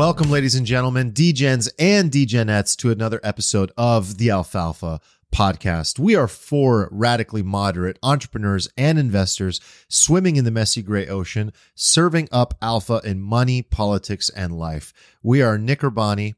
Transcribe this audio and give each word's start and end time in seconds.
Welcome, 0.00 0.30
ladies 0.30 0.54
and 0.54 0.64
gentlemen, 0.64 1.12
DGens 1.12 1.68
and 1.78 2.10
DGenettes, 2.10 2.74
to 2.78 2.90
another 2.90 3.20
episode 3.22 3.70
of 3.76 4.16
the 4.16 4.30
Alfalfa 4.30 4.98
podcast. 5.30 5.98
We 5.98 6.16
are 6.16 6.26
four 6.26 6.88
radically 6.90 7.42
moderate 7.42 7.98
entrepreneurs 8.02 8.66
and 8.78 8.98
investors 8.98 9.60
swimming 9.88 10.36
in 10.36 10.46
the 10.46 10.50
messy 10.50 10.80
gray 10.80 11.06
ocean, 11.06 11.52
serving 11.74 12.30
up 12.32 12.54
alpha 12.62 13.02
in 13.04 13.20
money, 13.20 13.60
politics, 13.60 14.30
and 14.30 14.58
life. 14.58 14.94
We 15.22 15.42
are 15.42 15.58
Nick 15.58 15.80
Urbani, 15.80 16.32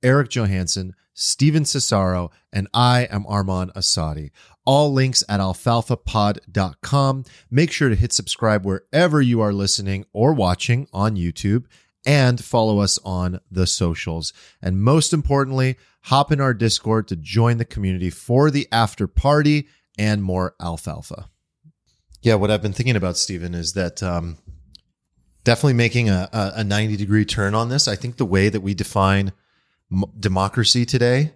Eric 0.00 0.28
Johanson, 0.28 0.94
Stephen 1.12 1.64
Cesaro, 1.64 2.30
and 2.52 2.68
I 2.72 3.08
am 3.10 3.24
Arman 3.24 3.72
Assadi. 3.72 4.30
All 4.64 4.92
links 4.92 5.24
at 5.28 5.40
alfalfapod.com. 5.40 7.24
Make 7.50 7.72
sure 7.72 7.88
to 7.88 7.96
hit 7.96 8.12
subscribe 8.12 8.64
wherever 8.64 9.20
you 9.20 9.40
are 9.40 9.52
listening 9.52 10.04
or 10.12 10.32
watching 10.32 10.86
on 10.92 11.16
YouTube 11.16 11.64
and 12.06 12.42
follow 12.42 12.80
us 12.80 12.98
on 13.04 13.40
the 13.50 13.66
socials. 13.66 14.32
And 14.62 14.82
most 14.82 15.12
importantly, 15.12 15.76
hop 16.02 16.32
in 16.32 16.40
our 16.40 16.54
Discord 16.54 17.08
to 17.08 17.16
join 17.16 17.58
the 17.58 17.64
community 17.64 18.10
for 18.10 18.50
the 18.50 18.68
after 18.72 19.06
party 19.06 19.68
and 19.98 20.22
more 20.22 20.54
alfalfa. 20.60 21.28
Yeah, 22.22 22.34
what 22.34 22.50
I've 22.50 22.62
been 22.62 22.72
thinking 22.72 22.96
about, 22.96 23.16
Stephen, 23.16 23.54
is 23.54 23.74
that 23.74 24.02
um, 24.02 24.38
definitely 25.44 25.74
making 25.74 26.08
a, 26.08 26.28
a 26.32 26.64
90 26.64 26.96
degree 26.96 27.24
turn 27.24 27.54
on 27.54 27.68
this. 27.68 27.88
I 27.88 27.96
think 27.96 28.16
the 28.16 28.24
way 28.24 28.48
that 28.48 28.60
we 28.60 28.74
define 28.74 29.32
m- 29.92 30.04
democracy 30.18 30.84
today, 30.84 31.32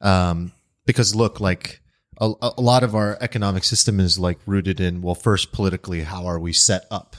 um, 0.00 0.52
because 0.84 1.14
look, 1.14 1.40
like 1.40 1.80
a, 2.20 2.32
a 2.40 2.60
lot 2.60 2.82
of 2.82 2.94
our 2.94 3.18
economic 3.20 3.64
system 3.64 4.00
is 4.00 4.18
like 4.18 4.38
rooted 4.46 4.80
in, 4.80 5.02
well, 5.02 5.14
first 5.14 5.52
politically, 5.52 6.02
how 6.02 6.26
are 6.26 6.38
we 6.38 6.52
set 6.52 6.86
up? 6.90 7.16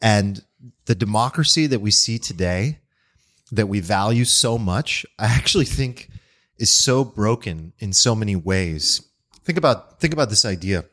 And 0.00 0.44
the 0.86 0.94
democracy 0.94 1.66
that 1.66 1.80
we 1.80 1.90
see 1.90 2.18
today 2.18 2.78
that 3.50 3.68
we 3.68 3.80
value 3.80 4.24
so 4.24 4.56
much, 4.58 5.04
I 5.18 5.26
actually 5.26 5.66
think 5.66 6.08
is 6.58 6.70
so 6.70 7.04
broken 7.04 7.72
in 7.78 7.92
so 7.92 8.14
many 8.14 8.36
ways. 8.36 9.02
Think 9.44 9.58
about 9.58 10.00
think 10.00 10.12
about 10.12 10.30
this 10.30 10.44
idea. 10.44 10.84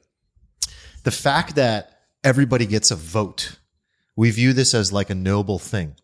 The 1.03 1.11
fact 1.11 1.55
that 1.55 1.99
everybody 2.23 2.65
gets 2.65 2.91
a 2.91 2.95
vote. 2.95 3.57
We 4.15 4.31
view 4.31 4.53
this 4.53 4.73
as 4.73 4.91
like 4.91 5.09
a 5.09 5.15
noble 5.15 5.59
thing. 5.59 5.95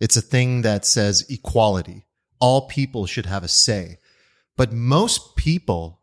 It's 0.00 0.16
a 0.16 0.22
thing 0.22 0.62
that 0.62 0.84
says 0.84 1.26
equality. 1.28 2.06
All 2.38 2.68
people 2.68 3.06
should 3.06 3.26
have 3.26 3.42
a 3.42 3.48
say. 3.48 3.98
But 4.56 4.72
most 4.72 5.34
people 5.34 6.00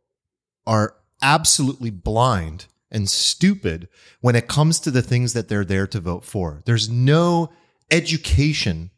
are 0.68 0.96
absolutely 1.22 1.90
blind 1.92 2.66
and 2.92 3.10
stupid 3.10 3.88
when 4.20 4.36
it 4.36 4.48
comes 4.48 4.80
to 4.82 4.92
the 4.92 5.02
things 5.02 5.34
that 5.34 5.48
they're 5.48 5.66
there 5.66 5.88
to 5.88 6.00
vote 6.00 6.26
for. 6.26 6.62
There's 6.66 6.90
no 6.90 7.52
education 7.90 8.92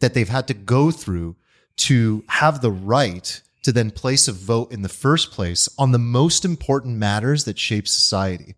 that 0.00 0.14
they've 0.14 0.28
had 0.28 0.48
to 0.48 0.54
go 0.54 0.90
through 0.90 1.36
to 1.76 2.24
have 2.28 2.60
the 2.60 2.70
right 2.70 3.40
to 3.62 3.72
then 3.72 3.90
place 3.90 4.28
a 4.28 4.32
vote 4.32 4.72
in 4.72 4.82
the 4.82 4.88
first 4.88 5.30
place 5.32 5.68
on 5.78 5.92
the 5.92 5.98
most 5.98 6.44
important 6.44 6.96
matters 6.96 7.44
that 7.44 7.58
shape 7.58 7.88
society. 7.88 8.54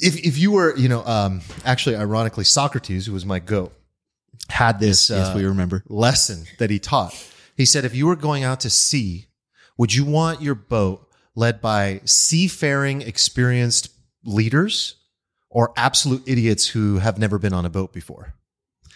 If, 0.00 0.16
if 0.24 0.38
you 0.38 0.50
were, 0.50 0.76
you 0.76 0.88
know, 0.88 1.04
um, 1.04 1.42
actually, 1.64 1.96
ironically, 1.96 2.44
Socrates, 2.44 3.06
who 3.06 3.12
was 3.12 3.24
my 3.24 3.38
goat, 3.38 3.72
had 4.48 4.80
this 4.80 5.10
Yes, 5.10 5.28
uh, 5.28 5.34
we 5.36 5.44
remember. 5.44 5.84
lesson 5.88 6.44
that 6.58 6.70
he 6.70 6.78
taught. 6.78 7.14
He 7.56 7.64
said, 7.64 7.84
if 7.84 7.94
you 7.94 8.06
were 8.06 8.16
going 8.16 8.44
out 8.44 8.60
to 8.60 8.70
sea, 8.70 9.26
would 9.78 9.94
you 9.94 10.04
want 10.04 10.42
your 10.42 10.54
boat 10.54 11.08
led 11.34 11.60
by 11.60 12.00
seafaring, 12.04 13.02
experienced 13.02 13.88
leaders 14.24 14.96
or 15.50 15.72
absolute 15.76 16.22
idiots 16.26 16.68
who 16.68 16.98
have 16.98 17.18
never 17.18 17.38
been 17.38 17.52
on 17.52 17.64
a 17.64 17.70
boat 17.70 17.92
before? 17.92 18.34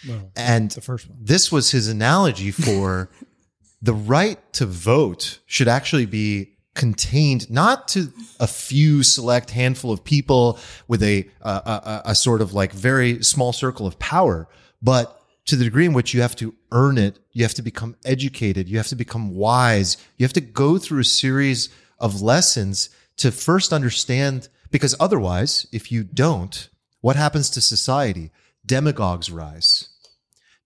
Well, 0.09 0.31
And 0.37 0.71
the 0.71 0.81
first 0.81 1.09
one. 1.09 1.19
this 1.21 1.51
was 1.51 1.71
his 1.71 1.89
analogy 1.89 2.51
for 2.51 3.11
the 3.83 3.95
right 3.95 4.41
to 4.55 4.67
vote 4.67 5.39
should 5.47 5.69
actually 5.69 6.07
be 6.07 6.55
contained 6.75 7.51
not 7.51 7.89
to 7.89 8.13
a 8.39 8.47
few 8.47 9.03
select 9.03 9.51
handful 9.51 9.91
of 9.93 10.05
people 10.05 10.59
with 10.87 11.03
a, 11.03 11.29
a, 11.43 11.51
a, 11.51 12.03
a 12.07 12.15
sort 12.15 12.41
of 12.41 12.53
like 12.53 12.73
very 12.73 13.23
small 13.25 13.53
circle 13.53 13.87
of 13.87 13.99
power, 13.99 14.49
but 14.81 15.21
to 15.47 15.57
the 15.57 15.65
degree 15.65 15.87
in 15.87 15.93
which 15.93 16.15
you 16.15 16.21
have 16.21 16.37
to 16.37 16.55
earn 16.71 16.99
it, 16.99 17.19
you 17.33 17.43
have 17.43 17.55
to 17.55 17.63
become 17.63 17.97
educated, 18.05 18.69
you 18.69 18.77
have 18.77 18.87
to 18.87 18.95
become 18.97 19.35
wise, 19.35 19.97
you 20.19 20.25
have 20.25 20.33
to 20.35 20.41
go 20.41 20.79
through 20.79 21.01
a 21.01 21.05
series 21.05 21.69
of 21.99 22.23
lessons 22.23 22.91
to 23.17 23.31
first 23.31 23.73
understand, 23.73 24.49
because 24.71 24.95
otherwise, 25.01 25.67
if 25.73 25.91
you 25.91 26.05
don't, 26.05 26.69
what 27.01 27.17
happens 27.17 27.51
to 27.51 27.61
society? 27.61 28.31
Demagogues 28.65 29.31
rise 29.31 29.89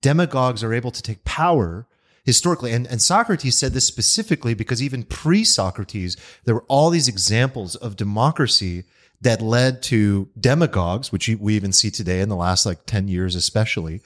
demagogues 0.03 0.63
are 0.63 0.75
able 0.75 0.91
to 0.91 1.01
take 1.01 1.25
power 1.25 1.87
historically. 2.25 2.73
And, 2.73 2.87
and 2.87 3.01
Socrates 3.01 3.57
said 3.57 3.73
this 3.73 3.87
specifically 3.87 4.53
because 4.53 4.83
even 4.83 5.05
pre 5.05 5.45
Socrates, 5.45 6.17
there 6.45 6.55
were 6.55 6.67
all 6.69 6.91
these 6.91 7.09
examples 7.09 7.75
of 7.77 7.97
democracy 7.97 8.85
that 9.23 9.41
led 9.41 9.83
to 9.85 10.29
demagogues, 10.39 11.11
which 11.11 11.29
we 11.29 11.55
even 11.55 11.73
see 11.73 11.91
today 11.91 12.21
in 12.21 12.29
the 12.29 12.37
last 12.37 12.67
like 12.67 12.85
10 12.87 13.09
years, 13.09 13.35
especially. 13.35 14.03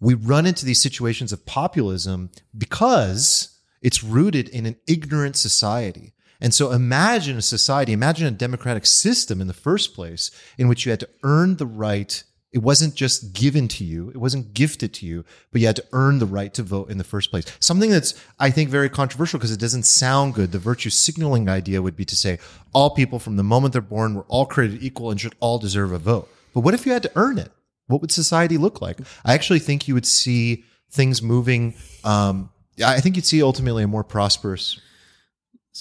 We 0.00 0.14
run 0.14 0.46
into 0.46 0.64
these 0.64 0.80
situations 0.80 1.32
of 1.32 1.44
populism 1.44 2.30
because 2.56 3.58
it's 3.82 4.04
rooted 4.04 4.48
in 4.48 4.64
an 4.64 4.76
ignorant 4.86 5.34
society. 5.34 6.14
And 6.40 6.54
so 6.54 6.70
imagine 6.70 7.36
a 7.36 7.42
society, 7.42 7.92
imagine 7.92 8.26
a 8.26 8.30
democratic 8.30 8.86
system 8.86 9.40
in 9.40 9.48
the 9.48 9.54
first 9.54 9.94
place 9.94 10.30
in 10.56 10.68
which 10.68 10.86
you 10.86 10.90
had 10.90 11.00
to 11.00 11.08
earn 11.22 11.56
the 11.56 11.66
right 11.66 12.22
it 12.50 12.62
wasn't 12.62 12.94
just 12.94 13.34
given 13.34 13.68
to 13.68 13.84
you. 13.84 14.08
It 14.08 14.16
wasn't 14.16 14.54
gifted 14.54 14.94
to 14.94 15.06
you, 15.06 15.24
but 15.52 15.60
you 15.60 15.66
had 15.66 15.76
to 15.76 15.84
earn 15.92 16.18
the 16.18 16.26
right 16.26 16.52
to 16.54 16.62
vote 16.62 16.90
in 16.90 16.96
the 16.96 17.04
first 17.04 17.30
place. 17.30 17.44
Something 17.60 17.90
that's, 17.90 18.14
I 18.38 18.50
think, 18.50 18.70
very 18.70 18.88
controversial 18.88 19.38
because 19.38 19.52
it 19.52 19.60
doesn't 19.60 19.82
sound 19.82 20.34
good. 20.34 20.52
The 20.52 20.58
virtue 20.58 20.88
signaling 20.88 21.48
idea 21.48 21.82
would 21.82 21.96
be 21.96 22.06
to 22.06 22.16
say 22.16 22.38
all 22.72 22.90
people 22.90 23.18
from 23.18 23.36
the 23.36 23.42
moment 23.42 23.74
they're 23.74 23.82
born 23.82 24.14
were 24.14 24.24
all 24.28 24.46
created 24.46 24.82
equal 24.82 25.10
and 25.10 25.20
should 25.20 25.34
all 25.40 25.58
deserve 25.58 25.92
a 25.92 25.98
vote. 25.98 26.28
But 26.54 26.60
what 26.60 26.72
if 26.72 26.86
you 26.86 26.92
had 26.92 27.02
to 27.02 27.12
earn 27.16 27.38
it? 27.38 27.52
What 27.86 28.00
would 28.00 28.10
society 28.10 28.56
look 28.56 28.80
like? 28.80 28.98
I 29.26 29.34
actually 29.34 29.58
think 29.58 29.86
you 29.86 29.94
would 29.94 30.06
see 30.06 30.64
things 30.90 31.20
moving. 31.20 31.74
Um, 32.02 32.50
I 32.84 33.00
think 33.00 33.16
you'd 33.16 33.26
see 33.26 33.42
ultimately 33.42 33.82
a 33.82 33.88
more 33.88 34.04
prosperous 34.04 34.80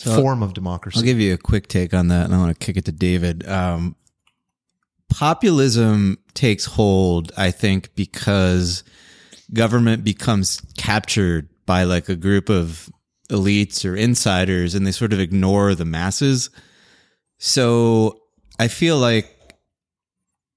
form 0.03 0.43
of 0.43 0.53
democracy. 0.53 0.99
I'll 0.99 1.05
give 1.05 1.19
you 1.19 1.33
a 1.33 1.37
quick 1.37 1.67
take 1.67 1.93
on 1.93 2.09
that, 2.09 2.25
and 2.25 2.35
I 2.35 2.37
want 2.37 2.57
to 2.57 2.65
kick 2.65 2.77
it 2.77 2.85
to 2.85 2.91
David. 2.91 3.47
Um, 3.47 3.95
populism 5.09 6.17
takes 6.33 6.65
hold, 6.65 7.31
I 7.37 7.51
think, 7.51 7.95
because 7.95 8.83
government 9.53 10.03
becomes 10.03 10.61
captured 10.77 11.49
by 11.65 11.83
like 11.83 12.09
a 12.09 12.15
group 12.15 12.49
of 12.49 12.89
elites 13.29 13.89
or 13.89 13.95
insiders, 13.95 14.75
and 14.75 14.85
they 14.85 14.91
sort 14.91 15.13
of 15.13 15.19
ignore 15.19 15.75
the 15.75 15.85
masses. 15.85 16.49
So 17.39 18.21
I 18.59 18.67
feel 18.67 18.97
like 18.97 19.33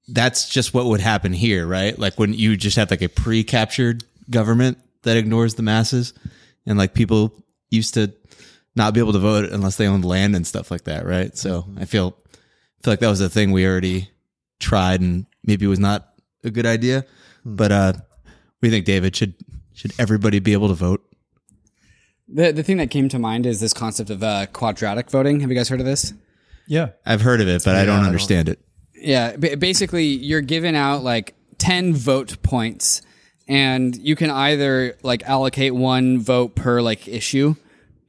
that's 0.09 0.49
just 0.49 0.75
what 0.75 0.87
would 0.87 1.01
happen 1.01 1.33
here, 1.33 1.67
right? 1.67 1.99
Like 1.99 2.19
when 2.19 2.33
you 2.33 2.57
just 2.57 2.77
have 2.77 2.91
like 2.91 3.03
a 3.03 3.09
pre-captured 3.09 4.05
government 4.29 4.79
that 5.03 5.17
ignores 5.17 5.55
the 5.55 5.63
masses, 5.63 6.15
and 6.67 6.77
like 6.79 6.95
people 6.95 7.33
used 7.71 7.95
to 7.95 8.13
not 8.77 8.95
be 8.95 9.01
able 9.01 9.13
to 9.13 9.19
vote 9.19 9.51
unless 9.51 9.77
they 9.77 9.87
owned 9.87 10.05
land 10.05 10.35
and 10.37 10.47
stuff 10.47 10.71
like 10.71 10.85
that, 10.85 11.05
right? 11.07 11.37
So 11.37 11.67
I 11.79 11.85
feel 11.85 12.17
feel 12.83 12.93
like 12.93 13.01
that 13.01 13.09
was 13.09 13.21
a 13.21 13.29
thing 13.29 13.53
we 13.53 13.67
already 13.67 14.11
tried 14.59 15.01
and 15.01 15.27
maybe 15.45 15.67
was 15.67 15.79
not 15.79 16.09
a 16.45 16.51
good 16.51 16.67
idea. 16.67 17.05
But 17.45 17.73
uh 17.73 17.93
we 18.63 18.71
think 18.71 18.85
David 18.85 19.17
should 19.17 19.35
should 19.75 19.93
everybody 19.99 20.39
be 20.39 20.53
able 20.53 20.69
to 20.69 20.75
vote? 20.75 21.03
The 22.29 22.53
the 22.53 22.63
thing 22.63 22.77
that 22.77 22.91
came 22.91 23.09
to 23.09 23.19
mind 23.19 23.47
is 23.47 23.61
this 23.61 23.73
concept 23.75 24.11
of 24.11 24.23
uh, 24.23 24.47
quadratic 24.53 25.11
voting. 25.11 25.41
Have 25.41 25.51
you 25.51 25.57
guys 25.57 25.69
heard 25.69 25.81
of 25.81 25.87
this? 25.87 26.13
Yeah. 26.69 26.91
I've 27.05 27.23
heard 27.23 27.41
of 27.41 27.49
it, 27.49 27.65
but 27.65 27.75
I 27.75 27.85
don't 27.85 27.95
I 27.97 27.99
don't- 27.99 28.07
understand 28.07 28.49
it. 28.49 28.61
Yeah, 28.95 29.35
b- 29.37 29.55
basically, 29.55 30.05
you're 30.05 30.43
given 30.43 30.75
out 30.75 31.03
like 31.03 31.35
ten 31.57 31.95
vote 31.95 32.43
points, 32.43 33.01
and 33.49 33.97
you 33.97 34.15
can 34.15 34.29
either 34.31 34.95
like 35.03 35.23
allocate 35.23 35.75
one 35.75 36.19
vote 36.21 36.55
per 36.55 36.83
like 36.83 37.09
issue, 37.09 37.55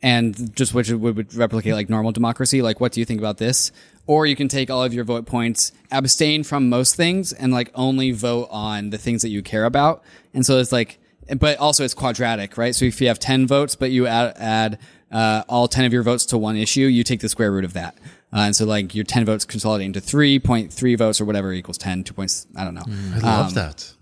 and 0.02 0.56
just 0.56 0.74
which 0.74 0.90
would, 0.90 1.34
replicate 1.36 1.74
like 1.74 1.90
normal 1.90 2.12
democracy. 2.12 2.62
Like, 2.62 2.80
what 2.80 2.92
do 2.92 3.00
you 3.00 3.06
think 3.06 3.20
about 3.20 3.38
this? 3.38 3.72
Or 4.08 4.26
you 4.26 4.36
can 4.36 4.48
take 4.48 4.70
all 4.70 4.84
of 4.84 4.94
your 4.94 5.04
vote 5.04 5.26
points, 5.26 5.72
abstain 5.92 6.44
from 6.44 6.70
most 6.70 6.96
things, 6.96 7.34
and 7.34 7.54
like 7.54 7.72
only 7.76 8.12
vote 8.12 8.48
on 8.52 8.90
the 8.90 8.98
things 8.98 9.22
that 9.22 9.30
you 9.30 9.42
care 9.42 9.66
about. 9.66 10.04
And 10.34 10.46
so 10.46 10.58
it's 10.58 10.72
like, 10.72 11.00
but 11.38 11.58
also 11.60 11.84
it's 11.84 11.94
quadratic, 11.94 12.58
right? 12.58 12.76
So 12.76 12.86
if 12.86 13.00
you 13.00 13.08
have 13.08 13.20
ten 13.20 13.48
votes, 13.48 13.76
but 13.76 13.92
you 13.92 14.08
add, 14.08 14.36
add 14.38 14.80
uh, 15.12 15.44
all 15.50 15.68
10 15.68 15.86
of 15.86 15.94
your 15.94 16.04
votes 16.04 16.26
to 16.28 16.38
one 16.38 16.56
issue, 16.56 16.82
you 16.88 17.04
take 17.04 17.20
the 17.20 17.30
square 17.30 17.52
root 17.52 17.66
of 17.66 17.74
that. 17.74 17.96
Uh, 18.34 18.40
and 18.40 18.56
so 18.56 18.66
like 18.66 18.96
your 18.96 19.04
10 19.04 19.26
votes 19.26 19.44
consolidate 19.44 19.86
into 19.86 20.00
3.3 20.00 20.98
votes 20.98 21.20
or 21.20 21.26
whatever 21.26 21.52
equals 21.52 21.78
10, 21.78 22.06
two 22.06 22.14
points, 22.14 22.48
I 22.56 22.64
don't 22.64 22.74
know. 22.74 22.84
I 22.88 23.20
love 23.20 23.54
that. 23.56 23.94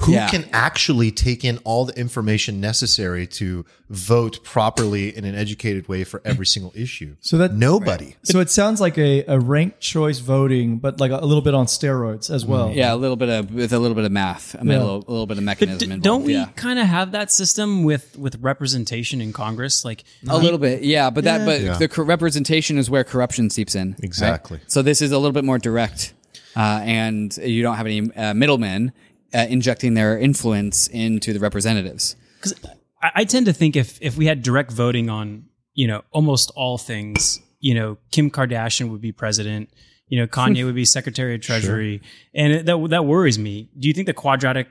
Who 0.00 0.12
Yeah. 0.12 0.28
can 0.28 0.44
actually 0.52 1.10
take 1.10 1.42
in 1.42 1.56
all 1.64 1.86
the 1.86 1.98
information 1.98 2.60
necessary 2.60 3.26
to 3.28 3.64
vote 3.88 4.44
properly 4.44 5.16
in 5.16 5.24
an 5.24 5.34
educated 5.34 5.88
way 5.88 6.04
for 6.04 6.20
every 6.22 6.44
single 6.44 6.70
issue? 6.76 7.16
So 7.22 7.38
that 7.38 7.54
Nobody. 7.54 8.14
So 8.22 8.40
it 8.40 8.50
sounds 8.50 8.78
like 8.78 8.98
a, 8.98 9.24
a 9.24 9.40
ranked 9.40 9.80
choice 9.80 10.18
voting, 10.18 10.76
but 10.78 11.00
like 11.00 11.10
a, 11.12 11.24
little 11.24 11.40
bit 11.40 11.54
on 11.54 11.64
steroids 11.64 12.30
as 12.30 12.44
well. 12.44 12.70
Yeah, 12.72 12.92
a 12.92 12.96
little 12.96 13.16
bit 13.16 13.30
of 13.30 13.50
with 13.54 13.72
a 13.72 13.78
little 13.78 13.94
bit 13.94 14.04
of 14.04 14.12
math, 14.12 14.54
I 14.54 14.58
mean, 14.64 14.72
Yeah. 14.72 14.78
a, 14.78 14.84
little, 14.84 15.04
a 15.08 15.10
little 15.10 15.26
bit 15.26 15.38
of 15.38 15.44
mechanism. 15.44 15.78
d- 15.78 15.84
involved. 15.86 16.02
don't 16.04 16.24
we 16.24 16.34
Yeah. 16.34 16.48
kind 16.56 16.78
of 16.78 16.86
have 16.86 17.12
that 17.12 17.32
system 17.32 17.82
with 17.82 18.18
with 18.18 18.36
representation 18.42 19.22
in 19.22 19.32
Congress? 19.32 19.82
Like 19.82 20.04
A 20.28 20.36
little 20.36 20.58
bit, 20.58 20.84
yeah, 20.84 21.08
but 21.08 21.24
that, 21.24 21.46
but 21.46 21.62
Yeah. 21.62 21.78
the 21.78 21.88
cor- 21.88 22.04
representation 22.04 22.76
is 22.76 22.90
where 22.90 23.02
corruption 23.02 23.48
seeps 23.48 23.74
in. 23.74 23.92
right? 23.92 24.00
Exactly. 24.04 24.60
So 24.66 24.82
this 24.82 25.00
is 25.00 25.10
a 25.10 25.16
little 25.18 25.32
bit 25.32 25.44
more 25.44 25.58
direct, 25.58 26.12
uh, 26.54 26.80
and 26.84 27.34
you 27.38 27.62
don't 27.62 27.76
have 27.76 27.86
any 27.86 28.12
uh, 28.14 28.34
middlemen 28.34 28.92
uh, 29.34 29.46
injecting 29.48 29.94
their 29.94 30.18
influence 30.18 30.88
into 30.88 31.32
the 31.32 31.38
representatives. 31.38 32.16
because 32.36 32.54
I, 33.02 33.10
I 33.16 33.24
tend 33.24 33.46
to 33.46 33.52
think 33.52 33.76
if 33.76 33.98
if 34.00 34.16
we 34.16 34.26
had 34.26 34.42
direct 34.42 34.72
voting 34.72 35.10
on 35.10 35.46
you 35.74 35.86
know 35.86 36.02
almost 36.10 36.50
all 36.56 36.78
things, 36.78 37.40
you 37.60 37.74
know, 37.74 37.98
Kim 38.10 38.30
Kardashian 38.30 38.90
would 38.90 39.00
be 39.00 39.12
president. 39.12 39.70
You 40.08 40.20
know, 40.20 40.26
Kanye 40.28 40.64
would 40.64 40.74
be 40.76 40.84
Secretary 40.98 41.34
of 41.34 41.40
Treasury, 41.40 42.00
and 42.34 42.52
it, 42.52 42.66
that 42.66 42.90
that 42.90 43.04
worries 43.04 43.38
me. 43.38 43.68
Do 43.78 43.88
you 43.88 43.94
think 43.94 44.06
the 44.06 44.14
quadratic 44.14 44.68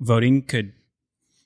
voting 0.00 0.42
could 0.42 0.72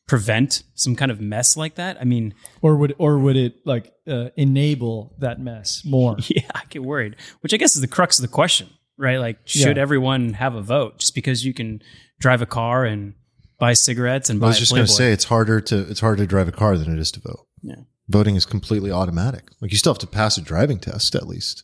prevent 0.06 0.62
some 0.74 0.94
kind 0.94 1.10
of 1.10 1.20
mess 1.20 1.56
like 1.56 1.76
that? 1.76 1.96
I 2.00 2.04
mean, 2.04 2.34
Or 2.60 2.76
would 2.76 2.94
or 2.98 3.18
would 3.18 3.36
it 3.36 3.66
like 3.66 3.92
uh, 4.06 4.28
enable 4.36 5.14
that 5.18 5.40
mess 5.40 5.82
more? 5.84 6.16
yeah, 6.28 6.42
I 6.54 6.62
get 6.68 6.82
worried. 6.82 7.16
Which 7.40 7.54
I 7.54 7.56
guess 7.56 7.74
is 7.74 7.80
the 7.80 7.88
crux 7.88 8.18
of 8.18 8.22
the 8.22 8.28
question, 8.28 8.68
right? 8.98 9.18
Like, 9.18 9.38
should 9.44 9.76
Yeah. 9.76 9.82
everyone 9.82 10.34
have 10.34 10.54
a 10.54 10.62
vote 10.62 10.98
just 10.98 11.14
because 11.14 11.44
you 11.44 11.54
can 11.54 11.82
drive 12.20 12.42
a 12.42 12.46
car 12.46 12.84
and 12.84 13.14
buy 13.58 13.72
cigarettes 13.74 14.28
and 14.30 14.38
I 14.38 14.40
buy 14.40 14.46
was 14.48 14.56
a 14.56 14.60
just 14.60 14.72
going 14.72 14.86
to 14.86 14.92
say 14.92 15.12
it's 15.12 15.24
harder 15.24 15.60
to 15.60 15.78
it's 15.90 16.00
harder 16.00 16.16
to 16.22 16.26
drive 16.26 16.48
a 16.48 16.52
car 16.52 16.76
than 16.76 16.92
it 16.92 16.98
is 16.98 17.10
to 17.12 17.20
vote. 17.20 17.46
Yeah. 17.62 17.76
Voting 18.08 18.34
is 18.36 18.44
completely 18.46 18.90
automatic. 18.90 19.50
Like 19.60 19.70
you 19.70 19.78
still 19.78 19.92
have 19.92 20.00
to 20.00 20.06
pass 20.06 20.36
a 20.36 20.40
driving 20.40 20.78
test 20.80 21.14
at 21.14 21.26
least. 21.28 21.62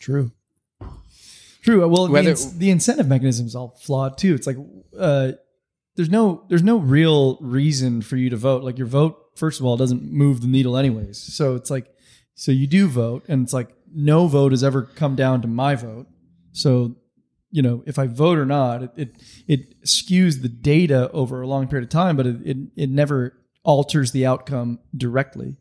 True. 0.00 0.32
True. 1.62 1.86
Well, 1.88 2.08
Whether- 2.08 2.24
the, 2.24 2.30
ins- 2.30 2.58
the 2.58 2.70
incentive 2.70 3.08
mechanism 3.08 3.46
is 3.46 3.54
all 3.54 3.78
flawed 3.82 4.18
too. 4.18 4.34
It's 4.34 4.46
like 4.46 4.56
uh, 4.98 5.32
there's 5.96 6.10
no 6.10 6.44
there's 6.48 6.62
no 6.62 6.78
real 6.78 7.38
reason 7.40 8.02
for 8.02 8.16
you 8.16 8.30
to 8.30 8.36
vote. 8.36 8.62
Like 8.62 8.76
your 8.78 8.86
vote, 8.86 9.16
first 9.36 9.60
of 9.60 9.66
all, 9.66 9.76
doesn't 9.76 10.02
move 10.02 10.40
the 10.42 10.46
needle 10.48 10.76
anyways. 10.76 11.18
So 11.18 11.54
it's 11.54 11.70
like 11.70 11.86
so 12.34 12.52
you 12.52 12.66
do 12.66 12.86
vote, 12.88 13.24
and 13.28 13.42
it's 13.44 13.52
like 13.52 13.68
no 13.94 14.26
vote 14.26 14.52
has 14.52 14.64
ever 14.64 14.82
come 14.82 15.14
down 15.16 15.40
to 15.42 15.48
my 15.48 15.74
vote. 15.74 16.06
So 16.54 16.96
you 17.50 17.62
know 17.62 17.82
if 17.86 17.98
I 17.98 18.06
vote 18.06 18.38
or 18.38 18.46
not, 18.46 18.82
it 18.82 18.90
it, 18.96 19.22
it 19.46 19.82
skews 19.84 20.40
the 20.40 20.48
data 20.48 21.10
over 21.12 21.42
a 21.42 21.46
long 21.46 21.68
period 21.68 21.84
of 21.84 21.90
time, 21.90 22.16
but 22.16 22.26
it, 22.26 22.36
it 22.44 22.56
it 22.76 22.90
never 22.90 23.38
alters 23.62 24.12
the 24.12 24.24
outcome 24.24 24.78
directly. 24.96 25.56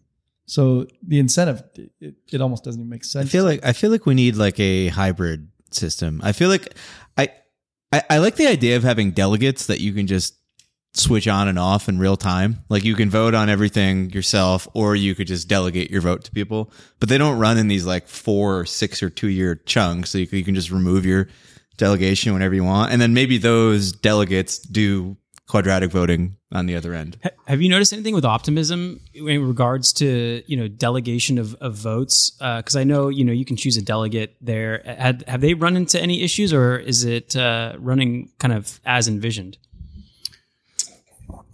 So 0.46 0.88
the 1.02 1.20
incentive, 1.20 1.64
it, 2.02 2.16
it 2.32 2.42
almost 2.42 2.64
doesn't 2.64 2.82
even 2.82 2.90
make 2.90 3.06
sense. 3.06 3.28
I 3.28 3.30
feel 3.30 3.46
like 3.46 3.66
I 3.66 3.74
feel 3.74 3.92
like 3.92 4.06
we 4.06 4.14
need 4.14 4.36
like 4.36 4.60
a 4.60 4.90
hybrid 4.90 5.50
system. 5.72 6.22
I 6.24 6.32
feel 6.32 6.50
like 6.50 6.76
I, 7.18 7.30
I 7.92 8.04
I 8.10 8.18
like 8.20 8.36
the 8.36 8.48
idea 8.48 8.76
of 8.76 8.84
having 8.84 9.12
delegates 9.12 9.68
that 9.68 9.80
you 9.80 9.94
can 9.94 10.08
just 10.08 10.36
switch 10.94 11.28
on 11.28 11.48
and 11.48 11.58
off 11.58 11.90
in 11.90 11.98
real 11.98 12.18
time. 12.18 12.64
Like 12.70 12.84
you 12.84 12.96
can 12.96 13.10
vote 13.10 13.34
on 13.34 13.50
everything 13.50 14.12
yourself, 14.12 14.68
or 14.74 14.96
you 14.96 15.16
could 15.16 15.28
just 15.28 15.48
delegate 15.48 15.90
your 15.90 16.02
vote 16.02 16.24
to 16.26 16.32
people. 16.32 16.72
But 17.00 17.10
they 17.10 17.18
don't 17.18 17.40
run 17.40 17.58
in 17.58 17.68
these 17.68 17.86
like 17.86 18.08
four, 18.08 18.60
or 18.60 18.66
six, 18.66 19.02
or 19.02 19.10
two 19.10 19.30
year 19.30 19.56
chunks. 19.56 20.12
So 20.12 20.18
you 20.18 20.28
can, 20.28 20.38
you 20.38 20.44
can 20.44 20.56
just 20.56 20.72
remove 20.72 21.06
your 21.06 21.28
delegation 21.78 22.34
whenever 22.34 22.54
you 22.54 22.64
want, 22.64 22.92
and 22.92 23.02
then 23.02 23.14
maybe 23.14 23.38
those 23.38 23.92
delegates 23.92 24.60
do 24.60 25.18
quadratic 25.48 25.92
voting 25.92 26.38
on 26.52 26.68
the 26.68 26.76
other 26.76 26.94
end. 26.94 27.18
Have 27.46 27.62
you 27.62 27.68
noticed 27.68 27.92
anything 27.94 28.16
with 28.16 28.26
optimism 28.26 29.02
in 29.14 29.46
regards 29.46 29.92
to 29.94 30.44
you 30.46 30.56
know 30.56 30.68
delegation 30.68 31.38
of, 31.38 31.56
of 31.56 31.76
votes? 31.76 32.32
Because 32.32 32.76
I 32.76 32.84
know 32.84 33.10
you 33.10 33.26
know 33.26 33.34
you 33.34 33.46
can 33.46 33.58
choose 33.58 33.78
a 33.78 33.82
delegate 33.82 34.36
there. 34.42 34.84
Have 35.28 35.42
they 35.42 35.54
run 35.54 35.76
into 35.76 36.00
any 36.00 36.22
issues, 36.22 36.54
or 36.54 36.78
is 36.78 37.04
it 37.04 37.36
uh, 37.36 37.74
running 37.80 38.32
kind 38.40 38.54
of 38.54 38.80
as 38.86 39.08
envisioned? 39.08 39.58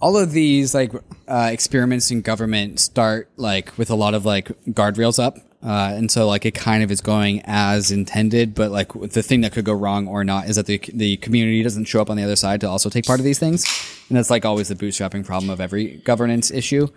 All 0.01 0.17
of 0.17 0.31
these 0.31 0.73
like 0.73 0.93
uh, 1.27 1.49
experiments 1.51 2.11
in 2.11 2.21
government 2.21 2.79
start 2.79 3.29
like 3.37 3.77
with 3.77 3.89
a 3.89 3.95
lot 3.95 4.13
of 4.13 4.25
like 4.25 4.47
guardrails 4.67 5.21
up 5.21 5.37
uh, 5.61 5.91
and 5.93 6.09
so 6.09 6.27
like 6.27 6.45
it 6.45 6.55
kind 6.55 6.83
of 6.83 6.91
is 6.91 7.01
going 7.01 7.41
as 7.45 7.91
intended 7.91 8.55
but 8.55 8.71
like 8.71 8.93
the 8.93 9.21
thing 9.23 9.41
that 9.41 9.51
could 9.51 9.65
go 9.65 9.73
wrong 9.73 10.07
or 10.07 10.23
not 10.23 10.47
is 10.47 10.55
that 10.55 10.65
the, 10.65 10.79
the 10.93 11.17
community 11.17 11.61
doesn't 11.63 11.85
show 11.85 12.01
up 12.01 12.09
on 12.09 12.17
the 12.17 12.23
other 12.23 12.35
side 12.35 12.61
to 12.61 12.67
also 12.67 12.89
take 12.89 13.05
part 13.05 13.19
of 13.19 13.25
these 13.25 13.39
things 13.39 13.65
and 14.09 14.17
that's 14.17 14.29
like 14.29 14.45
always 14.45 14.67
the 14.67 14.75
bootstrapping 14.75 15.25
problem 15.25 15.49
of 15.49 15.61
every 15.61 15.97
governance 15.97 16.51
issue. 16.51 16.87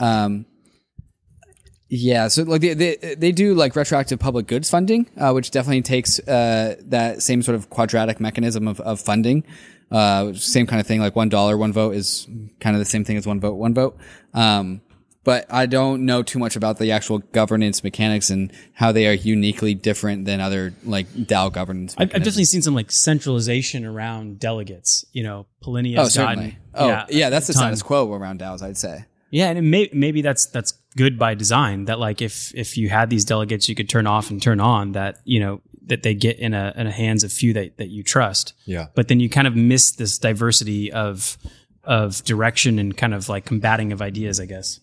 Um, 0.00 0.46
yeah, 1.88 2.28
so 2.28 2.42
like 2.42 2.60
they, 2.62 2.74
they 2.74 3.14
they 3.16 3.32
do 3.32 3.54
like 3.54 3.76
retroactive 3.76 4.18
public 4.18 4.46
goods 4.46 4.68
funding, 4.68 5.08
uh, 5.16 5.32
which 5.32 5.50
definitely 5.50 5.82
takes 5.82 6.18
uh, 6.20 6.76
that 6.86 7.22
same 7.22 7.42
sort 7.42 7.54
of 7.54 7.70
quadratic 7.70 8.18
mechanism 8.20 8.66
of, 8.68 8.80
of 8.80 9.00
funding. 9.00 9.44
Uh, 9.90 10.32
same 10.32 10.66
kind 10.66 10.80
of 10.80 10.86
thing, 10.86 11.00
like 11.00 11.14
one 11.14 11.28
dollar, 11.28 11.56
one 11.56 11.72
vote 11.72 11.94
is 11.94 12.26
kind 12.60 12.74
of 12.74 12.80
the 12.80 12.84
same 12.84 13.04
thing 13.04 13.16
as 13.16 13.26
one 13.26 13.38
vote, 13.38 13.54
one 13.54 13.72
vote. 13.72 13.96
Um, 14.34 14.80
but 15.22 15.46
I 15.50 15.66
don't 15.66 16.04
know 16.06 16.22
too 16.22 16.38
much 16.38 16.54
about 16.56 16.78
the 16.78 16.92
actual 16.92 17.18
governance 17.18 17.82
mechanics 17.82 18.30
and 18.30 18.52
how 18.72 18.92
they 18.92 19.06
are 19.08 19.12
uniquely 19.12 19.74
different 19.74 20.24
than 20.24 20.40
other 20.40 20.72
like 20.84 21.08
DAO 21.14 21.52
governance. 21.52 21.94
I've, 21.98 22.08
I've 22.14 22.22
definitely 22.22 22.44
seen 22.46 22.62
some 22.62 22.74
like 22.74 22.90
centralization 22.92 23.84
around 23.84 24.38
delegates. 24.40 25.04
You 25.12 25.22
know, 25.24 25.46
Polini 25.62 25.96
Oh, 25.98 26.06
certainly. 26.08 26.58
gotten 26.74 27.00
Oh, 27.00 27.04
yeah, 27.10 27.30
that's 27.30 27.46
the 27.48 27.52
ton. 27.54 27.62
status 27.62 27.82
quo 27.82 28.12
around 28.12 28.40
DAOs, 28.40 28.62
I'd 28.62 28.76
say. 28.76 29.04
Yeah, 29.30 29.48
and 29.48 29.58
it 29.58 29.62
may, 29.62 29.88
maybe 29.92 30.22
that's 30.22 30.46
that's 30.46 30.72
good 30.96 31.18
by 31.18 31.34
design. 31.34 31.84
That 31.84 31.98
like 32.00 32.20
if 32.22 32.52
if 32.54 32.76
you 32.76 32.88
had 32.88 33.10
these 33.10 33.24
delegates, 33.24 33.68
you 33.68 33.74
could 33.74 33.88
turn 33.88 34.06
off 34.06 34.30
and 34.30 34.42
turn 34.42 34.58
on. 34.60 34.92
That 34.92 35.18
you 35.24 35.38
know 35.40 35.60
that 35.86 36.02
they 36.02 36.14
get 36.14 36.38
in 36.38 36.52
a 36.54 36.72
in 36.76 36.86
a 36.86 36.90
hands 36.92 37.22
of 37.22 37.32
few 37.32 37.52
that 37.52 37.76
that 37.78 37.88
you 37.88 38.02
trust. 38.02 38.54
Yeah. 38.64 38.86
But 38.94 39.08
then 39.08 39.20
you 39.20 39.28
kind 39.28 39.46
of 39.46 39.54
miss 39.54 39.92
this 39.92 40.18
diversity 40.18 40.90
of 40.92 41.38
of 41.84 42.24
direction 42.24 42.78
and 42.80 42.96
kind 42.96 43.14
of 43.14 43.28
like 43.28 43.44
combating 43.44 43.92
of 43.92 44.02
ideas, 44.02 44.40
I 44.40 44.46
guess, 44.46 44.80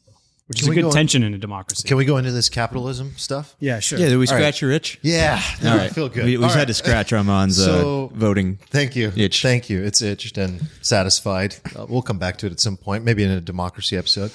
which 0.48 0.62
is 0.62 0.68
a 0.70 0.74
good 0.74 0.84
go- 0.84 0.92
tension 0.92 1.22
in 1.24 1.34
a 1.34 1.38
democracy. 1.38 1.86
Can 1.86 1.98
we 1.98 2.06
go 2.06 2.16
into 2.16 2.32
this 2.32 2.48
capitalism 2.48 3.12
stuff? 3.18 3.56
yeah, 3.60 3.82
sure. 3.82 4.00
Yeah, 4.00 4.08
did 4.08 4.18
we 4.18 4.26
scratch 4.26 4.62
your 4.62 4.72
itch? 4.72 5.00
Yeah. 5.02 5.42
No, 5.62 5.76
I 5.78 5.90
feel 5.90 6.08
good. 6.08 6.24
We, 6.24 6.38
we 6.38 6.44
All 6.44 6.50
just 6.50 6.58
had 6.58 6.70
to 6.70 6.74
scratch 6.74 7.12
Arman's 7.12 7.58
So- 7.58 8.10
uh, 8.14 8.18
voting. 8.18 8.58
Thank 8.70 8.96
you. 8.96 9.12
Itch. 9.18 9.42
Thank 9.42 9.70
you. 9.70 9.84
It's 9.84 10.02
itched 10.02 10.38
and 10.38 10.62
satisfied. 10.82 11.58
Uh, 11.78 11.86
we'll 11.90 12.02
come 12.02 12.20
back 12.20 12.38
to 12.38 12.46
it 12.46 12.54
at 12.54 12.62
some 12.62 12.78
point, 12.78 13.04
maybe 13.04 13.24
in 13.26 13.32
a 13.32 13.42
democracy 13.42 13.98
episode. 13.98 14.32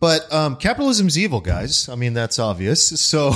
But 0.00 0.32
um, 0.32 0.56
capitalism's 0.56 1.18
evil, 1.18 1.42
guys. 1.42 1.90
I 1.90 1.94
mean, 1.94 2.14
that's 2.14 2.38
obvious. 2.38 3.00
So, 3.00 3.34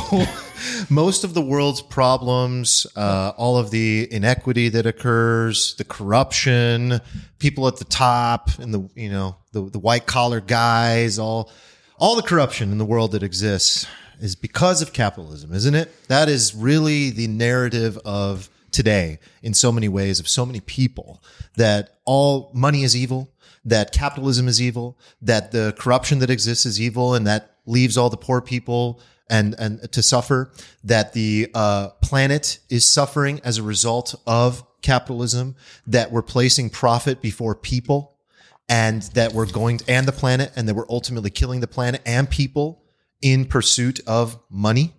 most 0.90 1.22
of 1.22 1.34
the 1.34 1.42
world's 1.42 1.82
problems, 1.82 2.86
uh, 2.96 3.32
all 3.36 3.58
of 3.58 3.70
the 3.70 4.08
inequity 4.10 4.70
that 4.70 4.86
occurs, 4.86 5.74
the 5.76 5.84
corruption, 5.84 7.00
people 7.38 7.68
at 7.68 7.76
the 7.76 7.84
top, 7.84 8.58
and 8.58 8.72
the 8.72 8.88
you 8.94 9.10
know 9.10 9.36
the 9.52 9.68
the 9.68 9.78
white 9.78 10.06
collar 10.06 10.40
guys, 10.40 11.18
all 11.18 11.50
all 11.98 12.16
the 12.16 12.22
corruption 12.22 12.72
in 12.72 12.78
the 12.78 12.86
world 12.86 13.12
that 13.12 13.22
exists 13.22 13.86
is 14.20 14.34
because 14.34 14.80
of 14.80 14.94
capitalism, 14.94 15.52
isn't 15.52 15.74
it? 15.74 15.92
That 16.08 16.30
is 16.30 16.54
really 16.54 17.10
the 17.10 17.26
narrative 17.26 17.98
of 18.06 18.48
today 18.70 19.18
in 19.42 19.54
so 19.54 19.70
many 19.70 19.88
ways 19.88 20.18
of 20.18 20.28
so 20.28 20.44
many 20.46 20.60
people 20.60 21.22
that 21.56 21.98
all 22.04 22.50
money 22.54 22.82
is 22.82 22.96
evil, 22.96 23.30
that 23.64 23.92
capitalism 23.92 24.48
is 24.48 24.60
evil, 24.60 24.98
that 25.22 25.52
the 25.52 25.74
corruption 25.78 26.18
that 26.18 26.30
exists 26.30 26.66
is 26.66 26.80
evil, 26.80 27.14
and 27.14 27.26
that 27.26 27.56
leaves 27.66 27.96
all 27.96 28.10
the 28.10 28.16
poor 28.16 28.40
people 28.40 29.00
and 29.30 29.54
and 29.58 29.90
to 29.92 30.02
suffer, 30.02 30.52
that 30.82 31.14
the 31.14 31.50
uh, 31.54 31.88
planet 32.02 32.58
is 32.68 32.86
suffering 32.92 33.40
as 33.42 33.58
a 33.58 33.62
result 33.62 34.14
of 34.26 34.64
capitalism, 34.82 35.56
that 35.86 36.12
we're 36.12 36.22
placing 36.22 36.68
profit 36.68 37.22
before 37.22 37.54
people, 37.54 38.18
and 38.68 39.02
that 39.14 39.32
we're 39.32 39.50
going 39.50 39.78
to, 39.78 39.90
and 39.90 40.06
the 40.06 40.12
planet, 40.12 40.52
and 40.56 40.68
that 40.68 40.74
we're 40.74 40.88
ultimately 40.90 41.30
killing 41.30 41.60
the 41.60 41.66
planet 41.66 42.02
and 42.04 42.28
people 42.28 42.82
in 43.22 43.46
pursuit 43.46 44.00
of 44.06 44.38
money. 44.50 44.92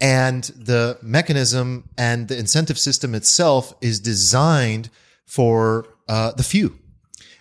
And 0.00 0.44
the 0.44 0.98
mechanism 1.00 1.88
and 1.96 2.28
the 2.28 2.36
incentive 2.36 2.78
system 2.78 3.14
itself 3.14 3.72
is 3.80 4.00
designed 4.00 4.90
for 5.24 5.86
uh, 6.08 6.32
the 6.32 6.42
few. 6.42 6.78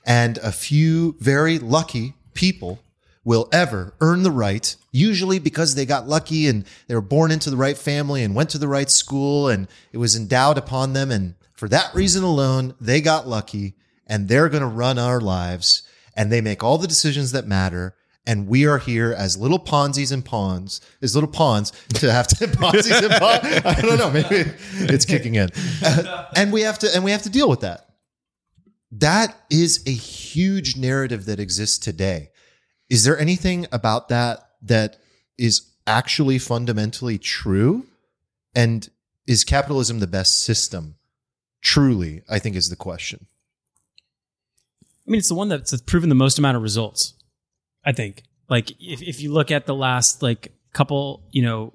And 0.05 0.37
a 0.39 0.51
few 0.51 1.15
very 1.19 1.59
lucky 1.59 2.13
people 2.33 2.79
will 3.23 3.47
ever 3.53 3.93
earn 4.01 4.23
the 4.23 4.31
right, 4.31 4.75
usually 4.91 5.39
because 5.39 5.75
they 5.75 5.85
got 5.85 6.07
lucky 6.07 6.47
and 6.47 6.65
they 6.87 6.95
were 6.95 7.01
born 7.01 7.31
into 7.31 7.49
the 7.49 7.57
right 7.57 7.77
family 7.77 8.23
and 8.23 8.35
went 8.35 8.49
to 8.49 8.57
the 8.57 8.67
right 8.67 8.89
school 8.89 9.47
and 9.47 9.67
it 9.91 9.97
was 9.97 10.15
endowed 10.15 10.57
upon 10.57 10.93
them. 10.93 11.09
And 11.09 11.35
for 11.53 11.69
that 11.69 11.93
reason 11.95 12.23
alone, 12.23 12.75
they 12.81 12.99
got 12.99 13.27
lucky 13.27 13.75
and 14.05 14.27
they're 14.27 14.49
going 14.49 14.61
to 14.61 14.67
run 14.67 14.99
our 14.99 15.21
lives 15.21 15.83
and 16.15 16.31
they 16.31 16.41
make 16.41 16.63
all 16.63 16.77
the 16.77 16.87
decisions 16.87 17.31
that 17.31 17.47
matter. 17.47 17.95
And 18.25 18.47
we 18.47 18.65
are 18.65 18.77
here 18.77 19.13
as 19.17 19.37
little 19.37 19.59
Ponzi's 19.59 20.11
and 20.11 20.23
pawns, 20.23 20.79
as 21.01 21.13
little 21.13 21.29
pawns 21.29 21.71
to 21.95 22.11
have 22.11 22.27
to 22.27 22.47
Ponzi's 22.47 22.91
and 22.91 23.13
pawns. 23.13 23.43
I 23.65 23.81
don't 23.81 23.97
know. 23.97 24.11
Maybe 24.11 24.49
it's 24.75 25.05
kicking 25.05 25.35
in, 25.35 25.49
Uh, 25.83 26.25
and 26.35 26.51
we 26.51 26.61
have 26.61 26.79
to, 26.79 26.93
and 26.93 27.03
we 27.03 27.11
have 27.11 27.23
to 27.23 27.29
deal 27.29 27.49
with 27.49 27.61
that. 27.61 27.89
That 28.99 29.35
is 29.49 29.83
a 29.87 29.91
huge 29.91 30.77
narrative 30.77 31.25
that 31.25 31.39
exists 31.39 31.77
today. 31.79 32.29
Is 32.89 33.05
there 33.05 33.17
anything 33.17 33.65
about 33.71 34.09
that 34.09 34.49
that 34.61 34.97
is 35.37 35.71
actually 35.87 36.37
fundamentally 36.37 37.17
true? 37.17 37.87
And 38.55 38.87
is 39.25 39.43
capitalism 39.43 39.99
the 39.99 40.07
best 40.07 40.43
system? 40.43 40.95
Truly, 41.61 42.21
I 42.29 42.37
think 42.39 42.55
is 42.55 42.69
the 42.69 42.75
question. 42.75 43.25
I 45.07 45.11
mean, 45.11 45.19
it's 45.19 45.29
the 45.29 45.35
one 45.35 45.49
that's 45.49 45.79
proven 45.81 46.09
the 46.09 46.15
most 46.15 46.37
amount 46.37 46.57
of 46.57 46.63
results. 46.63 47.15
I 47.83 47.93
think. 47.93 48.23
Like, 48.49 48.71
if, 48.79 49.01
if 49.01 49.21
you 49.21 49.33
look 49.33 49.49
at 49.49 49.65
the 49.65 49.75
last 49.75 50.21
like 50.21 50.51
couple, 50.71 51.23
you 51.31 51.41
know, 51.41 51.73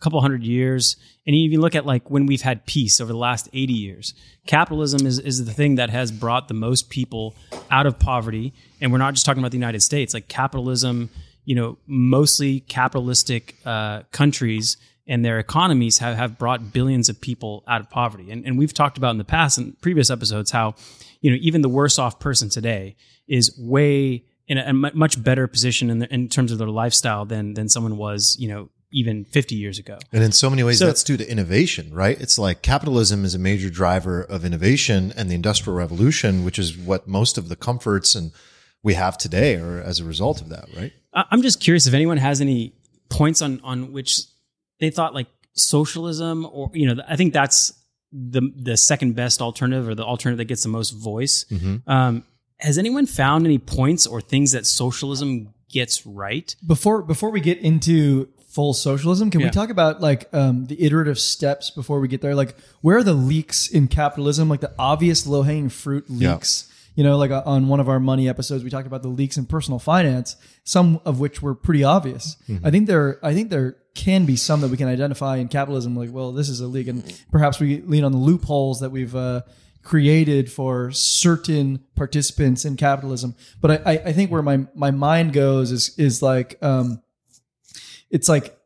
couple 0.00 0.20
hundred 0.20 0.42
years, 0.42 0.96
and 1.26 1.36
you 1.36 1.42
even 1.42 1.60
look 1.60 1.74
at 1.74 1.86
like 1.86 2.10
when 2.10 2.26
we've 2.26 2.42
had 2.42 2.66
peace 2.66 3.00
over 3.00 3.12
the 3.12 3.18
last 3.18 3.48
eighty 3.52 3.74
years, 3.74 4.14
capitalism 4.46 5.06
is 5.06 5.18
is 5.18 5.44
the 5.44 5.52
thing 5.52 5.76
that 5.76 5.90
has 5.90 6.10
brought 6.10 6.48
the 6.48 6.54
most 6.54 6.90
people 6.90 7.34
out 7.70 7.86
of 7.86 7.98
poverty. 7.98 8.52
And 8.80 8.90
we're 8.90 8.98
not 8.98 9.14
just 9.14 9.26
talking 9.26 9.42
about 9.42 9.52
the 9.52 9.58
United 9.58 9.82
States. 9.82 10.14
Like 10.14 10.26
capitalism, 10.28 11.10
you 11.44 11.54
know, 11.54 11.78
mostly 11.86 12.60
capitalistic 12.60 13.56
uh, 13.64 14.02
countries 14.10 14.76
and 15.06 15.24
their 15.24 15.38
economies 15.38 15.98
have, 15.98 16.16
have 16.16 16.38
brought 16.38 16.72
billions 16.72 17.08
of 17.08 17.20
people 17.20 17.64
out 17.66 17.80
of 17.80 17.90
poverty. 17.90 18.30
And, 18.30 18.46
and 18.46 18.58
we've 18.58 18.72
talked 18.72 18.96
about 18.96 19.10
in 19.10 19.18
the 19.18 19.24
past 19.24 19.58
and 19.58 19.78
previous 19.80 20.08
episodes 20.08 20.50
how, 20.52 20.74
you 21.20 21.30
know, 21.30 21.38
even 21.40 21.62
the 21.62 21.68
worst 21.68 21.98
off 21.98 22.20
person 22.20 22.48
today 22.48 22.96
is 23.26 23.56
way 23.58 24.24
in 24.46 24.58
a, 24.58 24.64
a 24.68 24.72
much 24.72 25.22
better 25.22 25.46
position 25.46 25.90
in, 25.90 25.98
the, 25.98 26.14
in 26.14 26.28
terms 26.28 26.52
of 26.52 26.58
their 26.58 26.68
lifestyle 26.68 27.24
than 27.24 27.54
than 27.54 27.68
someone 27.68 27.96
was, 27.96 28.36
you 28.38 28.48
know, 28.48 28.68
even 28.92 29.24
50 29.24 29.54
years 29.54 29.78
ago. 29.78 29.98
And 30.12 30.22
in 30.24 30.32
so 30.32 30.50
many 30.50 30.62
ways, 30.62 30.78
So- 30.78 30.86
that's 30.86 31.04
due 31.04 31.16
to 31.16 31.30
innovation, 31.30 31.92
right? 31.94 32.20
It's 32.20 32.38
like 32.38 32.62
capitalism 32.62 33.24
is 33.24 33.34
a 33.34 33.38
major 33.38 33.70
driver 33.70 34.22
of 34.22 34.44
innovation 34.44 35.12
and 35.16 35.30
the 35.30 35.34
industrial 35.34 35.76
revolution, 35.76 36.44
which 36.44 36.58
is 36.58 36.76
what 36.76 37.06
most 37.06 37.38
of 37.38 37.48
the 37.48 37.56
comforts 37.56 38.14
and 38.14 38.32
we 38.82 38.94
have 38.94 39.16
today 39.18 39.56
are 39.56 39.80
as 39.80 40.00
a 40.00 40.04
result 40.04 40.40
of 40.40 40.48
that, 40.48 40.66
right? 40.76 40.92
I- 41.14 41.24
I'm 41.30 41.42
just 41.42 41.60
curious 41.60 41.86
if 41.86 41.94
anyone 41.94 42.16
has 42.16 42.40
any 42.40 42.72
points 43.08 43.42
on 43.42 43.60
on 43.62 43.92
which 43.92 44.22
they 44.78 44.90
thought 44.90 45.14
like 45.14 45.26
socialism 45.54 46.46
or 46.50 46.70
you 46.72 46.86
know 46.92 47.02
I 47.08 47.16
think 47.16 47.32
that's 47.32 47.72
the 48.12 48.42
the 48.56 48.76
second 48.76 49.14
best 49.14 49.40
alternative 49.42 49.88
or 49.88 49.94
the 49.94 50.04
alternative 50.04 50.38
that 50.38 50.46
gets 50.46 50.62
the 50.62 50.68
most 50.68 50.90
voice. 50.90 51.44
Um, 51.86 52.24
has 52.58 52.76
anyone 52.78 53.06
found 53.06 53.46
any 53.46 53.58
points 53.58 54.06
or 54.06 54.20
things 54.20 54.52
that 54.52 54.66
socialism 54.66 55.54
gets 55.70 56.04
right? 56.06 56.54
before 56.66 57.02
before 57.02 57.30
we 57.30 57.40
get 57.40 57.58
into 57.58 58.28
full 58.50 58.74
socialism? 58.74 59.30
Can 59.30 59.40
Yeah. 59.40 59.46
we 59.46 59.50
talk 59.50 59.70
about 59.70 60.00
like 60.00 60.28
um, 60.34 60.66
the 60.66 60.82
iterative 60.84 61.18
steps 61.18 61.70
before 61.70 62.00
we 62.00 62.08
get 62.08 62.20
there? 62.20 62.34
Like 62.34 62.54
where 62.82 62.96
are 62.98 63.04
the 63.04 63.14
leaks 63.14 63.68
in 63.68 63.88
capitalism? 63.88 64.48
Like 64.48 64.60
the 64.60 64.72
obvious 64.78 65.26
low-hanging 65.26 65.68
fruit 65.70 66.04
Yeah. 66.08 66.34
leaks 66.34 66.66
you 66.96 67.04
know 67.04 67.16
like 67.16 67.30
uh, 67.30 67.40
on 67.46 67.68
one 67.68 67.78
of 67.78 67.88
our 67.88 68.00
money 68.00 68.28
episodes 68.28 68.64
we 68.64 68.68
talked 68.68 68.86
about 68.86 69.00
the 69.02 69.08
leaks 69.08 69.36
in 69.36 69.46
personal 69.46 69.78
finance 69.78 70.34
some 70.64 71.00
of 71.04 71.20
which 71.20 71.40
were 71.40 71.54
pretty 71.54 71.84
obvious. 71.84 72.36
I 72.64 72.70
think 72.72 72.88
there 72.88 73.20
i 73.24 73.32
think 73.32 73.48
there 73.50 73.76
can 73.94 74.26
be 74.26 74.34
some 74.34 74.60
that 74.62 74.70
we 74.72 74.76
can 74.76 74.88
identify 74.88 75.36
in 75.36 75.46
capitalism 75.46 75.94
like 75.96 76.10
well 76.12 76.32
this 76.32 76.48
is 76.48 76.58
a 76.60 76.66
leak 76.66 76.88
and 76.88 77.04
perhaps 77.30 77.60
we 77.60 77.80
lean 77.82 78.02
on 78.02 78.10
the 78.10 78.18
loopholes 78.18 78.80
that 78.80 78.90
we've 78.90 79.14
uh, 79.14 79.42
created 79.84 80.50
for 80.50 80.90
certain 80.90 81.80
participants 81.96 82.64
in 82.64 82.76
capitalism. 82.76 83.34
But 83.60 83.70
i, 83.86 83.92
I, 83.92 83.98
I 84.06 84.12
think 84.12 84.30
where 84.30 84.42
my, 84.42 84.66
my 84.74 84.90
mind 84.90 85.32
goes 85.32 85.70
is 85.72 85.96
is 85.96 86.22
like 86.22 86.58
um, 86.62 87.00
it's 88.10 88.28
like 88.28 88.56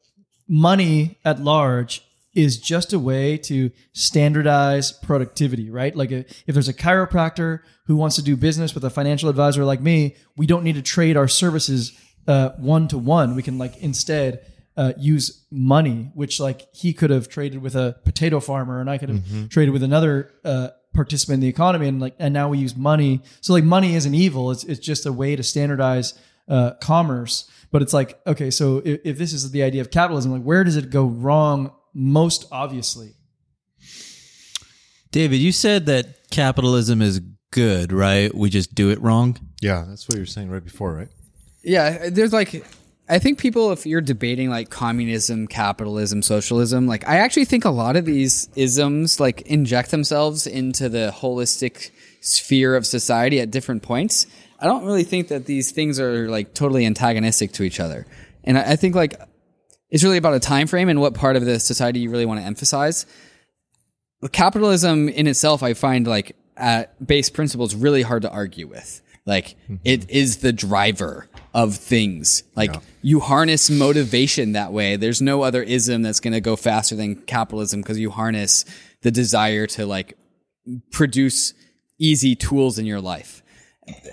money 0.49 1.19
at 1.25 1.41
large 1.41 2.03
is 2.35 2.59
just 2.59 2.93
a 2.93 2.99
way 2.99 3.37
to 3.39 3.71
standardize 3.93 4.91
productivity, 4.91 5.71
right? 5.71 5.95
Like 5.95 6.11
if, 6.11 6.43
if 6.47 6.55
there's 6.55 6.69
a 6.69 6.75
chiropractor 6.75 7.61
who 7.87 7.97
wants 7.97 8.17
to 8.17 8.23
do 8.23 8.37
business 8.37 8.75
with 8.75 8.85
a 8.85 8.91
financial 8.91 9.29
advisor 9.29 9.65
like 9.65 9.81
me, 9.81 10.17
we 10.37 10.47
don't 10.47 10.65
need 10.65 10.75
to 10.75 10.83
trade 10.83 11.17
our 11.17 11.29
services 11.29 11.93
one 12.27 12.89
to 12.89 12.99
one. 12.99 13.35
We 13.35 13.43
can 13.43 13.59
like 13.59 13.77
instead 13.79 14.45
uh, 14.77 14.93
use 14.99 15.45
money, 15.51 16.11
which 16.15 16.41
like 16.41 16.75
he 16.75 16.93
could 16.93 17.11
have 17.11 17.29
traded 17.29 17.63
with 17.63 17.77
a 17.77 17.97
potato 18.05 18.41
farmer, 18.41 18.81
and 18.81 18.91
I 18.91 18.99
could 18.99 19.09
have 19.11 19.49
traded 19.49 19.73
with 19.73 19.83
another 19.83 20.33
uh, 20.45 20.69
participant 20.93 21.35
in 21.35 21.41
the 21.41 21.49
economy, 21.49 21.87
and 21.87 22.01
like 22.01 22.17
and 22.19 22.35
now 22.35 22.49
we 22.49 22.59
use 22.59 22.75
money. 22.77 23.23
So 23.41 23.53
like 23.53 23.65
money 23.65 23.95
isn't 23.95 24.15
evil; 24.15 24.51
it's 24.51 24.65
it's 24.65 24.81
just 24.81 25.07
a 25.07 25.13
way 25.13 25.37
to 25.37 25.43
standardize 25.43 26.15
uh, 26.49 26.73
commerce. 26.81 27.49
But 27.75 27.83
it's 27.83 27.93
like 27.93 28.21
okay, 28.25 28.53
so 28.53 28.83
if, 28.85 29.01
if 29.03 29.19
this 29.19 29.33
is 29.33 29.51
the 29.51 29.65
idea 29.65 29.81
of 29.81 29.91
capitalism, 29.91 30.31
like 30.31 30.43
where 30.43 30.63
does 30.63 30.77
it 30.77 30.91
go 30.91 31.07
wrong 31.07 31.73
most 31.93 32.47
obviously? 32.53 33.15
David, 35.11 35.39
you 35.39 35.51
said 35.51 35.87
that 35.87 36.31
capitalism 36.31 37.03
is 37.03 37.21
good, 37.51 37.93
right? 37.93 38.33
We 38.33 38.49
just 38.49 38.77
do 38.77 38.91
it 38.91 39.01
wrong. 39.01 39.41
Yeah, 39.61 39.87
that's 39.89 40.07
what 40.07 40.15
you 40.15 40.23
were 40.23 40.27
saying 40.27 40.51
right 40.51 40.63
before, 40.63 40.95
right? 40.95 41.09
Yeah, 41.65 42.11
there's 42.11 42.33
like, 42.33 42.65
I 43.09 43.19
think 43.19 43.41
people, 43.41 43.73
if 43.73 43.87
you're 43.87 44.01
debating 44.01 44.51
like 44.51 44.71
communism, 44.71 45.49
capitalism, 45.49 46.23
socialism, 46.23 46.87
like 46.87 47.09
I 47.09 47.17
actually 47.17 47.47
think 47.47 47.65
a 47.65 47.71
lot 47.71 47.97
of 47.97 48.05
these 48.05 48.49
isms 48.55 49.19
like 49.19 49.41
inject 49.43 49.91
themselves 49.91 50.47
into 50.47 50.89
the 50.89 51.13
holistic 51.13 51.91
sphere 52.21 52.77
of 52.77 52.87
society 52.87 53.41
at 53.41 53.51
different 53.51 53.83
points. 53.83 54.29
I 54.59 54.67
don't 54.67 54.85
really 54.85 55.05
think 55.05 55.29
that 55.29 55.47
these 55.47 55.71
things 55.71 56.01
are 56.01 56.29
like 56.29 56.55
totally 56.55 56.87
antagonistic 56.87 57.53
to 57.53 57.63
each 57.63 57.81
other, 57.81 58.07
and 58.45 58.59
I, 58.59 58.73
I 58.73 58.77
think 58.77 58.95
like 58.95 59.21
it's 59.91 60.03
really 60.03 60.17
about 60.17 60.35
a 60.35 60.41
time 60.41 60.67
frame 60.67 60.89
and 60.89 61.01
what 61.01 61.15
part 61.15 61.37
of 61.37 61.45
the 61.45 61.61
society 61.61 62.01
you 62.01 62.11
really 62.11 62.27
want 62.27 62.41
to 62.41 62.47
emphasize. 62.47 63.07
Capitalism 64.33 65.09
in 65.09 65.27
itself, 65.27 65.63
I 65.63 65.75
find 65.75 66.07
like 66.07 66.35
at 66.57 67.07
base 67.07 67.31
principles 67.31 67.75
really 67.75 68.03
hard 68.03 68.23
to 68.23 68.31
argue 68.31 68.67
with. 68.67 69.03
Like 69.27 69.57
mm-hmm. 69.65 69.77
it 69.85 70.11
is 70.11 70.39
the 70.39 70.53
driver 70.53 71.29
of 71.55 71.77
things. 71.77 72.43
Like 72.57 72.75
you 73.01 73.21
harness 73.21 73.71
motivation 73.71 74.53
that 74.53 74.73
way. 74.73 74.97
There's 74.97 75.23
no 75.23 75.43
other 75.43 75.63
ism 75.63 76.03
that's 76.03 76.21
going 76.21 76.33
to 76.33 76.41
go 76.41 76.57
faster 76.57 76.95
than 76.97 77.17
capitalism 77.17 77.81
because 77.81 77.99
you 77.99 78.11
harness 78.11 78.65
the 79.03 79.11
desire 79.11 79.67
to 79.69 79.87
like 79.87 80.19
produce 80.91 81.55
easy 81.99 82.35
tools 82.35 82.79
in 82.79 82.87
your 82.87 83.01
life. 83.01 83.43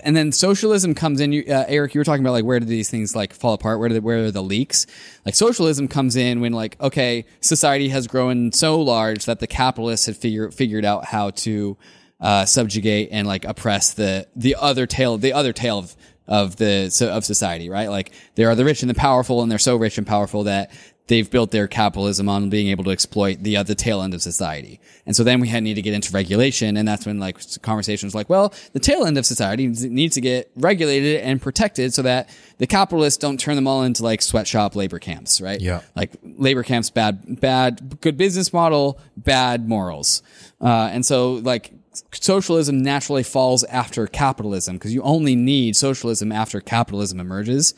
And 0.02 0.14
then 0.14 0.32
socialism 0.32 0.94
comes 0.94 1.20
in. 1.20 1.32
You, 1.32 1.44
uh, 1.48 1.64
Eric, 1.66 1.94
you 1.94 2.00
were 2.00 2.04
talking 2.04 2.22
about 2.22 2.32
like 2.32 2.44
where 2.44 2.60
do 2.60 2.66
these 2.66 2.90
things 2.90 3.16
like 3.16 3.32
fall 3.32 3.54
apart? 3.54 3.78
Where 3.78 3.88
do 3.88 3.94
the, 3.94 4.00
where 4.00 4.24
are 4.24 4.30
the 4.30 4.42
leaks? 4.42 4.86
Like 5.24 5.34
socialism 5.34 5.88
comes 5.88 6.16
in 6.16 6.40
when 6.40 6.52
like 6.52 6.78
okay, 6.80 7.24
society 7.40 7.88
has 7.88 8.06
grown 8.06 8.52
so 8.52 8.80
large 8.80 9.24
that 9.24 9.40
the 9.40 9.46
capitalists 9.46 10.06
had 10.06 10.16
figured 10.16 10.52
figured 10.52 10.84
out 10.84 11.06
how 11.06 11.30
to 11.30 11.76
uh, 12.20 12.44
subjugate 12.44 13.08
and 13.12 13.26
like 13.26 13.44
oppress 13.44 13.94
the 13.94 14.28
the 14.36 14.56
other 14.56 14.86
tail 14.86 15.16
the 15.18 15.32
other 15.32 15.52
tail 15.52 15.78
of 15.78 15.96
of 16.28 16.56
the 16.56 16.88
so- 16.90 17.10
of 17.10 17.24
society, 17.24 17.68
right? 17.68 17.88
Like 17.90 18.12
there 18.36 18.48
are 18.48 18.54
the 18.54 18.64
rich 18.64 18.82
and 18.82 18.90
the 18.90 18.94
powerful, 18.94 19.42
and 19.42 19.50
they're 19.50 19.58
so 19.58 19.76
rich 19.76 19.98
and 19.98 20.06
powerful 20.06 20.44
that 20.44 20.70
they've 21.08 21.30
built 21.30 21.50
their 21.50 21.66
capitalism 21.66 22.28
on 22.28 22.48
being 22.48 22.68
able 22.68 22.84
to 22.84 22.90
exploit 22.90 23.42
the 23.42 23.56
other 23.56 23.74
tail 23.74 24.02
end 24.02 24.14
of 24.14 24.22
society. 24.22 24.80
And 25.04 25.16
so 25.16 25.24
then 25.24 25.40
we 25.40 25.48
had 25.48 25.62
need 25.62 25.74
to 25.74 25.82
get 25.82 25.94
into 25.94 26.12
regulation, 26.12 26.76
and 26.76 26.86
that's 26.86 27.06
when 27.06 27.18
like 27.18 27.38
conversations 27.62 28.14
like, 28.14 28.28
well, 28.28 28.54
the 28.72 28.80
tail 28.80 29.04
end 29.04 29.18
of 29.18 29.26
society 29.26 29.66
needs- 29.66 29.84
needs 29.84 30.14
to 30.14 30.20
get 30.20 30.50
regulated 30.56 31.20
and 31.20 31.42
protected 31.42 31.92
so 31.92 32.02
that 32.02 32.28
the 32.58 32.66
capitalists 32.66 33.18
don't 33.18 33.38
turn 33.38 33.56
them 33.56 33.66
all 33.66 33.82
into 33.82 34.02
like 34.02 34.22
sweatshop 34.22 34.76
labor 34.76 34.98
camps, 34.98 35.40
right? 35.40 35.60
Yeah. 35.60 35.80
like 35.96 36.12
labor 36.22 36.62
camps, 36.62 36.90
bad, 36.90 37.40
bad, 37.40 38.00
good 38.00 38.16
business 38.16 38.52
model, 38.52 39.00
bad 39.16 39.68
morals. 39.68 40.22
Uh, 40.60 40.88
and 40.92 41.04
so 41.04 41.34
like 41.34 41.72
socialism 42.12 42.82
naturally 42.82 43.22
falls 43.22 43.64
after 43.64 44.06
capitalism 44.06 44.76
because 44.76 44.94
you 44.94 45.02
only 45.02 45.36
need 45.36 45.76
socialism 45.76 46.32
after 46.32 46.60
capitalism 46.60 47.20
emerges. 47.20 47.74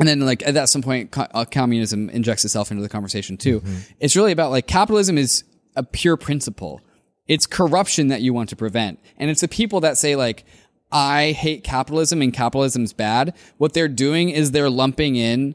And 0.00 0.08
then 0.08 0.20
like 0.20 0.42
at 0.44 0.54
that 0.54 0.68
some 0.68 0.82
point, 0.82 1.12
co- 1.12 1.26
uh, 1.32 1.44
communism 1.44 2.10
injects 2.10 2.44
itself 2.44 2.70
into 2.72 2.82
the 2.82 2.88
conversation 2.88 3.36
too. 3.36 3.62
It's 4.00 4.16
really 4.16 4.32
about 4.32 4.50
like 4.50 4.66
capitalism 4.66 5.16
is 5.18 5.44
a 5.76 5.82
pure 5.84 6.16
principle. 6.16 6.80
It's 7.28 7.46
corruption 7.46 8.08
that 8.08 8.22
you 8.22 8.34
want 8.34 8.48
to 8.48 8.56
prevent. 8.56 8.98
And 9.16 9.30
it's 9.30 9.40
the 9.42 9.48
people 9.48 9.80
that 9.82 9.96
say 9.98 10.16
like, 10.16 10.44
I 10.90 11.30
hate 11.32 11.62
capitalism 11.62 12.20
and 12.22 12.32
capitalism's 12.32 12.92
bad. 12.92 13.34
What 13.58 13.74
they're 13.74 13.86
doing 13.86 14.30
is 14.30 14.50
they're 14.50 14.70
lumping 14.70 15.14
in 15.14 15.54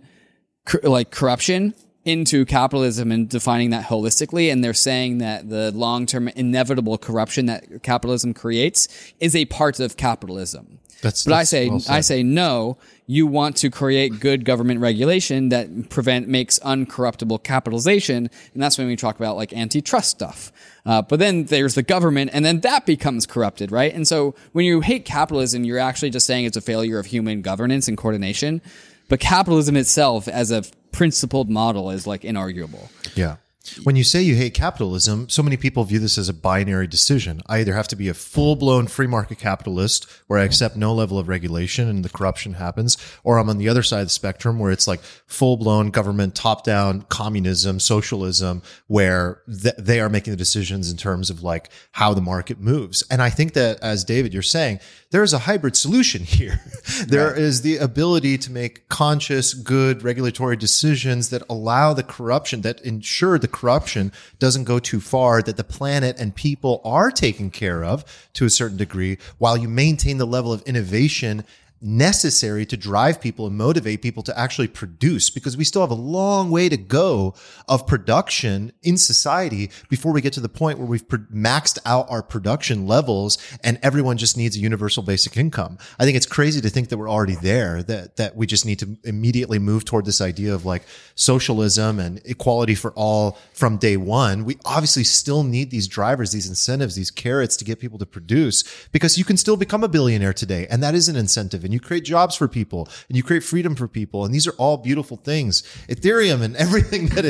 cor- 0.66 0.80
like 0.84 1.12
corruption 1.12 1.74
into 2.06 2.46
capitalism 2.46 3.12
and 3.12 3.28
defining 3.28 3.72
that 3.72 3.86
holistically. 3.88 4.52
And 4.52 4.64
they're 4.64 4.74
saying 4.75 5.18
that 5.18 5.50
the 5.50 5.72
long 5.72 6.06
term 6.06 6.28
inevitable 6.30 6.98
corruption 6.98 7.48
that 7.48 7.82
capitalism 7.84 8.34
creates 8.34 8.88
is 9.20 9.36
a 9.36 9.46
part 9.46 9.80
of 9.82 9.98
capitalism. 9.98 10.80
That's- 11.02 11.25
but 11.25 11.34
I 11.34 11.44
say, 11.44 11.68
well. 11.70 11.82
I 11.90 12.02
say 12.02 12.24
no. 12.24 12.78
You 13.08 13.28
want 13.28 13.58
to 13.58 13.70
create 13.70 14.20
good 14.20 14.46
government 14.46 14.80
regulation 14.80 15.50
that 15.50 15.90
prevent 15.90 16.28
makes 16.28 16.58
uncorruptible 16.60 17.44
capitalization, 17.44 18.30
and 18.54 18.64
that's 18.64 18.78
when 18.78 18.88
we 18.88 18.96
talk 18.96 19.16
about 19.16 19.36
like 19.36 19.54
antitrust 19.54 20.10
stuff. 20.10 20.52
Uh, 20.86 21.02
but 21.02 21.20
then 21.20 21.46
there's 21.46 21.76
the 21.76 21.84
government, 21.84 22.32
and 22.34 22.44
then 22.44 22.62
that 22.62 22.86
becomes 22.86 23.26
corrupted, 23.26 23.72
right? 23.72 23.94
And 23.94 24.08
so 24.08 24.36
when 24.54 24.66
you 24.66 24.82
hate 24.82 25.06
capitalism, 25.06 25.64
you're 25.64 25.80
actually 25.80 26.10
just 26.10 26.26
saying 26.26 26.46
it's 26.46 26.58
a 26.58 26.62
failure 26.62 26.98
of 26.98 27.06
human 27.06 27.42
governance 27.42 27.88
and 27.88 27.98
coordination. 27.98 28.62
But 29.08 29.20
capitalism 29.20 29.78
itself, 29.78 30.28
as 30.28 30.50
a 30.50 30.64
principled 30.92 31.50
model, 31.50 31.92
is 31.92 32.08
like 32.08 32.22
inarguable. 32.22 32.90
Yeah. 33.16 33.38
When 33.84 33.96
you 33.96 34.04
say 34.04 34.22
you 34.22 34.36
hate 34.36 34.54
capitalism, 34.54 35.30
so 35.30 35.44
many 35.44 35.58
people 35.58 35.84
view 35.84 36.00
this 36.00 36.18
as 36.18 36.30
a 36.30 36.34
binary 36.34 36.88
decision. 36.88 37.42
I 37.48 37.60
either 37.60 37.74
have 37.74 37.88
to 37.90 37.96
be 37.96 38.10
a 38.10 38.14
full 38.14 38.56
blown 38.56 38.88
free 38.88 39.08
market 39.08 39.40
capitalist 39.40 40.08
where 40.28 40.40
I 40.40 40.44
accept 40.44 40.76
no 40.76 40.94
level 40.94 41.18
of 41.18 41.28
regulation 41.28 41.88
and 41.88 42.04
the 42.04 42.10
corruption 42.10 42.54
happens, 42.54 42.98
or 43.24 43.38
I'm 43.38 43.50
on 43.50 43.58
the 43.58 43.70
other 43.70 43.84
side 43.84 44.02
of 44.02 44.08
the 44.08 44.12
spectrum 44.12 44.60
where 44.60 44.72
it's 44.72 44.88
like 44.88 45.02
full 45.26 45.58
blown 45.58 45.90
government, 45.90 46.36
top 46.36 46.64
down 46.64 47.04
communism, 47.04 47.80
socialism, 47.80 48.62
where 48.88 49.42
th- 49.48 49.76
they 49.78 50.00
are 50.00 50.10
making 50.10 50.32
the 50.32 50.38
decisions 50.38 50.92
in 50.92 50.98
terms 50.98 51.30
of 51.30 51.44
like 51.44 51.70
how 51.92 52.14
the 52.14 52.22
market 52.22 52.60
moves. 52.60 53.04
And 53.10 53.22
I 53.22 53.30
think 53.30 53.54
that, 53.54 53.80
as 53.82 54.04
David, 54.04 54.34
you're 54.34 54.42
saying, 54.42 54.80
there 55.12 55.24
is 55.24 55.34
a 55.34 55.40
hybrid 55.40 55.76
solution 55.76 56.24
here. 56.26 56.60
There 57.08 57.34
is 57.34 57.62
the 57.62 57.78
ability 57.78 58.38
to 58.40 58.52
make 58.52 58.90
conscious, 58.90 59.54
good 59.54 60.04
regulatory 60.04 60.58
decisions 60.58 61.30
that 61.30 61.44
allow 61.50 61.94
the 61.94 62.04
corruption, 62.04 62.62
that 62.62 62.82
ensure 62.82 63.40
the 63.40 63.48
corruption 63.56 64.12
doesn't 64.38 64.66
go 64.66 64.80
too 64.80 65.00
far, 65.00 65.42
that 65.42 65.56
the 65.56 65.64
planet 65.64 66.20
and 66.20 66.36
people 66.36 66.82
are 66.84 67.10
taken 67.10 67.50
care 67.50 67.86
of 67.86 68.04
to 68.34 68.46
a 68.46 68.50
certain 68.50 68.78
degree, 68.78 69.18
while 69.38 69.56
you 69.56 69.70
maintain 69.70 70.18
the 70.18 70.28
level 70.28 70.52
of 70.52 70.62
innovation 70.64 71.46
necessary 71.82 72.65
to 72.65 72.77
drive 72.77 73.22
people 73.22 73.46
and 73.46 73.58
motivate 73.58 74.01
people 74.01 74.24
to 74.24 74.38
actually 74.39 74.67
produce 74.67 75.29
because 75.29 75.58
we 75.58 75.63
still 75.63 75.82
have 75.82 75.91
a 75.91 75.96
long 75.96 76.50
way 76.50 76.70
to 76.70 76.77
go 76.77 77.36
of 77.67 77.86
production 77.86 78.72
in 78.82 78.98
society 78.98 79.70
before 79.89 80.13
we 80.13 80.22
get 80.22 80.34
to 80.34 80.39
the 80.39 80.50
point 80.50 80.79
where 80.79 80.88
we've 80.88 81.08
maxed 81.08 81.77
out 81.86 82.05
our 82.10 82.24
production 82.24 82.88
levels 82.88 83.38
and 83.63 83.77
everyone 83.84 84.17
just 84.17 84.38
needs 84.38 84.55
a 84.55 84.60
universal 84.60 85.03
basic 85.03 85.36
income. 85.36 85.77
I 86.00 86.05
think 86.05 86.15
it's 86.15 86.25
crazy 86.25 86.62
to 86.62 86.70
think 86.70 86.89
that 86.89 86.98
we're 86.98 87.10
already 87.10 87.36
there, 87.36 87.84
that, 87.84 88.15
that 88.15 88.36
we 88.36 88.48
just 88.48 88.65
need 88.65 88.79
to 88.79 88.98
immediately 89.03 89.60
move 89.60 89.86
toward 89.86 90.05
this 90.05 90.22
idea 90.22 90.53
of 90.53 90.65
like 90.65 90.84
socialism 91.15 92.00
and 92.00 92.22
equality 92.25 92.75
for 92.75 92.91
all 92.94 93.38
from 93.53 93.77
day 93.77 93.98
one. 93.98 94.46
We 94.46 94.58
obviously 94.65 95.03
still 95.03 95.44
need 95.44 95.72
these 95.72 95.88
drivers, 95.88 96.32
these 96.32 96.48
incentives, 96.48 96.96
these 96.96 97.12
carrots 97.12 97.58
to 97.58 97.65
get 97.65 97.79
people 97.79 98.00
to 98.00 98.05
produce 98.05 98.63
because 98.91 99.17
you 99.17 99.25
can 99.25 99.38
still 99.38 99.58
become 99.58 99.84
a 99.84 99.89
billionaire 99.89 100.34
today. 100.34 100.67
And 100.70 100.82
that 100.82 100.96
is 100.96 101.10
an 101.10 101.15
incentive 101.15 101.65
and 101.66 101.74
you 101.74 101.80
create 101.80 102.06
jobs 102.06 102.36
for 102.36 102.48
people 102.48 102.88
and 103.08 103.18
you 103.18 103.24
create 103.24 103.44
freedom 103.44 103.76
for 103.76 103.88
people. 103.88 104.24
And 104.24 104.34
these 104.34 104.48
are 104.48 104.54
all 104.54 104.78
beautiful 104.78 105.18
things. 105.18 105.64
Ethereum 105.90 106.42
and 106.42 106.56
everything 106.66 107.08
that 107.08 107.26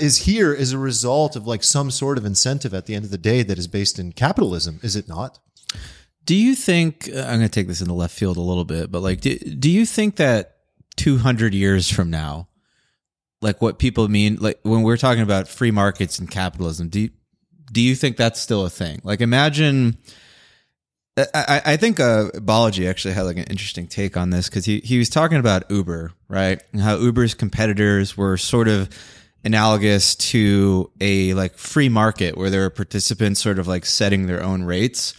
is 0.00 0.18
here 0.18 0.52
is 0.52 0.72
a 0.72 0.78
result 0.78 1.36
of 1.36 1.46
like 1.46 1.64
some 1.64 1.90
sort 1.90 2.18
of 2.18 2.24
incentive 2.24 2.74
at 2.74 2.86
the 2.86 2.94
end 2.94 3.04
of 3.04 3.10
the 3.10 3.18
day 3.18 3.42
that 3.42 3.58
is 3.58 3.68
based 3.68 3.98
in 3.98 4.12
capitalism, 4.12 4.80
is 4.82 4.96
it 4.96 5.08
not? 5.08 5.38
Do 6.24 6.34
you 6.34 6.54
think 6.54 7.08
uh, 7.14 7.20
I'm 7.20 7.38
going 7.38 7.42
to 7.42 7.48
take 7.48 7.68
this 7.68 7.80
in 7.80 7.88
the 7.88 7.94
left 7.94 8.14
field 8.14 8.36
a 8.36 8.40
little 8.40 8.64
bit, 8.64 8.90
but 8.90 9.00
like, 9.00 9.20
do, 9.20 9.38
do 9.38 9.70
you 9.70 9.86
think 9.86 10.16
that 10.16 10.56
200 10.96 11.54
years 11.54 11.88
from 11.88 12.10
now, 12.10 12.48
like 13.40 13.62
what 13.62 13.78
people 13.78 14.08
mean, 14.08 14.36
like 14.40 14.58
when 14.62 14.82
we're 14.82 14.96
talking 14.96 15.22
about 15.22 15.46
free 15.46 15.70
markets 15.70 16.18
and 16.18 16.28
capitalism, 16.30 16.88
do 16.88 17.00
you, 17.00 17.10
do 17.70 17.80
you 17.80 17.94
think 17.94 18.16
that's 18.16 18.40
still 18.40 18.64
a 18.64 18.70
thing? 18.70 19.00
Like, 19.04 19.20
imagine 19.20 19.98
I, 21.16 21.62
I 21.64 21.76
think 21.78 21.98
uh, 21.98 22.28
actually 22.36 23.14
had 23.14 23.22
like 23.22 23.38
an 23.38 23.44
interesting 23.44 23.86
take 23.86 24.16
on 24.18 24.30
this 24.30 24.50
because 24.50 24.66
he, 24.66 24.80
he 24.80 24.98
was 24.98 25.08
talking 25.08 25.38
about 25.38 25.70
Uber, 25.70 26.12
right? 26.28 26.62
And 26.72 26.82
how 26.82 26.98
Uber's 26.98 27.32
competitors 27.32 28.16
were 28.16 28.36
sort 28.36 28.68
of 28.68 28.90
analogous 29.42 30.14
to 30.16 30.90
a 31.00 31.32
like 31.34 31.56
free 31.56 31.88
market 31.88 32.36
where 32.36 32.50
there 32.50 32.64
are 32.64 32.70
participants 32.70 33.40
sort 33.40 33.58
of 33.58 33.66
like 33.66 33.86
setting 33.86 34.26
their 34.26 34.42
own 34.42 34.64
rates, 34.64 35.14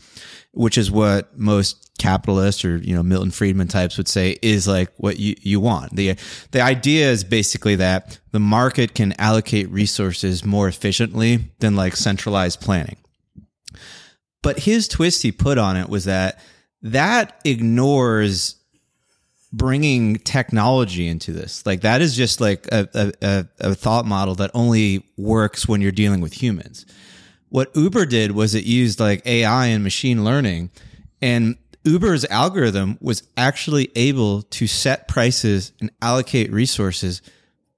which 0.52 0.78
is 0.78 0.92
what 0.92 1.36
most 1.38 1.90
capitalists 1.98 2.64
or, 2.64 2.78
you 2.78 2.94
know, 2.94 3.02
Milton 3.02 3.32
Friedman 3.32 3.68
types 3.68 3.98
would 3.98 4.08
say 4.08 4.38
is 4.44 4.68
like 4.68 4.92
what 4.98 5.18
you, 5.18 5.36
you 5.42 5.60
want. 5.60 5.96
The, 5.96 6.16
the 6.52 6.62
idea 6.62 7.10
is 7.10 7.24
basically 7.24 7.76
that 7.78 8.20
the 8.32 8.40
market 8.40 8.94
can 8.94 9.14
allocate 9.20 9.68
resources 9.72 10.46
more 10.46 10.68
efficiently 10.68 11.40
than 11.58 11.76
like 11.76 11.96
centralized 11.96 12.62
planning. 12.62 12.98
But 14.42 14.60
his 14.60 14.88
twist 14.88 15.24
he 15.24 15.32
put 15.32 15.58
on 15.58 15.78
it 15.78 15.90
was 15.90 16.06
that 16.06 16.40
that 16.82 17.40
ignores 17.44 18.56
bringing 19.52 20.18
technology 20.18 21.08
into 21.08 21.32
this. 21.32 21.66
Like 21.66 21.82
that 21.82 22.02
is 22.02 22.16
just 22.16 22.42
like 22.42 22.68
a, 22.72 23.14
a, 23.22 23.46
a, 23.60 23.76
thought 23.76 24.06
model 24.06 24.36
that 24.36 24.52
only 24.54 25.06
works 25.18 25.68
when 25.68 25.82
you're 25.82 25.92
dealing 25.92 26.22
with 26.22 26.42
humans. 26.42 26.86
What 27.50 27.76
Uber 27.76 28.06
did 28.06 28.32
was 28.32 28.56
it 28.56 28.66
used 28.66 29.00
like 29.00 29.26
AI 29.26 29.68
and 29.68 29.84
machine 29.84 30.24
learning 30.24 30.70
and 31.22 31.58
Uber's 31.86 32.26
algorithm 32.26 32.98
was 33.00 33.24
actually 33.38 33.90
able 33.96 34.42
to 34.44 34.68
set 34.68 35.08
prices 35.08 35.72
and 35.80 35.90
allocate 36.02 36.52
resources 36.52 37.22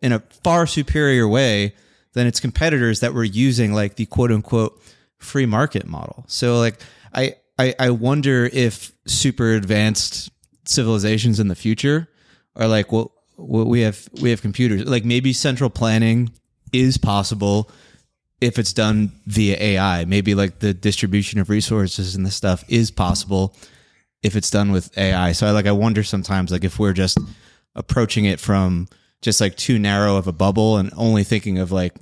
in 0.02 0.12
a 0.12 0.24
far 0.44 0.66
superior 0.66 1.28
way 1.28 1.76
than 2.14 2.26
its 2.26 2.40
competitors 2.40 3.02
that 3.02 3.14
were 3.14 3.24
using 3.24 3.74
like 3.74 3.96
the 3.96 4.08
quote 4.08 4.32
unquote 4.32 4.82
free 5.20 5.46
market 5.46 5.88
model. 5.88 6.26
So 6.28 6.60
like 6.60 6.80
I, 7.14 7.36
I 7.58 7.76
I 7.80 7.90
wonder 7.92 8.50
if 8.52 8.92
super 9.06 9.54
advanced 9.54 10.32
civilizations 10.66 11.40
in 11.40 11.48
the 11.48 11.56
future 11.56 12.08
are 12.56 12.68
like 12.68 12.92
well, 12.92 13.12
well 13.38 13.66
we 13.66 13.82
have 13.82 14.08
we 14.22 14.30
have 14.30 14.42
computers 14.42 14.86
like 14.86 15.06
maybe 15.06 15.34
central 15.34 15.70
planning 15.70 16.32
is 16.72 16.98
possible 16.98 17.70
if 18.42 18.58
it's 18.58 18.74
done 18.74 19.12
via 19.26 19.58
AI. 19.60 20.06
Maybe 20.06 20.36
like 20.36 20.60
the 20.60 20.74
distribution 20.74 21.40
of 21.40 21.50
resources 21.50 22.16
and 22.16 22.26
this 22.26 22.36
stuff 22.36 22.64
is 22.70 22.92
possible 22.92 23.56
if 24.24 24.36
it's 24.36 24.50
done 24.50 24.72
with 24.72 24.96
AI. 24.98 25.34
So 25.34 25.48
I 25.48 25.52
like 25.52 25.68
I 25.68 25.72
wonder 25.72 26.04
sometimes 26.04 26.52
like 26.52 26.64
if 26.64 26.80
we're 26.80 26.94
just 26.94 27.18
approaching 27.76 28.26
it 28.26 28.40
from 28.40 28.88
just 29.22 29.42
like 29.42 29.56
too 29.58 29.78
narrow 29.78 30.16
of 30.16 30.28
a 30.28 30.32
bubble 30.32 30.78
and 30.78 30.92
only 30.96 31.24
thinking 31.24 31.60
of 31.60 31.72
like 31.72 31.94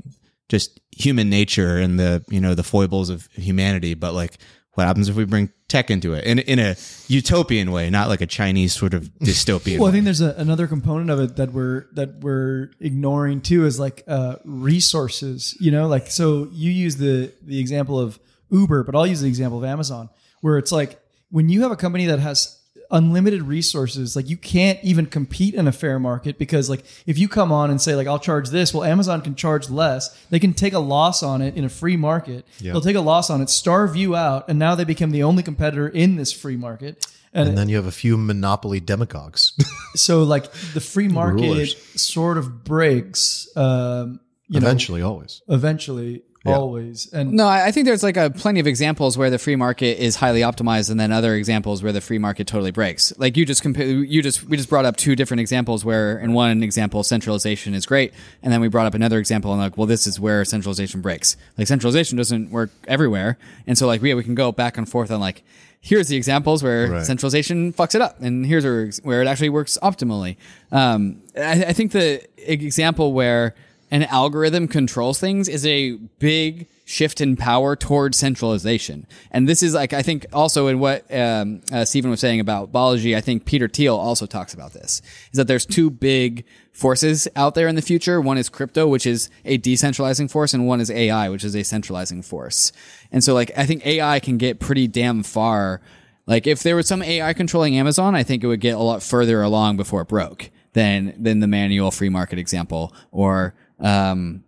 just 0.50 0.80
human 0.92 1.30
nature 1.30 1.78
and 1.78 2.00
the 2.00 2.24
you 2.30 2.40
know 2.40 2.54
the 2.54 2.64
foibles 2.64 3.10
of 3.10 3.28
humanity 3.34 3.94
but 3.94 4.14
like 4.14 4.38
what 4.74 4.86
happens 4.86 5.10
if 5.10 5.16
we 5.16 5.26
bring 5.26 5.52
tech 5.68 5.90
into 5.90 6.14
it? 6.14 6.24
In, 6.24 6.38
in 6.38 6.60
a 6.60 6.76
utopian 7.08 7.72
way 7.72 7.90
not 7.90 8.08
like 8.08 8.22
a 8.22 8.26
chinese 8.26 8.74
sort 8.74 8.94
of 8.94 9.04
dystopian 9.22 9.80
well 9.80 9.90
i 9.90 9.92
think 9.92 10.06
there's 10.06 10.22
a, 10.22 10.34
another 10.38 10.68
component 10.68 11.10
of 11.10 11.20
it 11.20 11.36
that 11.36 11.52
we're 11.52 11.86
that 11.94 12.20
we're 12.22 12.72
ignoring 12.80 13.42
too 13.42 13.66
is 13.66 13.80
like 13.80 14.04
uh, 14.08 14.36
resources 14.46 15.58
you 15.60 15.72
know? 15.72 15.88
Like 15.88 16.08
so 16.08 16.48
you 16.52 16.72
use 16.72 16.98
the 16.98 17.32
the 17.42 17.60
example 17.60 18.00
of 18.00 18.20
uber 18.50 18.84
but 18.84 18.96
i'll 18.96 19.08
use 19.08 19.22
the 19.22 19.28
example 19.28 19.58
of 19.58 19.66
amazon 19.66 20.10
where 20.42 20.58
it's 20.58 20.72
like 20.72 21.00
when 21.30 21.50
you 21.50 21.64
have 21.64 21.72
a 21.72 21.76
company 21.76 22.06
that 22.06 22.20
has 22.20 22.57
unlimited 22.92 23.42
resources 23.44 24.16
like 24.16 24.30
you 24.30 24.38
can't 24.38 24.80
even 24.84 25.06
compete 25.06 25.54
in 25.54 25.68
a 25.68 25.72
fair 25.72 26.00
market 26.00 26.38
because 26.40 26.70
like 26.70 26.84
if 27.06 27.18
you 27.18 27.28
come 27.28 27.52
on 27.52 27.70
and 27.70 27.82
say 27.82 27.96
like 27.96 28.08
i'll 28.08 28.20
charge 28.20 28.50
this 28.50 28.74
well 28.74 28.84
amazon 28.84 29.22
can 29.22 29.36
charge 29.36 29.70
less 29.70 30.10
they 30.30 30.40
can 30.40 30.54
take 30.54 30.74
a 30.74 30.80
loss 30.80 31.22
on 31.22 31.42
it 31.42 31.56
in 31.58 31.66
a 31.66 31.70
free 31.70 31.98
market 31.98 32.46
Yeah. 32.60 32.72
they'll 32.72 32.82
take 32.82 32.96
a 32.96 33.02
loss 33.02 33.30
on 33.30 33.42
it 33.42 33.50
starve 33.50 33.96
you 33.98 34.16
out 34.16 34.46
and 34.48 34.58
now 34.58 34.74
they 34.76 34.86
become 34.86 35.12
the 35.12 35.24
only 35.24 35.44
competitor 35.44 35.88
in 35.88 36.16
this 36.16 36.32
free 36.32 36.56
market 36.58 37.06
and, 37.34 37.50
And 37.50 37.58
then 37.58 37.68
you 37.70 37.76
have 37.76 37.86
a 37.86 37.92
few 37.92 38.18
monopoly 38.18 38.80
demagogues. 38.80 39.52
so 39.96 40.24
like 40.24 40.50
the 40.74 40.80
free 40.82 41.10
market 41.10 41.42
Rulers. 41.42 42.02
sort 42.02 42.38
of 42.38 42.64
breaks 42.64 43.50
um 43.58 44.22
you 44.48 44.60
know 44.62 44.66
Eventually, 44.66 45.02
always. 45.02 45.42
eventually 45.50 46.22
always 46.54 47.12
and 47.14 47.34
No, 47.34 47.48
I 47.48 47.68
I 47.68 47.72
think 47.72 47.86
there's 47.86 48.04
like 48.04 48.18
a 48.18 48.30
plenty 48.30 48.60
of 48.60 48.68
examples 48.68 49.18
where 49.18 49.30
the 49.30 49.38
free 49.38 49.56
market 49.56 50.00
is 50.00 50.16
highly 50.16 50.42
optimized, 50.42 50.90
and 50.90 51.00
then 51.00 51.12
other 51.12 51.36
examples 51.36 51.84
where 51.84 51.92
the 51.92 52.02
free 52.02 52.18
market 52.18 52.48
totally 52.48 52.72
breaks. 52.72 53.14
Like 53.18 53.36
you 53.38 53.46
just 53.46 53.62
compare, 53.62 53.86
you 53.86 54.22
just 54.22 54.44
we 54.46 54.58
just 54.58 54.70
brought 54.70 54.86
up 54.86 54.96
two 54.98 55.16
different 55.16 55.42
examples 55.42 55.84
where, 55.86 56.18
in 56.20 56.34
one 56.34 56.64
example, 56.64 57.04
centralization 57.04 57.74
is 57.74 57.86
great, 57.86 58.14
and 58.44 58.52
then 58.54 58.62
we 58.62 58.68
brought 58.68 58.86
up 58.88 58.94
another 58.94 59.20
example 59.20 59.52
and 59.52 59.62
like, 59.62 59.78
well, 59.78 59.88
this 59.88 60.08
is 60.08 60.20
where 60.20 60.44
centralization 60.46 61.02
breaks. 61.02 61.38
Like 61.58 61.68
centralization 61.68 62.18
doesn't 62.18 62.52
work 62.52 62.70
everywhere, 62.88 63.38
and 63.66 63.78
so 63.78 63.88
like 63.88 64.02
we 64.02 64.14
we 64.14 64.24
can 64.24 64.36
go 64.36 64.52
back 64.52 64.78
and 64.78 64.88
forth 64.90 65.12
on 65.12 65.20
like. 65.20 65.44
Here's 65.80 66.08
the 66.08 66.18
examples 66.18 66.64
where 66.64 66.88
Right. 66.92 67.06
centralization 67.06 67.72
fucks 67.72 67.94
it 67.94 68.02
up, 68.02 68.20
and 68.20 68.46
here's 68.46 68.66
where, 68.66 68.90
where 69.04 69.22
it 69.22 69.28
actually 69.28 69.50
works 69.50 69.78
optimally. 69.84 70.36
Um, 70.72 71.22
I, 71.38 71.66
I 71.66 71.74
think 71.74 71.92
the 71.92 72.28
example 72.38 73.14
where 73.14 73.54
an 73.90 74.04
algorithm 74.04 74.68
controls 74.68 75.20
things 75.20 75.48
is 75.48 75.66
a 75.66 75.94
big 76.20 76.68
shift 76.84 77.20
in 77.20 77.36
power 77.36 77.76
towards 77.76 78.18
centralization. 78.18 79.06
And 79.32 79.48
this 79.48 79.62
is 79.62 79.74
like, 79.74 79.94
I 79.94 80.02
think 80.02 80.26
also 80.32 80.68
in 80.68 80.80
what 80.80 81.14
um, 81.14 81.62
uh, 81.72 81.86
Stephen 81.86 82.10
was 82.10 82.20
saying 82.20 82.40
about 82.40 82.72
Balaji, 82.72 83.16
I 83.16 83.22
think 83.22 83.46
Peter 83.46 83.68
Thiel 83.68 83.96
also 83.96 84.26
talks 84.26 84.54
about 84.54 84.74
this, 84.74 85.02
is 85.32 85.38
that 85.38 85.48
there's 85.48 85.66
two 85.66 85.90
big 85.90 86.46
forces 86.72 87.28
out 87.36 87.56
there 87.56 87.68
in 87.68 87.76
the 87.76 87.82
future. 87.82 88.22
One 88.22 88.38
is 88.38 88.50
crypto, 88.50 88.88
which 88.88 89.06
is 89.06 89.30
a 89.44 89.58
decentralizing 89.58 90.32
force, 90.32 90.54
and 90.54 90.66
one 90.66 90.80
is 90.80 90.90
AI, 90.90 91.30
which 91.30 91.44
is 91.44 91.56
a 91.56 91.64
centralizing 91.64 92.22
force. 92.22 92.72
And 93.12 93.24
so 93.24 93.34
like, 93.34 93.52
I 93.58 93.66
think 93.66 93.86
AI 93.86 94.20
can 94.20 94.38
get 94.38 94.60
pretty 94.60 94.88
damn 94.88 95.24
far. 95.24 95.82
Like 96.26 96.48
if 96.48 96.64
there 96.64 96.76
was 96.76 96.88
some 96.88 97.02
AI 97.02 97.34
controlling 97.34 97.78
Amazon, 97.78 98.16
I 98.16 98.24
think 98.24 98.44
it 98.44 98.48
would 98.48 98.62
get 98.62 98.76
a 98.76 98.80
lot 98.80 99.04
further 99.04 99.42
along 99.42 99.76
before 99.76 100.02
it 100.02 100.08
broke 100.08 100.52
than, 100.72 101.16
than 101.22 101.40
the 101.40 101.48
manual 101.48 101.92
free 101.92 102.10
market 102.10 102.40
example 102.40 102.94
or, 103.12 103.56
um, 103.80 104.44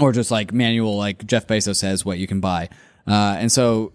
or 0.00 0.12
just 0.12 0.30
like 0.30 0.52
manual, 0.52 0.96
like 0.96 1.26
Jeff 1.26 1.46
Bezos 1.46 1.76
says 1.76 2.04
what 2.04 2.18
you 2.18 2.26
can 2.26 2.40
buy. 2.40 2.68
Uh, 3.06 3.36
and 3.38 3.50
so 3.50 3.92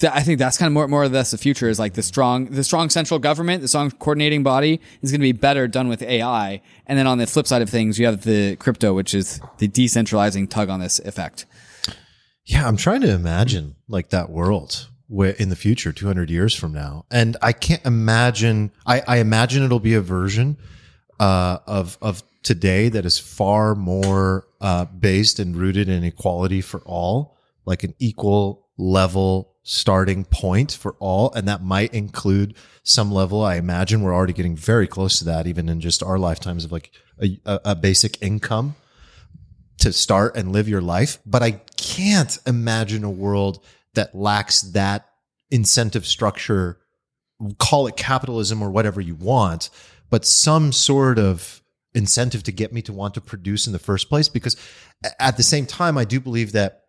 th- 0.00 0.12
I 0.12 0.20
think 0.20 0.38
that's 0.38 0.58
kind 0.58 0.66
of 0.66 0.72
more 0.72 0.88
more 0.88 1.02
or 1.02 1.08
less 1.08 1.30
the 1.30 1.38
future 1.38 1.68
is 1.68 1.78
like 1.78 1.94
the 1.94 2.02
strong 2.02 2.46
the 2.46 2.64
strong 2.64 2.90
central 2.90 3.18
government, 3.18 3.62
the 3.62 3.68
strong 3.68 3.90
coordinating 3.90 4.42
body 4.42 4.80
is 5.02 5.10
going 5.10 5.20
to 5.20 5.24
be 5.24 5.32
better 5.32 5.66
done 5.68 5.88
with 5.88 6.02
AI. 6.02 6.62
And 6.86 6.98
then 6.98 7.06
on 7.06 7.18
the 7.18 7.26
flip 7.26 7.46
side 7.46 7.62
of 7.62 7.70
things, 7.70 7.98
you 7.98 8.06
have 8.06 8.24
the 8.24 8.56
crypto, 8.56 8.94
which 8.94 9.14
is 9.14 9.40
the 9.58 9.68
decentralizing 9.68 10.48
tug 10.48 10.68
on 10.68 10.80
this 10.80 10.98
effect. 11.00 11.46
Yeah, 12.44 12.66
I'm 12.66 12.76
trying 12.76 13.00
to 13.00 13.10
imagine 13.10 13.76
like 13.88 14.10
that 14.10 14.30
world 14.30 14.88
where 15.08 15.30
in 15.32 15.50
the 15.50 15.56
future, 15.56 15.92
200 15.92 16.30
years 16.30 16.54
from 16.54 16.72
now, 16.72 17.04
and 17.10 17.36
I 17.40 17.52
can't 17.52 17.84
imagine. 17.84 18.72
I, 18.84 19.02
I 19.06 19.16
imagine 19.18 19.62
it'll 19.62 19.80
be 19.80 19.94
a 19.94 20.00
version 20.00 20.56
uh, 21.18 21.58
of 21.66 21.98
of 22.00 22.22
today 22.42 22.88
that 22.88 23.04
is 23.04 23.18
far 23.18 23.74
more 23.74 24.46
uh, 24.60 24.84
based 24.84 25.38
and 25.38 25.56
rooted 25.56 25.88
in 25.88 26.04
equality 26.04 26.60
for 26.60 26.80
all, 26.80 27.36
like 27.64 27.82
an 27.82 27.94
equal 27.98 28.66
level 28.78 29.56
starting 29.62 30.24
point 30.24 30.70
for 30.70 30.94
all, 31.00 31.32
and 31.32 31.48
that 31.48 31.62
might 31.62 31.92
include 31.92 32.54
some 32.84 33.10
level. 33.10 33.42
I 33.42 33.56
imagine 33.56 34.02
we're 34.02 34.14
already 34.14 34.32
getting 34.32 34.56
very 34.56 34.86
close 34.86 35.18
to 35.18 35.24
that, 35.24 35.48
even 35.48 35.68
in 35.68 35.80
just 35.80 36.02
our 36.04 36.18
lifetimes 36.18 36.64
of 36.64 36.70
like 36.70 36.92
a, 37.20 37.38
a, 37.44 37.74
basic 37.74 38.22
income 38.22 38.76
to 39.78 39.92
start 39.92 40.36
and 40.36 40.52
live 40.52 40.68
your 40.68 40.80
life. 40.80 41.18
But 41.26 41.42
I 41.42 41.52
can't 41.76 42.38
imagine 42.46 43.02
a 43.02 43.10
world 43.10 43.58
that 43.94 44.14
lacks 44.14 44.60
that 44.62 45.08
incentive 45.50 46.06
structure. 46.06 46.78
Call 47.58 47.88
it 47.88 47.96
capitalism 47.96 48.62
or 48.62 48.70
whatever 48.70 49.00
you 49.00 49.16
want, 49.16 49.68
but 50.10 50.24
some 50.24 50.72
sort 50.72 51.18
of 51.18 51.62
incentive 51.94 52.42
to 52.44 52.52
get 52.52 52.72
me 52.72 52.82
to 52.82 52.92
want 52.92 53.14
to 53.14 53.20
produce 53.20 53.66
in 53.66 53.72
the 53.72 53.78
first 53.78 54.08
place. 54.08 54.28
Because 54.28 54.56
at 55.18 55.36
the 55.36 55.42
same 55.42 55.66
time, 55.66 55.96
I 55.96 56.04
do 56.04 56.20
believe 56.20 56.52
that 56.52 56.82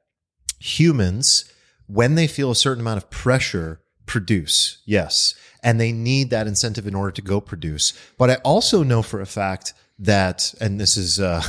humans, 0.60 1.52
when 1.88 2.16
they 2.16 2.28
feel 2.28 2.52
a 2.52 2.56
certain 2.56 2.82
amount 2.82 2.98
of 2.98 3.10
pressure, 3.10 3.82
produce. 4.06 4.82
Yes. 4.86 5.36
And 5.64 5.80
they 5.80 5.92
need 5.92 6.30
that 6.30 6.48
incentive 6.48 6.88
in 6.88 6.96
order 6.96 7.12
to 7.12 7.22
go 7.22 7.40
produce. 7.40 7.94
But 8.18 8.30
I 8.30 8.36
also 8.36 8.84
know 8.84 9.02
for 9.02 9.22
a 9.22 9.26
fact 9.26 9.74
that, 10.00 10.54
and 10.60 10.80
this 10.80 10.98
is 10.98 11.20
uh, 11.20 11.42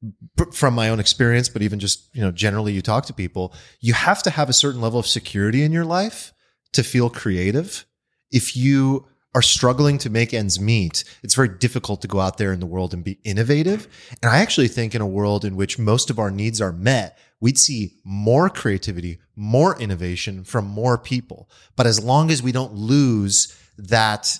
from 0.52 0.74
my 0.74 0.88
own 0.88 1.00
experience, 1.00 1.48
but 1.48 1.62
even 1.62 1.78
just 1.78 2.14
you 2.14 2.22
know 2.22 2.30
generally, 2.30 2.72
you 2.72 2.82
talk 2.82 3.06
to 3.06 3.14
people, 3.14 3.54
you 3.80 3.94
have 3.94 4.22
to 4.24 4.30
have 4.30 4.48
a 4.48 4.52
certain 4.52 4.80
level 4.80 4.98
of 4.98 5.06
security 5.06 5.62
in 5.62 5.72
your 5.72 5.84
life 5.84 6.32
to 6.72 6.82
feel 6.82 7.08
creative. 7.10 7.86
If 8.30 8.56
you 8.56 9.06
are 9.34 9.42
struggling 9.42 9.98
to 9.98 10.10
make 10.10 10.32
ends 10.32 10.60
meet, 10.60 11.04
it's 11.22 11.34
very 11.34 11.48
difficult 11.48 12.00
to 12.02 12.08
go 12.08 12.20
out 12.20 12.38
there 12.38 12.52
in 12.52 12.60
the 12.60 12.66
world 12.66 12.94
and 12.94 13.02
be 13.02 13.18
innovative. 13.24 13.88
And 14.22 14.30
I 14.30 14.38
actually 14.38 14.68
think 14.68 14.94
in 14.94 15.00
a 15.00 15.06
world 15.06 15.44
in 15.44 15.56
which 15.56 15.78
most 15.78 16.08
of 16.08 16.18
our 16.18 16.30
needs 16.30 16.60
are 16.60 16.72
met, 16.72 17.18
we'd 17.40 17.58
see 17.58 17.96
more 18.04 18.48
creativity, 18.48 19.18
more 19.34 19.78
innovation 19.80 20.44
from 20.44 20.66
more 20.66 20.96
people. 20.96 21.50
But 21.74 21.86
as 21.86 22.02
long 22.02 22.30
as 22.30 22.42
we 22.42 22.52
don't 22.52 22.74
lose 22.74 23.58
that 23.76 24.38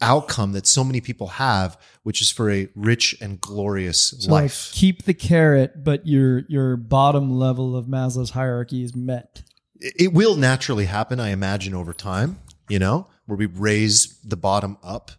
outcome 0.00 0.52
that 0.52 0.66
so 0.66 0.82
many 0.82 1.00
people 1.00 1.28
have, 1.28 1.78
which 2.02 2.20
is 2.20 2.30
for 2.30 2.50
a 2.50 2.68
rich 2.74 3.14
and 3.20 3.40
glorious 3.40 4.10
So 4.18 4.32
like 4.32 4.42
life. 4.42 4.70
keep 4.74 5.04
the 5.04 5.14
carrot, 5.14 5.84
but 5.84 6.06
your 6.06 6.40
your 6.48 6.76
bottom 6.76 7.30
level 7.30 7.76
of 7.76 7.86
Maslow's 7.86 8.30
hierarchy 8.30 8.82
is 8.82 8.94
met. 8.96 9.42
It 9.80 10.12
will 10.12 10.36
naturally 10.36 10.86
happen, 10.86 11.20
I 11.20 11.30
imagine, 11.30 11.74
over 11.74 11.92
time, 11.92 12.38
you 12.68 12.78
know, 12.78 13.06
where 13.26 13.36
we 13.36 13.46
raise 13.46 14.18
the 14.22 14.36
bottom 14.36 14.78
up. 14.82 15.10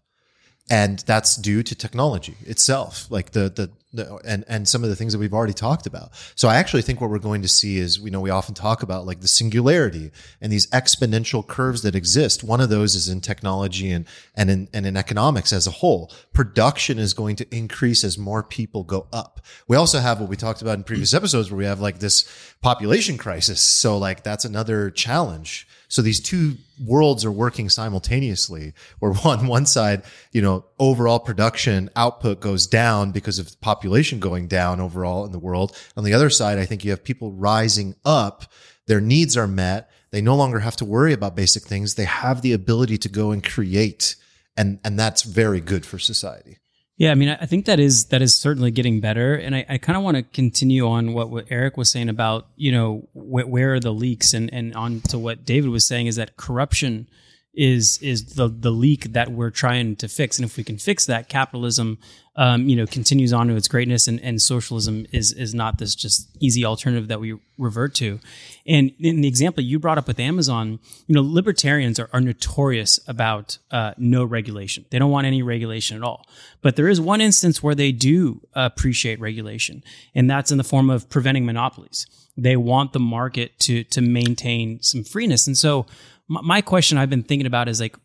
And 0.69 0.99
that's 0.99 1.35
due 1.35 1.61
to 1.61 1.75
technology 1.75 2.37
itself, 2.45 3.11
like 3.11 3.31
the, 3.31 3.49
the, 3.49 3.69
the, 3.91 4.15
and, 4.25 4.45
and 4.47 4.67
some 4.67 4.81
of 4.81 4.89
the 4.89 4.95
things 4.95 5.11
that 5.11 5.19
we've 5.19 5.33
already 5.33 5.53
talked 5.53 5.85
about. 5.85 6.11
So 6.35 6.47
I 6.47 6.55
actually 6.55 6.83
think 6.83 7.01
what 7.01 7.09
we're 7.09 7.19
going 7.19 7.41
to 7.41 7.49
see 7.49 7.77
is, 7.77 7.99
we 7.99 8.09
know, 8.09 8.21
we 8.21 8.29
often 8.29 8.55
talk 8.55 8.81
about 8.81 9.05
like 9.05 9.19
the 9.19 9.27
singularity 9.27 10.09
and 10.39 10.53
these 10.53 10.65
exponential 10.67 11.45
curves 11.45 11.81
that 11.81 11.95
exist. 11.95 12.45
One 12.45 12.61
of 12.61 12.69
those 12.69 12.95
is 12.95 13.09
in 13.09 13.19
technology 13.19 13.91
and, 13.91 14.07
and 14.35 14.49
in, 14.49 14.69
and 14.73 14.85
in 14.85 14.95
economics 14.95 15.51
as 15.51 15.67
a 15.67 15.71
whole. 15.71 16.11
Production 16.31 16.97
is 16.97 17.13
going 17.13 17.35
to 17.35 17.55
increase 17.55 18.05
as 18.05 18.17
more 18.17 18.41
people 18.41 18.83
go 18.85 19.07
up. 19.11 19.41
We 19.67 19.75
also 19.75 19.99
have 19.99 20.21
what 20.21 20.29
we 20.29 20.37
talked 20.37 20.61
about 20.61 20.77
in 20.77 20.85
previous 20.85 21.13
episodes 21.13 21.51
where 21.51 21.57
we 21.57 21.65
have 21.65 21.81
like 21.81 21.99
this 21.99 22.25
population 22.61 23.17
crisis. 23.17 23.59
So 23.59 23.97
like 23.97 24.23
that's 24.23 24.45
another 24.45 24.89
challenge. 24.91 25.67
So 25.93 26.01
these 26.01 26.19
two 26.19 26.55
worlds 26.83 27.23
are 27.23 27.31
working 27.31 27.69
simultaneously 27.69 28.73
where 28.97 29.13
on 29.23 29.45
one 29.45 29.67
side, 29.67 30.01
you 30.31 30.41
know, 30.41 30.65
overall 30.79 31.19
production 31.19 31.91
output 31.95 32.39
goes 32.39 32.65
down 32.65 33.11
because 33.11 33.37
of 33.37 33.61
population 33.61 34.19
going 34.19 34.47
down 34.47 34.79
overall 34.79 35.23
in 35.23 35.31
the 35.31 35.37
world. 35.37 35.77
On 35.95 36.03
the 36.03 36.15
other 36.15 36.31
side, 36.31 36.57
I 36.57 36.65
think 36.65 36.83
you 36.83 36.89
have 36.89 37.03
people 37.03 37.31
rising 37.31 37.93
up. 38.03 38.51
Their 38.87 39.01
needs 39.01 39.37
are 39.37 39.45
met. 39.45 39.91
They 40.09 40.19
no 40.19 40.35
longer 40.35 40.61
have 40.61 40.75
to 40.77 40.85
worry 40.85 41.13
about 41.13 41.35
basic 41.35 41.61
things. 41.61 41.93
They 41.93 42.05
have 42.05 42.41
the 42.41 42.53
ability 42.53 42.97
to 42.97 43.09
go 43.09 43.29
and 43.29 43.43
create. 43.43 44.15
And, 44.57 44.79
and 44.83 44.97
that's 44.97 45.21
very 45.21 45.61
good 45.61 45.85
for 45.85 45.99
society. 45.99 46.57
Yeah, 46.95 47.11
I 47.11 47.15
mean, 47.15 47.29
I 47.29 47.45
think 47.47 47.65
that 47.65 47.79
is 47.79 48.05
that 48.05 48.21
is 48.21 48.39
certainly 48.39 48.69
getting 48.69 48.99
better, 48.99 49.33
and 49.33 49.55
I, 49.55 49.65
I 49.67 49.77
kind 49.79 49.97
of 49.97 50.03
want 50.03 50.17
to 50.17 50.23
continue 50.23 50.87
on 50.87 51.13
what, 51.13 51.31
what 51.31 51.45
Eric 51.49 51.75
was 51.75 51.91
saying 51.91 52.07
about 52.07 52.47
you 52.55 52.71
know 52.71 53.07
wh- 53.13 53.49
where 53.49 53.73
are 53.73 53.79
the 53.79 53.93
leaks, 53.93 54.33
and 54.33 54.53
and 54.53 54.75
on 54.75 55.01
to 55.09 55.17
what 55.17 55.43
David 55.43 55.69
was 55.71 55.87
saying 55.87 56.05
is 56.05 56.17
that 56.17 56.37
corruption 56.37 57.09
is 57.55 57.97
is 58.01 58.35
the 58.35 58.47
the 58.47 58.69
leak 58.71 59.13
that 59.13 59.31
we're 59.31 59.49
trying 59.49 59.95
to 59.97 60.07
fix, 60.07 60.37
and 60.37 60.45
if 60.45 60.55
we 60.55 60.63
can 60.63 60.77
fix 60.77 61.07
that, 61.07 61.29
capitalism, 61.29 61.97
um, 62.35 62.67
you 62.67 62.75
know, 62.75 62.87
continues 62.87 63.31
on 63.31 63.47
to 63.47 63.55
its 63.55 63.67
greatness, 63.67 64.07
and 64.07 64.19
and 64.21 64.41
socialism 64.41 65.05
is 65.11 65.31
is 65.31 65.53
not 65.53 65.77
this 65.77 65.93
just 65.93 66.29
easy 66.39 66.65
alternative 66.65 67.07
that 67.09 67.19
we 67.19 67.37
revert 67.59 67.93
to. 67.95 68.19
And 68.65 68.91
in 68.99 69.21
the 69.21 69.27
example 69.27 69.63
you 69.63 69.77
brought 69.77 69.99
up 69.99 70.07
with 70.07 70.19
Amazon, 70.19 70.79
you 71.05 71.13
know, 71.13 71.21
libertarians 71.21 71.99
are, 71.99 72.09
are 72.11 72.21
notorious 72.21 72.99
about 73.07 73.59
uh, 73.69 73.93
no 73.97 74.23
regulation. 74.23 74.85
They 74.89 74.97
don't 74.97 75.11
want 75.11 75.27
any 75.27 75.43
regulation 75.43 75.95
at 75.97 76.03
all. 76.03 76.25
But 76.63 76.75
there 76.75 76.87
is 76.87 76.99
one 76.99 77.21
instance 77.21 77.61
where 77.61 77.75
they 77.75 77.91
do 77.91 78.41
appreciate 78.53 79.19
regulation, 79.19 79.83
and 80.15 80.27
that's 80.27 80.51
in 80.51 80.57
the 80.57 80.63
form 80.63 80.89
of 80.89 81.09
preventing 81.09 81.45
monopolies. 81.45 82.07
They 82.35 82.55
want 82.55 82.93
the 82.93 82.99
market 82.99 83.59
to 83.59 83.83
to 83.83 84.01
maintain 84.01 84.81
some 84.81 85.03
freeness. 85.03 85.45
And 85.45 85.55
so, 85.55 85.85
my, 86.27 86.41
my 86.41 86.61
question 86.61 86.97
I've 86.97 87.11
been 87.11 87.21
thinking 87.21 87.45
about 87.45 87.69
is 87.69 87.79
like, 87.79 87.95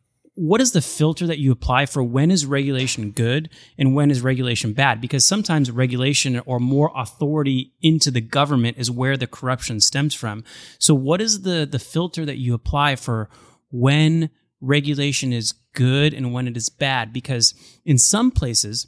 what 0.40 0.60
is 0.60 0.70
the 0.70 0.80
filter 0.80 1.26
that 1.26 1.40
you 1.40 1.50
apply 1.50 1.84
for 1.84 2.00
when 2.00 2.30
is 2.30 2.46
regulation 2.46 3.10
good 3.10 3.50
and 3.76 3.92
when 3.92 4.08
is 4.08 4.22
regulation 4.22 4.72
bad? 4.72 5.00
Because 5.00 5.24
sometimes 5.24 5.68
regulation 5.68 6.40
or 6.46 6.60
more 6.60 6.92
authority 6.94 7.72
into 7.82 8.12
the 8.12 8.20
government 8.20 8.78
is 8.78 8.88
where 8.88 9.16
the 9.16 9.26
corruption 9.26 9.80
stems 9.80 10.14
from. 10.14 10.44
So 10.78 10.94
what 10.94 11.20
is 11.20 11.42
the 11.42 11.66
the 11.68 11.80
filter 11.80 12.24
that 12.24 12.38
you 12.38 12.54
apply 12.54 12.94
for 12.94 13.28
when 13.72 14.30
regulation 14.60 15.32
is 15.32 15.54
good 15.74 16.14
and 16.14 16.32
when 16.32 16.46
it 16.46 16.56
is 16.56 16.68
bad? 16.68 17.12
Because 17.12 17.52
in 17.84 17.98
some 17.98 18.30
places 18.30 18.86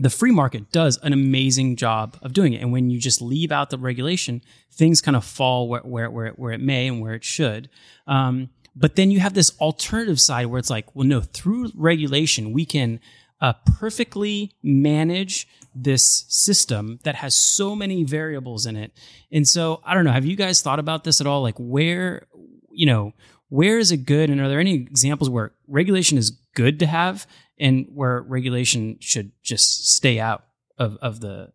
the 0.00 0.08
free 0.08 0.30
market 0.30 0.72
does 0.72 0.98
an 1.02 1.12
amazing 1.12 1.76
job 1.76 2.16
of 2.22 2.32
doing 2.32 2.54
it. 2.54 2.62
And 2.62 2.72
when 2.72 2.88
you 2.88 2.98
just 2.98 3.20
leave 3.20 3.52
out 3.52 3.68
the 3.68 3.78
regulation, 3.78 4.40
things 4.72 5.00
kind 5.00 5.16
of 5.16 5.24
fall 5.24 5.68
where, 5.68 5.80
where, 5.80 6.10
where, 6.10 6.30
where 6.30 6.52
it 6.52 6.60
may 6.60 6.86
and 6.86 7.00
where 7.00 7.14
it 7.14 7.24
should. 7.24 7.68
Um, 8.06 8.50
but 8.74 8.96
then 8.96 9.10
you 9.10 9.20
have 9.20 9.34
this 9.34 9.52
alternative 9.60 10.20
side 10.20 10.46
where 10.46 10.58
it's 10.58 10.70
like, 10.70 10.94
well, 10.94 11.06
no, 11.06 11.20
through 11.20 11.72
regulation, 11.74 12.52
we 12.52 12.64
can 12.64 13.00
uh, 13.40 13.52
perfectly 13.78 14.52
manage 14.62 15.48
this 15.74 16.24
system 16.28 16.98
that 17.04 17.16
has 17.16 17.34
so 17.34 17.76
many 17.76 18.04
variables 18.04 18.66
in 18.66 18.76
it. 18.76 18.92
And 19.30 19.46
so 19.46 19.80
I 19.84 19.94
don't 19.94 20.04
know, 20.04 20.12
have 20.12 20.26
you 20.26 20.36
guys 20.36 20.60
thought 20.60 20.78
about 20.78 21.04
this 21.04 21.20
at 21.20 21.26
all? 21.26 21.42
Like 21.42 21.56
where, 21.58 22.26
you 22.70 22.86
know, 22.86 23.12
where 23.48 23.78
is 23.78 23.92
it 23.92 23.98
good? 23.98 24.30
And 24.30 24.40
are 24.40 24.48
there 24.48 24.60
any 24.60 24.74
examples 24.74 25.30
where 25.30 25.52
regulation 25.66 26.18
is 26.18 26.30
good 26.54 26.78
to 26.80 26.86
have 26.86 27.26
and 27.58 27.86
where 27.94 28.22
regulation 28.22 28.98
should 29.00 29.32
just 29.42 29.88
stay 29.94 30.18
out 30.18 30.44
of, 30.76 30.96
of 31.00 31.20
the, 31.20 31.52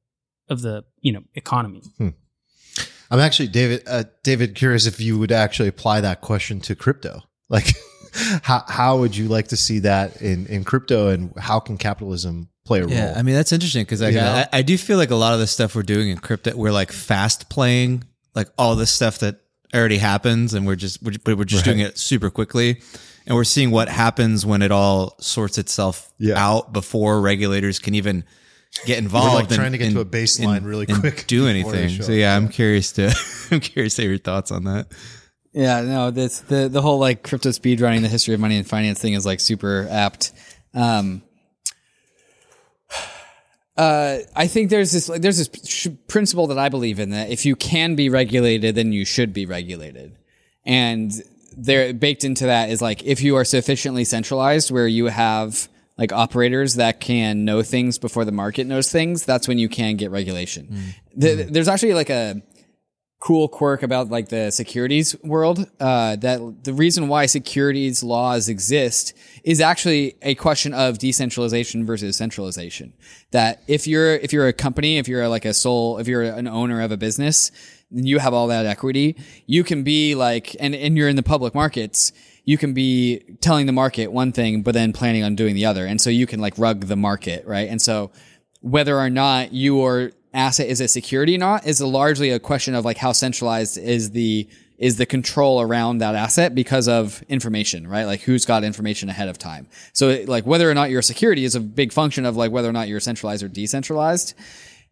of 0.49 0.62
the, 0.62 0.86
you 1.02 1.12
know, 1.12 1.23
economy? 1.36 1.84
I'm 3.13 3.19
actually 3.19 3.47
David. 3.49 3.84
Uh, 3.88 4.04
David, 4.23 4.56
curious 4.56 4.88
if 4.88 4.99
you 4.99 5.19
would 5.19 5.32
actually 5.32 5.69
apply 5.69 6.02
that 6.02 6.21
question 6.21 6.60
to 6.62 6.76
crypto. 6.76 7.21
Like, 7.49 7.71
how 8.41 8.63
how 8.67 8.97
would 8.99 9.15
you 9.15 9.28
like 9.28 9.49
to 9.49 9.58
see 9.58 9.80
that 9.80 10.21
in 10.21 10.47
in 10.47 10.63
crypto, 10.63 11.10
and 11.10 11.32
how 11.38 11.60
can 11.60 11.78
capitalism 11.78 12.49
play 12.65 12.80
a 12.82 12.88
Yeah, 12.88 13.08
role? 13.10 13.17
I 13.17 13.21
mean 13.21 13.36
that's 13.36 13.52
interesting 13.52 13.84
because 13.84 14.02
like, 14.02 14.15
I, 14.15 14.47
I 14.52 14.62
do 14.63 14.76
feel 14.78 14.97
like 14.97 15.12
a 15.12 15.15
lot 15.15 15.34
of 15.34 15.39
the 15.39 15.45
stuff 15.47 15.76
we're 15.76 15.84
doing 15.84 16.10
in 16.10 16.17
crypto, 16.17 16.56
we're 16.56 16.71
like 16.71 16.91
fast 16.91 17.49
playing 17.49 18.04
like 18.34 18.47
all 18.58 18.76
this 18.76 18.91
stuff 18.91 19.19
that 19.19 19.39
already 19.76 19.97
happens, 19.97 20.54
and 20.56 20.65
we're 20.65 20.76
just 20.76 21.04
we're, 21.04 21.13
but 21.23 21.38
we're 21.38 21.43
just 21.43 21.65
doing 21.65 21.80
it 21.80 21.97
super 21.99 22.30
quickly, 22.32 22.82
and 23.28 23.36
we're 23.36 23.43
seeing 23.43 23.69
what 23.69 23.88
happens 23.89 24.45
when 24.45 24.62
it 24.63 24.71
all 24.71 25.15
sorts 25.19 25.58
itself 25.60 26.12
Yeah. 26.17 26.34
out 26.43 26.73
before 26.73 27.21
regulators 27.21 27.78
can 27.78 27.93
even 27.93 28.23
get 28.86 28.95
We're 28.95 29.03
involved. 29.03 29.36
like 29.36 29.45
and- 29.45 29.55
trying 29.55 29.71
to 29.73 29.77
get 29.77 29.91
to 29.93 29.99
a 29.99 30.05
baseline 30.05 30.57
and- 30.57 30.65
really 30.67 30.86
and 30.89 30.99
quick. 30.99 31.25
do 31.27 31.47
anything. 31.47 32.01
So 32.01 32.12
yeah, 32.12 32.36
I'm 32.36 32.49
curious 32.49 32.91
to 32.93 33.13
I'm 33.51 33.59
curious 33.59 33.95
to 33.95 34.01
hear 34.03 34.12
your 34.12 34.19
thoughts 34.19 34.51
on 34.51 34.63
that. 34.65 34.88
Yeah, 35.53 35.81
no, 35.81 36.09
this 36.12 36.39
the 36.39 36.67
the 36.67 36.81
whole 36.81 36.97
like 36.99 37.21
crypto 37.23 37.51
speed 37.51 37.79
running 37.81 38.01
the 38.01 38.07
history 38.07 38.33
of 38.33 38.39
money 38.39 38.57
and 38.57 38.67
finance 38.67 38.99
thing 38.99 39.13
is 39.13 39.25
like 39.25 39.39
super 39.39 39.88
apt. 39.91 40.31
Um, 40.73 41.21
uh, 43.77 44.17
I 44.36 44.47
think 44.47 44.69
there's 44.69 44.91
this 44.91 45.09
like, 45.09 45.21
there's 45.21 45.38
this 45.38 45.49
sh- 45.67 45.88
principle 46.07 46.47
that 46.47 46.57
I 46.59 46.69
believe 46.69 46.99
in 46.99 47.12
that 47.12 47.29
if 47.29 47.45
you 47.45 47.55
can 47.55 47.95
be 47.95 48.09
regulated, 48.09 48.75
then 48.75 48.91
you 48.91 49.05
should 49.05 49.33
be 49.33 49.45
regulated, 49.45 50.15
and 50.65 51.12
there 51.55 51.93
baked 51.93 52.23
into 52.23 52.47
that 52.47 52.69
is 52.71 52.81
like 52.81 53.03
if 53.03 53.21
you 53.21 53.36
are 53.36 53.45
sufficiently 53.45 54.03
centralized 54.03 54.71
where 54.71 54.88
you 54.88 55.05
have 55.05 55.67
like 55.97 56.12
operators 56.12 56.75
that 56.75 56.99
can 56.99 57.45
know 57.45 57.62
things 57.62 57.97
before 57.97 58.25
the 58.25 58.32
market 58.32 58.65
knows 58.65 58.91
things, 58.91 59.25
that's 59.25 59.47
when 59.47 59.60
you 59.60 59.69
can 59.69 59.95
get 59.95 60.12
regulation. 60.12 60.93
The, 61.15 61.47
there's 61.49 61.67
actually 61.67 61.93
like 61.93 62.10
a 62.10 62.41
cool 63.23 63.47
quirk 63.47 63.84
about 63.84 64.10
like 64.10 64.27
the 64.27 64.51
securities 64.51 65.15
world 65.23 65.65
uh, 65.79 66.13
that 66.17 66.65
the 66.65 66.73
reason 66.73 67.08
why 67.08 67.25
securities 67.25 68.03
laws 68.03 68.49
exist 68.49 69.13
is 69.45 69.62
actually 69.62 70.17
a 70.21 70.36
question 70.36 70.73
of 70.73 70.97
decentralization 70.97 71.86
versus 71.86 72.17
centralization. 72.17 72.91
That 73.32 73.63
if 73.65 73.88
you're 73.88 74.15
if 74.15 74.34
you're 74.34 74.49
a 74.49 74.53
company 74.53 74.97
if 74.97 75.08
you're 75.08 75.25
like 75.29 75.45
a 75.45 75.53
sole 75.53 75.99
if 75.99 76.08
you're 76.08 76.23
an 76.23 76.49
owner 76.49 76.82
of 76.82 76.91
a 76.91 76.97
business 76.97 77.49
and 77.91 78.06
you 78.06 78.19
have 78.19 78.34
all 78.34 78.47
that 78.47 78.65
equity. 78.65 79.15
You 79.45 79.63
can 79.63 79.84
be 79.84 80.15
like 80.15 80.56
and, 80.60 80.75
and 80.75 80.97
you're 80.97 81.08
in 81.08 81.15
the 81.15 81.23
public 81.23 81.56
markets 81.56 82.12
you 82.45 82.58
can 82.58 82.73
be 82.73 83.19
telling 83.41 83.65
the 83.65 83.71
market 83.71 84.12
one 84.12 84.32
thing 84.32 84.62
but 84.62 84.73
then 84.73 84.93
planning 84.93 85.23
on 85.23 85.36
doing 85.36 85.56
the 85.56 85.65
other 85.65 85.86
and 85.86 86.01
so 86.01 86.10
you 86.10 86.27
can 86.27 86.39
like 86.39 86.58
rug 86.58 86.86
the 86.86 86.95
market 86.95 87.45
right 87.45 87.69
and 87.69 87.82
so 87.82 88.12
whether 88.62 88.97
or 88.97 89.10
not 89.10 89.53
your 89.53 90.12
asset 90.34 90.67
is 90.67 90.82
a 90.82 90.88
security 90.88 91.36
or 91.36 91.39
not 91.39 91.67
is 91.67 91.82
largely 91.82 92.29
a 92.32 92.39
question 92.39 92.73
of 92.75 92.86
like 92.86 92.97
how 92.97 93.12
centralized 93.12 93.77
is 93.77 94.12
the 94.12 94.47
is 94.77 94.97
the 94.97 95.06
control 95.06 95.62
around 95.62 95.99
that 95.99 96.15
asset 96.15 96.56
because 96.56 96.88
of 96.88 97.23
information, 97.29 97.88
right? 97.88 98.06
Like 98.06 98.21
who's 98.21 98.45
got 98.45 98.63
information 98.63 99.08
ahead 99.08 99.29
of 99.29 99.38
time. 99.38 99.67
So 99.93 100.23
like 100.27 100.45
whether 100.45 100.69
or 100.69 100.73
not 100.73 100.89
you're 100.89 100.99
a 100.99 101.03
security 101.03 101.45
is 101.45 101.56
a 101.56 101.60
big 101.60 101.93
function 101.93 102.25
of 102.25 102.36
like 102.36 102.51
whether 102.51 102.67
or 102.67 102.73
not 102.73 102.88
you're 102.88 102.99
centralized 102.99 103.43
or 103.43 103.47
decentralized. 103.47 104.34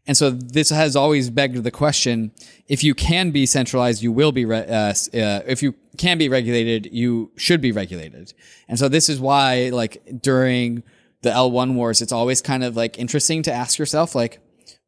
And 0.08 0.18
so 0.18 0.32
this 0.32 0.70
has 0.72 0.96
always 0.96 1.30
begged 1.30 1.58
the 1.58 1.72
question: 1.72 2.32
if 2.68 2.84
you 2.84 2.96
can 2.96 3.32
be 3.32 3.46
centralized, 3.46 4.02
you 4.02 4.12
will 4.12 4.32
be. 4.32 4.46
Re- 4.46 4.68
uh, 4.68 4.94
uh, 5.14 5.42
if 5.48 5.62
you 5.62 5.76
can 5.98 6.18
be 6.18 6.30
regulated, 6.30 6.90
you 6.92 7.32
should 7.38 7.62
be 7.62 7.72
regulated. 7.72 8.34
And 8.68 8.80
so 8.80 8.90
this 8.90 9.10
is 9.10 9.20
why, 9.20 9.70
like 9.70 10.02
during 10.22 10.84
the 11.22 11.30
L1 11.30 11.76
wars, 11.76 12.02
it's 12.02 12.12
always 12.12 12.42
kind 12.42 12.64
of 12.64 12.76
like 12.76 12.98
interesting 12.98 13.44
to 13.44 13.54
ask 13.54 13.78
yourself, 13.78 14.16
like, 14.16 14.40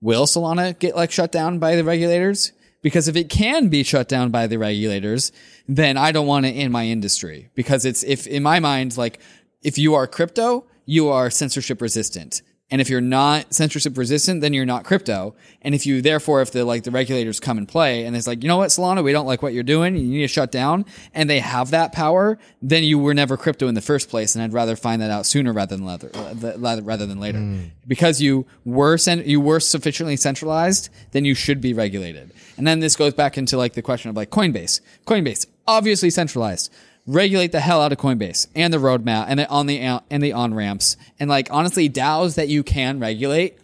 will 0.01 0.25
Solana 0.25 0.77
get 0.77 0.95
like 0.95 1.11
shut 1.11 1.31
down 1.31 1.59
by 1.59 1.75
the 1.75 1.83
regulators? 1.83 2.51
Because 2.81 3.07
if 3.07 3.15
it 3.15 3.29
can 3.29 3.69
be 3.69 3.83
shut 3.83 4.09
down 4.09 4.29
by 4.29 4.45
the 4.47 4.57
regulators, 4.57 5.31
then 5.67 5.95
I 5.95 6.11
don't 6.11 6.27
want 6.27 6.45
it 6.45 6.55
in 6.55 6.71
my 6.71 6.85
industry. 6.85 7.49
Because 7.55 7.85
it's 7.85 8.03
if 8.03 8.27
in 8.27 8.43
my 8.43 8.59
mind, 8.59 8.97
like 8.97 9.19
if 9.61 9.77
you 9.77 9.93
are 9.93 10.07
crypto, 10.07 10.65
you 10.85 11.07
are 11.07 11.29
censorship 11.29 11.81
resistant. 11.81 12.41
And 12.71 12.81
if 12.81 12.89
you're 12.89 13.01
not 13.01 13.53
censorship 13.53 13.97
resistant, 13.97 14.41
then 14.41 14.53
you're 14.53 14.65
not 14.65 14.83
crypto. 14.83 15.35
And 15.61 15.75
if 15.75 15.85
you 15.85 16.01
therefore, 16.01 16.41
if 16.41 16.51
the 16.51 16.65
like 16.65 16.83
the 16.83 16.91
regulators 16.91 17.39
come 17.39 17.57
and 17.57 17.67
play 17.67 18.05
and 18.05 18.15
it's 18.15 18.25
like, 18.25 18.41
you 18.41 18.47
know 18.47 18.57
what, 18.57 18.69
Solana, 18.69 19.03
we 19.03 19.11
don't 19.11 19.27
like 19.27 19.43
what 19.43 19.53
you're 19.53 19.63
doing, 19.63 19.95
you 19.95 20.03
need 20.03 20.21
to 20.21 20.27
shut 20.27 20.51
down, 20.51 20.85
and 21.13 21.29
they 21.29 21.39
have 21.39 21.69
that 21.71 21.91
power, 21.91 22.39
then 22.61 22.83
you 22.83 22.97
were 22.97 23.13
never 23.13 23.37
crypto 23.37 23.67
in 23.67 23.75
the 23.75 23.81
first 23.81 24.09
place. 24.09 24.33
And 24.33 24.43
I'd 24.43 24.53
rather 24.53 24.75
find 24.75 25.01
that 25.01 25.11
out 25.11 25.25
sooner 25.25 25.53
rather 25.53 25.75
than 25.75 25.85
later, 25.85 26.09
uh, 26.15 26.81
rather 26.81 27.05
than 27.05 27.19
later, 27.19 27.39
mm. 27.39 27.69
because 27.85 28.21
you 28.21 28.47
were 28.65 28.97
cen- 28.97 29.27
you 29.27 29.39
were 29.39 29.59
sufficiently 29.59 30.15
centralized, 30.15 30.89
then 31.11 31.25
you 31.25 31.35
should 31.35 31.61
be 31.61 31.73
regulated. 31.73 32.31
And 32.57 32.65
then 32.65 32.79
this 32.79 32.95
goes 32.95 33.13
back 33.13 33.37
into 33.37 33.57
like 33.57 33.73
the 33.73 33.81
question 33.81 34.09
of 34.09 34.15
like 34.15 34.31
Coinbase. 34.31 34.81
Coinbase, 35.05 35.45
obviously 35.67 36.09
centralized 36.09 36.71
regulate 37.05 37.51
the 37.51 37.59
hell 37.59 37.81
out 37.81 37.91
of 37.91 37.97
Coinbase 37.97 38.47
and 38.55 38.73
the 38.73 38.77
roadmap 38.77 39.25
and 39.27 39.39
the 39.39 39.49
on 39.49 39.65
the 39.65 39.79
and 39.79 40.23
the 40.23 40.33
on 40.33 40.53
ramps 40.53 40.97
and 41.19 41.29
like 41.29 41.47
honestly 41.51 41.89
DAOs 41.89 42.35
that 42.35 42.47
you 42.47 42.63
can 42.63 42.99
regulate 42.99 43.57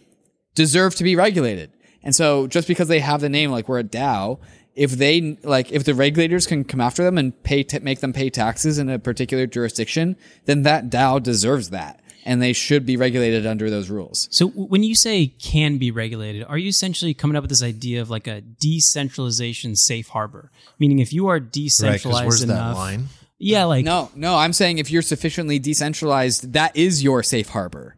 deserve 0.54 0.94
to 0.96 1.04
be 1.04 1.16
regulated. 1.16 1.72
And 2.02 2.14
so 2.14 2.46
just 2.46 2.68
because 2.68 2.88
they 2.88 3.00
have 3.00 3.20
the 3.20 3.28
name 3.28 3.50
like 3.50 3.68
we're 3.68 3.78
a 3.78 3.84
DAO, 3.84 4.40
if 4.74 4.92
they 4.92 5.38
like 5.42 5.72
if 5.72 5.84
the 5.84 5.94
regulators 5.94 6.46
can 6.46 6.64
come 6.64 6.80
after 6.80 7.02
them 7.02 7.18
and 7.18 7.40
pay 7.42 7.62
t- 7.62 7.78
make 7.80 8.00
them 8.00 8.12
pay 8.12 8.30
taxes 8.30 8.78
in 8.78 8.88
a 8.88 8.98
particular 8.98 9.46
jurisdiction, 9.46 10.16
then 10.44 10.62
that 10.62 10.90
DAO 10.90 11.22
deserves 11.22 11.70
that 11.70 12.00
and 12.24 12.42
they 12.42 12.52
should 12.52 12.84
be 12.84 12.96
regulated 12.96 13.46
under 13.46 13.70
those 13.70 13.88
rules. 13.88 14.28
So 14.30 14.48
when 14.48 14.82
you 14.82 14.94
say 14.94 15.28
can 15.28 15.78
be 15.78 15.90
regulated, 15.90 16.44
are 16.44 16.58
you 16.58 16.68
essentially 16.68 17.14
coming 17.14 17.36
up 17.36 17.42
with 17.42 17.48
this 17.48 17.62
idea 17.62 18.02
of 18.02 18.10
like 18.10 18.26
a 18.26 18.40
decentralization 18.40 19.76
safe 19.76 20.08
harbor? 20.08 20.50
Meaning 20.78 20.98
if 20.98 21.12
you 21.12 21.28
are 21.28 21.34
Right, 21.34 21.40
because 21.40 21.52
decentralized 21.52 22.26
where's 22.26 22.42
enough, 22.42 22.74
that 22.74 22.80
line? 22.80 23.08
Yeah, 23.40 23.64
like 23.64 23.84
No, 23.84 24.10
no, 24.14 24.36
I'm 24.36 24.52
saying 24.52 24.78
if 24.78 24.90
you're 24.90 25.02
sufficiently 25.02 25.58
decentralized, 25.58 26.52
that 26.52 26.76
is 26.76 27.02
your 27.02 27.22
safe 27.24 27.48
harbor. 27.48 27.96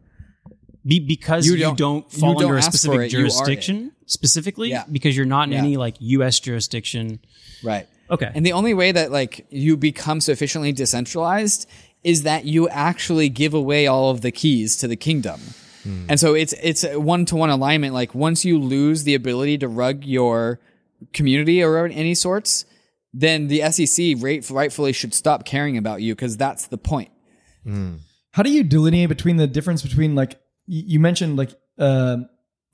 be, 0.85 0.99
because 0.99 1.45
You 1.45 1.53
you 1.53 1.59
don't- 1.59 1.77
don't, 1.77 2.13
you 2.13 2.19
fall 2.19 2.33
don't 2.33 2.43
under 2.45 2.57
a 2.57 2.61
specific 2.61 2.99
it, 2.99 3.13
you 3.13 3.19
are 3.19 3.25
it. 3.25 3.29
jurisdiction 3.29 3.91
specifically 4.05 4.69
Yeah. 4.71 4.83
because 4.91 5.15
you're 5.15 5.25
not 5.25 5.43
in 5.47 5.53
Yeah. 5.53 5.59
any 5.59 5.77
like 5.77 5.95
U.S. 5.99 6.39
jurisdiction. 6.41 7.19
Right. 7.63 7.87
Okay. 8.11 8.29
And 8.35 8.45
the 8.45 8.51
only 8.51 8.73
way 8.73 8.91
that 8.91 9.09
like 9.11 9.45
you 9.49 9.77
become 9.77 10.19
sufficiently 10.19 10.73
decentralized 10.73 11.67
is 12.03 12.23
that 12.23 12.43
you 12.43 12.67
actually 12.67 13.29
give 13.29 13.53
away 13.53 13.87
all 13.87 14.11
of 14.11 14.19
the 14.21 14.31
keys 14.31 14.75
to 14.77 14.87
the 14.89 14.97
kingdom. 14.97 15.39
Hmm. 15.83 16.05
And 16.09 16.19
so 16.19 16.33
it's 16.33 16.53
it's 16.61 16.83
a 16.83 16.99
one-to-one 16.99 17.49
alignment 17.49 17.93
like 17.93 18.13
once 18.13 18.43
you 18.43 18.59
lose 18.59 19.05
the 19.05 19.15
ability 19.15 19.57
to 19.59 19.69
rug 19.69 20.03
your 20.03 20.59
community 21.13 21.63
or 21.63 21.85
any 21.85 22.13
sorts, 22.13 22.65
then 23.13 23.47
the 23.47 23.61
SEC 23.71 24.15
right, 24.19 24.47
rightfully 24.49 24.91
should 24.91 25.13
stop 25.13 25.45
caring 25.45 25.77
about 25.77 26.01
you 26.01 26.15
because 26.15 26.35
that's 26.35 26.67
the 26.67 26.77
point. 26.77 27.11
How 28.31 28.43
do 28.43 28.51
you 28.51 28.63
delineate 28.63 29.09
between 29.09 29.37
the 29.37 29.47
difference 29.47 29.81
between 29.81 30.15
like 30.15 30.39
you 30.65 30.99
mentioned 30.99 31.37
like 31.37 31.51
um 31.77 32.27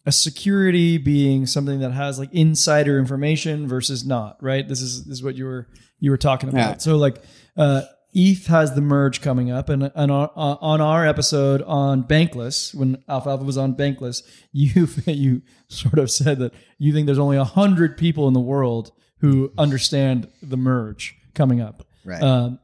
a 0.05 0.11
security 0.11 0.97
being 0.97 1.45
something 1.45 1.81
that 1.81 1.91
has 1.91 2.17
like 2.17 2.33
insider 2.33 2.97
information 2.97 3.67
versus 3.67 4.05
not 4.05 4.41
right? 4.41 4.67
This 4.67 4.81
is 4.81 5.05
this 5.05 5.17
is 5.19 5.23
what 5.23 5.35
you 5.35 5.45
were 5.45 5.67
you 5.99 6.11
were 6.11 6.17
talking 6.17 6.49
about. 6.49 6.57
Yeah. 6.57 6.77
So 6.77 6.95
like 6.95 7.21
uh, 7.57 7.81
ETH 8.13 8.47
has 8.47 8.73
the 8.73 8.81
merge 8.81 9.21
coming 9.21 9.51
up, 9.51 9.69
and, 9.69 9.91
and 9.93 10.11
on, 10.11 10.29
on 10.35 10.81
our 10.81 11.05
episode 11.05 11.61
on 11.63 12.03
Bankless, 12.03 12.73
when 12.73 13.03
Alfalfa 13.07 13.43
was 13.43 13.57
on 13.57 13.75
Bankless, 13.75 14.23
you 14.51 14.87
you 15.05 15.41
sort 15.67 15.99
of 15.99 16.09
said 16.09 16.39
that 16.39 16.53
you 16.77 16.93
think 16.93 17.05
there's 17.05 17.19
only 17.19 17.37
a 17.37 17.43
hundred 17.43 17.97
people 17.97 18.27
in 18.27 18.33
the 18.33 18.39
world 18.39 18.91
who 19.19 19.51
understand 19.57 20.29
the 20.41 20.57
merge 20.57 21.15
coming 21.33 21.61
up. 21.61 21.85
Right. 22.05 22.21
Um, 22.21 22.59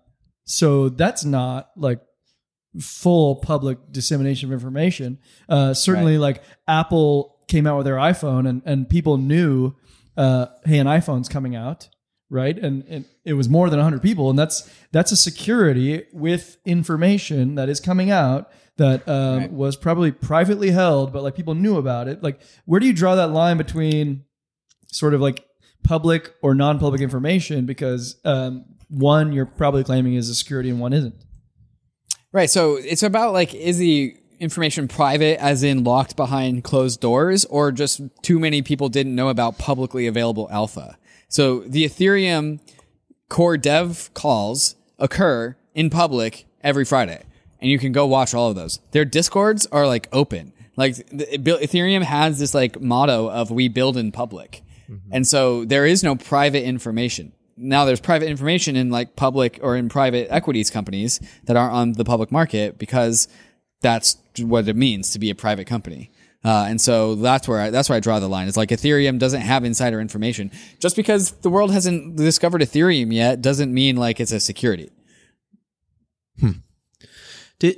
so 0.46 0.90
that's 0.90 1.26
not 1.26 1.72
like 1.76 2.02
full 2.80 3.38
public 3.38 3.78
dissemination 3.92 4.50
of 4.50 4.54
information. 4.54 5.20
Uh, 5.50 5.74
certainly, 5.74 6.18
like 6.18 6.44
Apple 6.68 7.38
came 7.48 7.68
out 7.68 7.78
with 7.78 7.86
their 7.86 7.96
iPhone, 7.96 8.48
and 8.48 8.62
and 8.66 8.90
people 8.90 9.18
knew, 9.18 9.76
uh, 10.18 10.48
hey, 10.66 10.78
an 10.80 10.88
iPhone's 10.88 11.30
coming 11.30 11.56
out, 11.56 11.90
right? 12.30 12.58
And 12.58 12.84
and 12.88 13.06
it 13.24 13.34
was 13.34 13.50
more 13.50 13.70
than 13.70 13.80
hundred 13.80 14.02
people, 14.02 14.30
and 14.30 14.38
that's 14.38 14.70
that's 14.92 15.12
a 15.12 15.18
security 15.18 16.06
with 16.14 16.58
information 16.66 17.56
that 17.56 17.70
is 17.70 17.80
coming 17.80 18.12
out 18.12 18.52
that 18.78 19.08
um, 19.08 19.56
was 19.56 19.78
probably 19.78 20.12
privately 20.12 20.72
held, 20.72 21.14
but 21.14 21.24
like 21.24 21.36
people 21.36 21.56
knew 21.56 21.78
about 21.78 22.08
it. 22.08 22.22
Like, 22.22 22.42
where 22.66 22.80
do 22.80 22.86
you 22.86 22.94
draw 22.94 23.16
that 23.16 23.32
line 23.32 23.58
between 23.58 24.26
sort 24.92 25.14
of 25.14 25.22
like 25.22 25.46
public 25.86 26.34
or 26.42 26.54
non-public 26.54 27.02
information? 27.02 27.66
Because 27.66 28.18
um, 28.26 28.66
one 28.90 29.32
you're 29.32 29.46
probably 29.46 29.84
claiming 29.84 30.16
is 30.16 30.30
a 30.30 30.36
security, 30.36 30.70
and 30.70 30.80
one 30.80 30.94
isn't. 30.94 31.16
Right. 32.32 32.50
So 32.50 32.76
it's 32.76 33.04
about 33.04 33.32
like, 33.32 33.54
is 33.54 33.78
the 33.78 34.18
information 34.40 34.90
private, 34.90 35.42
as 35.42 35.64
in 35.64 35.86
locked 35.86 36.18
behind 36.18 36.64
closed 36.66 37.00
doors, 37.00 37.46
or 37.46 37.72
just 37.72 38.02
too 38.22 38.40
many 38.40 38.62
people 38.62 38.90
didn't 38.90 39.16
know 39.16 39.30
about 39.30 39.58
publicly 39.58 40.08
available 40.08 40.50
alpha? 40.52 40.98
So 41.30 41.60
the 41.62 41.86
Ethereum 41.86 42.60
core 43.30 43.58
dev 43.58 44.10
calls 44.14 44.76
occur 45.00 45.56
in 45.74 45.90
public 45.90 46.46
every 46.62 46.86
Friday, 46.86 47.24
and 47.60 47.72
you 47.72 47.80
can 47.80 47.92
go 47.92 48.06
watch 48.06 48.34
all 48.34 48.50
of 48.50 48.56
those. 48.56 48.80
Their 48.92 49.06
discords 49.06 49.66
are 49.68 49.88
like 49.88 50.08
open. 50.12 50.54
Like 50.78 50.96
the, 51.10 51.26
Ethereum 51.26 52.04
has 52.04 52.40
this 52.40 52.54
like 52.54 52.82
motto 52.82 53.30
of 53.30 53.50
"We 53.50 53.70
build 53.70 53.96
in 53.96 54.12
public," 54.12 54.62
and 55.12 55.28
so 55.28 55.66
there 55.66 55.86
is 55.86 56.04
no 56.04 56.16
private 56.16 56.64
information. 56.64 57.34
Now 57.58 57.86
there's 57.86 58.02
private 58.02 58.28
information 58.28 58.76
in 58.76 58.90
like 58.90 59.16
public 59.16 59.60
or 59.62 59.76
in 59.76 59.90
private 59.90 60.28
equities 60.30 60.70
companies 60.70 61.20
that 61.46 61.56
aren't 61.56 61.74
on 61.74 61.92
the 61.94 62.04
public 62.04 62.32
market 62.32 62.78
because 62.78 63.28
that's 63.82 64.18
what 64.40 64.68
it 64.68 64.76
means 64.76 65.12
to 65.12 65.20
be 65.20 65.30
a 65.30 65.36
private 65.36 65.68
company. 65.68 66.12
Uh, 66.44 66.66
and 66.68 66.80
so 66.80 67.16
that's 67.16 67.48
where 67.48 67.60
I, 67.60 67.70
that's 67.72 67.90
where 67.90 67.96
I 67.96 68.00
draw 68.00 68.20
the 68.20 68.28
line. 68.28 68.48
It's 68.48 68.58
like 68.58 68.70
Ethereum 68.70 69.18
doesn't 69.18 69.42
have 69.42 69.64
insider 69.64 70.00
information. 70.00 70.52
Just 70.80 70.96
because 70.96 71.32
the 71.32 71.50
world 71.50 71.72
hasn't 71.72 72.18
discovered 72.18 72.62
Ethereum 72.62 73.12
yet 73.12 73.42
doesn't 73.42 73.74
mean 73.74 73.96
like 73.96 74.20
it's 74.20 74.32
a 74.32 74.40
security. 74.40 74.92
Do, 77.60 77.74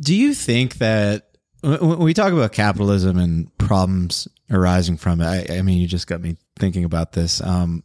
do 0.00 0.14
you 0.14 0.34
think 0.34 0.78
that 0.78 1.31
when 1.62 1.98
we 1.98 2.12
talk 2.12 2.32
about 2.32 2.52
capitalism 2.52 3.18
and 3.18 3.56
problems 3.58 4.28
arising 4.50 4.96
from 4.96 5.20
it, 5.20 5.50
I, 5.50 5.58
I 5.58 5.62
mean, 5.62 5.78
you 5.78 5.86
just 5.86 6.06
got 6.06 6.20
me 6.20 6.36
thinking 6.58 6.84
about 6.84 7.12
this. 7.12 7.40
Um, 7.40 7.84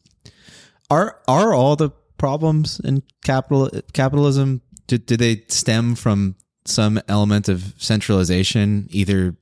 are 0.89 1.19
are 1.27 1.53
all 1.53 1.75
the 1.75 1.91
problems 2.17 2.79
in 2.83 3.03
capital 3.23 3.69
capitalism? 3.93 4.61
Do, 4.87 4.97
do 4.97 5.17
they 5.17 5.43
stem 5.47 5.95
from 5.95 6.35
some 6.65 6.99
element 7.07 7.49
of 7.49 7.73
centralization, 7.77 8.87
either 8.89 9.35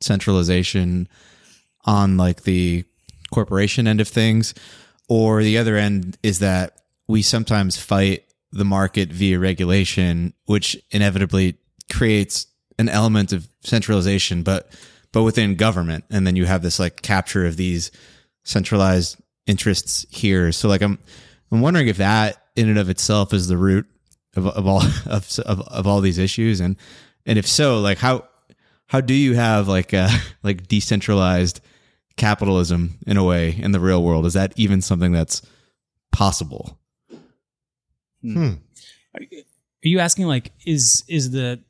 centralization 0.00 1.08
on 1.84 2.16
like 2.16 2.42
the 2.42 2.84
corporation 3.32 3.86
end 3.86 4.00
of 4.00 4.08
things, 4.08 4.54
or 5.08 5.42
the 5.42 5.58
other 5.58 5.76
end 5.76 6.16
is 6.22 6.38
that 6.38 6.80
we 7.08 7.22
sometimes 7.22 7.76
fight 7.76 8.24
the 8.52 8.64
market 8.64 9.10
via 9.10 9.38
regulation, 9.38 10.32
which 10.46 10.76
inevitably 10.90 11.56
creates 11.92 12.46
an 12.80 12.88
element 12.88 13.32
of 13.32 13.46
centralization, 13.60 14.42
but 14.42 14.72
but 15.12 15.22
within 15.22 15.54
government, 15.54 16.04
and 16.10 16.26
then 16.26 16.34
you 16.34 16.46
have 16.46 16.62
this 16.62 16.78
like 16.78 17.02
capture 17.02 17.44
of 17.46 17.56
these 17.56 17.90
centralized 18.42 19.16
interests 19.46 20.06
here. 20.10 20.50
So 20.50 20.68
like 20.68 20.80
I'm 20.82 20.98
I'm 21.52 21.60
wondering 21.60 21.88
if 21.88 21.98
that 21.98 22.42
in 22.56 22.68
and 22.68 22.78
of 22.78 22.88
itself 22.88 23.32
is 23.34 23.48
the 23.48 23.56
root 23.58 23.86
of, 24.34 24.46
of 24.46 24.66
all 24.66 24.82
of, 25.06 25.38
of 25.40 25.60
of 25.60 25.86
all 25.86 26.00
these 26.00 26.18
issues, 26.18 26.60
and 26.60 26.76
and 27.26 27.38
if 27.38 27.46
so, 27.46 27.80
like 27.80 27.98
how 27.98 28.26
how 28.86 29.00
do 29.00 29.14
you 29.14 29.34
have 29.34 29.68
like 29.68 29.92
uh 29.92 30.08
like 30.42 30.66
decentralized 30.66 31.60
capitalism 32.16 32.98
in 33.06 33.16
a 33.16 33.24
way 33.24 33.54
in 33.56 33.72
the 33.72 33.80
real 33.80 34.02
world? 34.02 34.24
Is 34.24 34.34
that 34.34 34.54
even 34.56 34.80
something 34.80 35.12
that's 35.12 35.42
possible? 36.12 36.78
Hmm. 38.22 38.54
Are 39.14 39.20
you 39.88 39.98
asking 39.98 40.26
like 40.26 40.52
is 40.66 41.04
is 41.08 41.30
the 41.30 41.60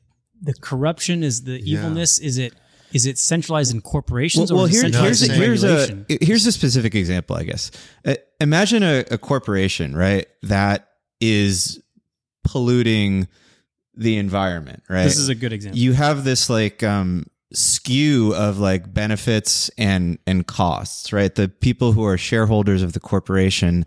the 0.41 0.53
corruption 0.55 1.23
is 1.23 1.43
the 1.43 1.61
evilness 1.69 2.17
is 2.19 2.37
it 2.37 2.53
is 2.93 3.05
it 3.05 3.17
centralized 3.17 3.73
in 3.73 3.79
corporations 3.81 4.51
or 4.51 4.55
is 4.65 4.71
it 4.83 4.93
here- 4.93 5.01
here's, 5.05 5.21
a, 5.21 5.25
here's 5.45 5.63
a 5.63 6.25
here's 6.25 6.45
a 6.47 6.51
specific 6.51 6.93
example, 6.95 7.35
I 7.37 7.43
guess. 7.43 7.71
Uh, 8.05 8.15
imagine 8.41 8.83
a, 8.83 9.05
a 9.11 9.17
corporation, 9.17 9.95
right, 9.95 10.25
that 10.43 10.89
is 11.21 11.81
polluting 12.43 13.27
the 13.95 14.17
environment, 14.17 14.83
right? 14.89 15.03
this 15.03 15.17
is 15.17 15.29
a 15.29 15.35
good 15.35 15.53
example. 15.53 15.77
you 15.79 15.93
have 15.93 16.23
this 16.23 16.49
like 16.49 16.81
um 16.83 17.25
skew 17.53 18.33
of 18.35 18.57
like 18.59 18.93
benefits 18.93 19.69
and 19.77 20.17
and 20.25 20.47
costs 20.47 21.11
right 21.11 21.35
the 21.35 21.49
people 21.49 21.91
who 21.91 22.01
are 22.05 22.17
shareholders 22.17 22.81
of 22.81 22.93
the 22.93 22.99
corporation 23.01 23.85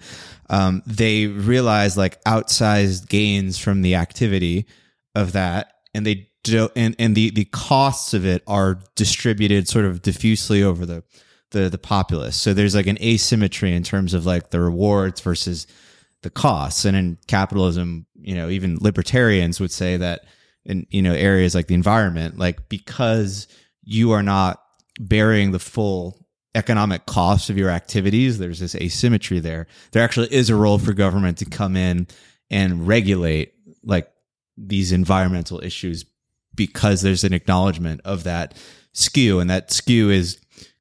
um 0.51 0.83
they 0.87 1.27
realize 1.29 1.97
like 1.97 2.23
outsized 2.25 3.09
gains 3.09 3.57
from 3.59 3.81
the 3.81 3.95
activity 3.95 4.67
of 5.15 5.33
that 5.33 5.73
and 5.95 6.05
they 6.07 6.29
and 6.49 6.95
and 6.99 7.15
the 7.15 7.31
the 7.31 7.45
costs 7.47 8.15
of 8.15 8.27
it 8.27 8.43
are 8.47 8.81
distributed 8.97 9.69
sort 9.69 9.85
of 9.85 10.03
diffusely 10.03 10.63
over 10.63 10.87
the 10.87 11.03
the 11.51 11.69
the 11.69 11.79
populace. 11.79 12.37
So 12.37 12.53
there's 12.53 12.75
like 12.75 12.87
an 12.87 12.99
asymmetry 13.01 13.75
in 13.75 13.83
terms 13.83 14.15
of 14.15 14.27
like 14.27 14.51
the 14.51 14.61
rewards 14.61 15.21
versus 15.21 15.67
the 16.23 16.31
costs. 16.31 16.85
And 16.85 16.97
in 16.97 17.19
capitalism 17.27 18.07
you 18.25 18.35
know 18.35 18.49
even 18.49 18.79
libertarians 18.81 19.61
would 19.61 19.71
say 19.71 19.97
that 19.97 20.25
in 20.65 20.87
you 20.91 21.03
know 21.03 21.13
areas 21.13 21.55
like 21.55 21.67
the 21.67 21.75
environment 21.75 22.39
like 22.39 22.69
because 22.69 23.47
you 23.83 24.13
are 24.13 24.23
not 24.23 24.63
bearing 24.99 25.51
the 25.51 25.59
full 25.59 26.27
economic 26.55 27.05
cost 27.05 27.51
of 27.51 27.59
your 27.59 27.69
activities 27.69 28.39
there's 28.39 28.61
this 28.61 28.75
asymmetry 28.77 29.41
there. 29.41 29.67
There 29.93 30.03
actually 30.03 30.33
is 30.33 30.51
a 30.51 30.57
role 30.57 30.79
for 30.79 30.93
government 30.93 31.39
to 31.39 31.45
come 31.45 31.77
in 31.77 32.07
and 32.51 32.87
regulate 32.87 33.55
like 33.83 34.11
these 34.57 34.93
environmental 34.93 35.63
issues 35.63 36.05
because 36.55 37.03
there's 37.03 37.25
an 37.25 37.33
acknowledgement 37.33 38.01
of 38.05 38.25
that 38.25 38.55
skew 38.93 39.41
and 39.41 39.51
that 39.51 39.73
skew 39.73 40.11
is 40.11 40.39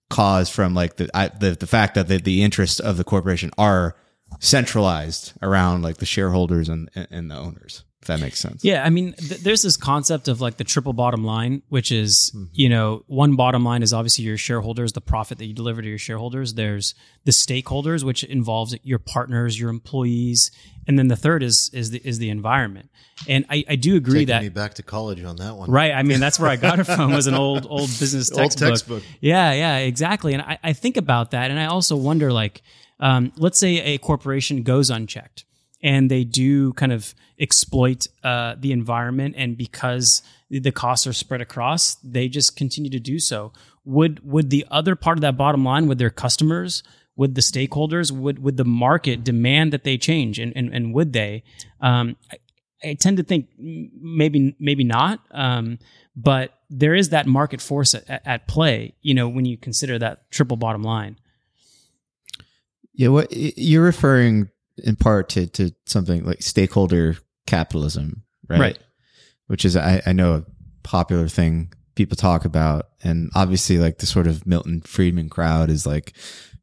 caused 0.10 0.54
from 0.54 0.74
like 0.74 0.98
the 0.98 1.10
I, 1.14 1.30
the, 1.30 1.52
the 1.52 1.68
fact 1.68 1.96
that 1.96 2.08
the, 2.08 2.18
the 2.18 2.44
interests 2.44 2.80
of 2.80 2.98
the 2.98 3.04
corporation 3.04 3.52
are 3.58 3.96
centralized 4.40 5.34
around 5.42 5.82
like 5.82 5.98
the 5.98 6.06
shareholders 6.06 6.70
and 6.70 6.90
and 6.96 7.30
the 7.30 7.36
owners 7.36 7.84
if 8.04 8.08
that 8.08 8.20
makes 8.20 8.39
sense 8.39 8.63
Yeah, 8.63 8.84
I 8.84 8.89
mean, 8.89 9.13
th- 9.13 9.42
there's 9.42 9.62
this 9.63 9.78
concept 9.78 10.28
of 10.28 10.39
like 10.42 10.58
the 10.58 10.63
triple 10.63 10.94
bottom 10.94 11.24
line, 11.24 11.62
which 11.70 11.92
is, 11.92 12.32
Mm-hmm. 12.36 12.46
you 12.54 12.70
know, 12.70 13.04
one 13.08 13.36
bottom 13.36 13.63
line 13.63 13.82
is 13.82 13.92
obviously 13.94 14.26
your 14.26 14.38
shareholders, 14.38 14.94
the 14.94 15.02
profit 15.02 15.38
that 15.39 15.46
you 15.46 15.54
deliver 15.54 15.82
to 15.82 15.88
your 15.88 15.98
shareholders. 15.98 16.54
There's 16.54 16.94
the 17.26 17.32
stakeholders, 17.32 18.04
which 18.04 18.24
involves 18.24 18.76
your 18.84 19.00
partners, 19.00 19.60
your 19.60 19.70
employees, 19.70 20.52
and 20.88 21.00
then 21.00 21.08
the 21.08 21.16
third 21.16 21.42
is 21.44 21.70
is 21.74 21.92
the 21.92 22.02
is 22.04 22.20
the 22.20 22.30
environment. 22.30 22.89
And 23.28 23.46
I, 23.50 23.63
I 23.70 23.76
do 23.78 23.96
agree 23.96 24.26
Taking 24.26 24.28
that 24.28 24.42
me 24.44 24.50
back 24.50 24.74
to 24.76 24.84
college 24.84 25.24
on 25.24 25.36
that 25.38 25.56
one. 25.56 25.70
Right. 25.72 25.92
I 25.94 26.04
mean, 26.04 26.20
that's 26.20 26.39
where 26.39 26.50
I 26.50 26.56
got 26.58 26.80
it 26.80 26.84
from 26.86 27.13
was 27.13 27.28
an 27.28 27.36
old, 27.36 27.66
old 27.70 27.88
business 28.00 28.30
Old 28.32 28.42
textbook. 28.42 28.70
textbook. 28.70 29.04
Yeah, 29.22 29.54
yeah, 29.54 29.78
exactly. 29.78 30.34
And 30.34 30.42
I, 30.42 30.58
I 30.63 30.74
think 30.74 30.98
about 30.98 31.32
that. 31.32 31.50
And 31.52 31.60
I 31.60 31.66
also 31.68 31.96
wonder, 31.96 32.34
like, 32.34 32.62
um, 33.00 33.32
let's 33.38 33.58
say 33.60 33.78
a 33.94 33.98
corporation 33.98 34.63
goes 34.63 34.89
unchecked 34.89 35.46
and 35.82 36.10
they 36.12 36.24
do 36.26 36.74
kind 36.74 36.92
of 36.92 37.13
exploit 37.43 38.08
uh, 38.23 38.56
the 38.58 38.71
environment. 38.71 39.36
And 39.38 39.58
because 39.58 40.23
the 40.49 40.71
costs 40.71 41.06
are 41.06 41.13
spread 41.13 41.41
across, 41.41 41.95
they 41.95 42.27
just 42.27 42.56
continue 42.56 42.89
to 42.89 42.99
do 42.99 43.19
so. 43.19 43.51
Would, 43.86 44.15
would 44.23 44.49
the 44.49 44.65
other 44.71 44.95
part 44.95 45.17
of 45.17 45.21
that 45.21 45.38
bottom 45.38 45.63
line, 45.65 45.88
would 45.88 45.99
their 45.99 46.10
customers, 46.10 46.84
would 47.15 47.36
the 47.36 47.41
stakeholders, 47.41 48.12
would, 48.12 48.39
would 48.39 48.58
the 48.58 48.65
market 48.65 49.23
demand 49.23 49.73
that 49.73 49.84
they 49.84 49.97
change? 49.97 50.39
And, 50.39 50.53
and, 50.56 50.73
and 50.73 50.93
would 50.95 51.13
they? 51.13 51.43
Um, 51.82 52.15
I, 52.32 52.38
I 52.84 52.93
tend 52.95 53.17
to 53.17 53.23
think 53.23 53.47
maybe 53.58 54.56
maybe 54.60 54.84
not, 54.84 55.21
um, 55.32 55.79
but 56.15 56.51
there 56.69 56.93
is 56.93 57.10
that 57.10 57.27
market 57.27 57.62
force 57.62 57.95
at, 57.95 58.21
at 58.25 58.47
play. 58.47 58.93
You 59.01 59.13
know, 59.13 59.29
when 59.29 59.45
you 59.45 59.58
consider 59.58 59.97
that 59.99 60.29
triple 60.32 60.58
bottom 60.58 60.84
line. 60.84 61.17
Yeah, 62.93 63.08
what 63.08 63.27
you're 63.32 63.86
referring 63.86 64.49
in 64.84 64.95
part 64.95 65.29
to 65.29 65.47
to 65.47 65.71
something 65.86 66.25
like 66.25 66.41
stakeholder 66.41 67.17
capitalism, 67.45 68.23
right? 68.49 68.60
Right. 68.60 68.79
Which 69.47 69.65
is 69.65 69.75
I, 69.75 70.01
I 70.06 70.13
know 70.13 70.36
a 70.36 70.45
popular 70.84 71.27
thing 71.27 71.73
people 71.95 72.15
talk 72.15 72.45
about, 72.45 72.88
and 73.03 73.29
obviously 73.36 73.77
like 73.77 73.99
the 73.99 74.06
sort 74.06 74.27
of 74.27 74.47
Milton 74.47 74.82
Friedman 74.82 75.29
crowd 75.29 75.69
is 75.69 75.86
like, 75.86 76.13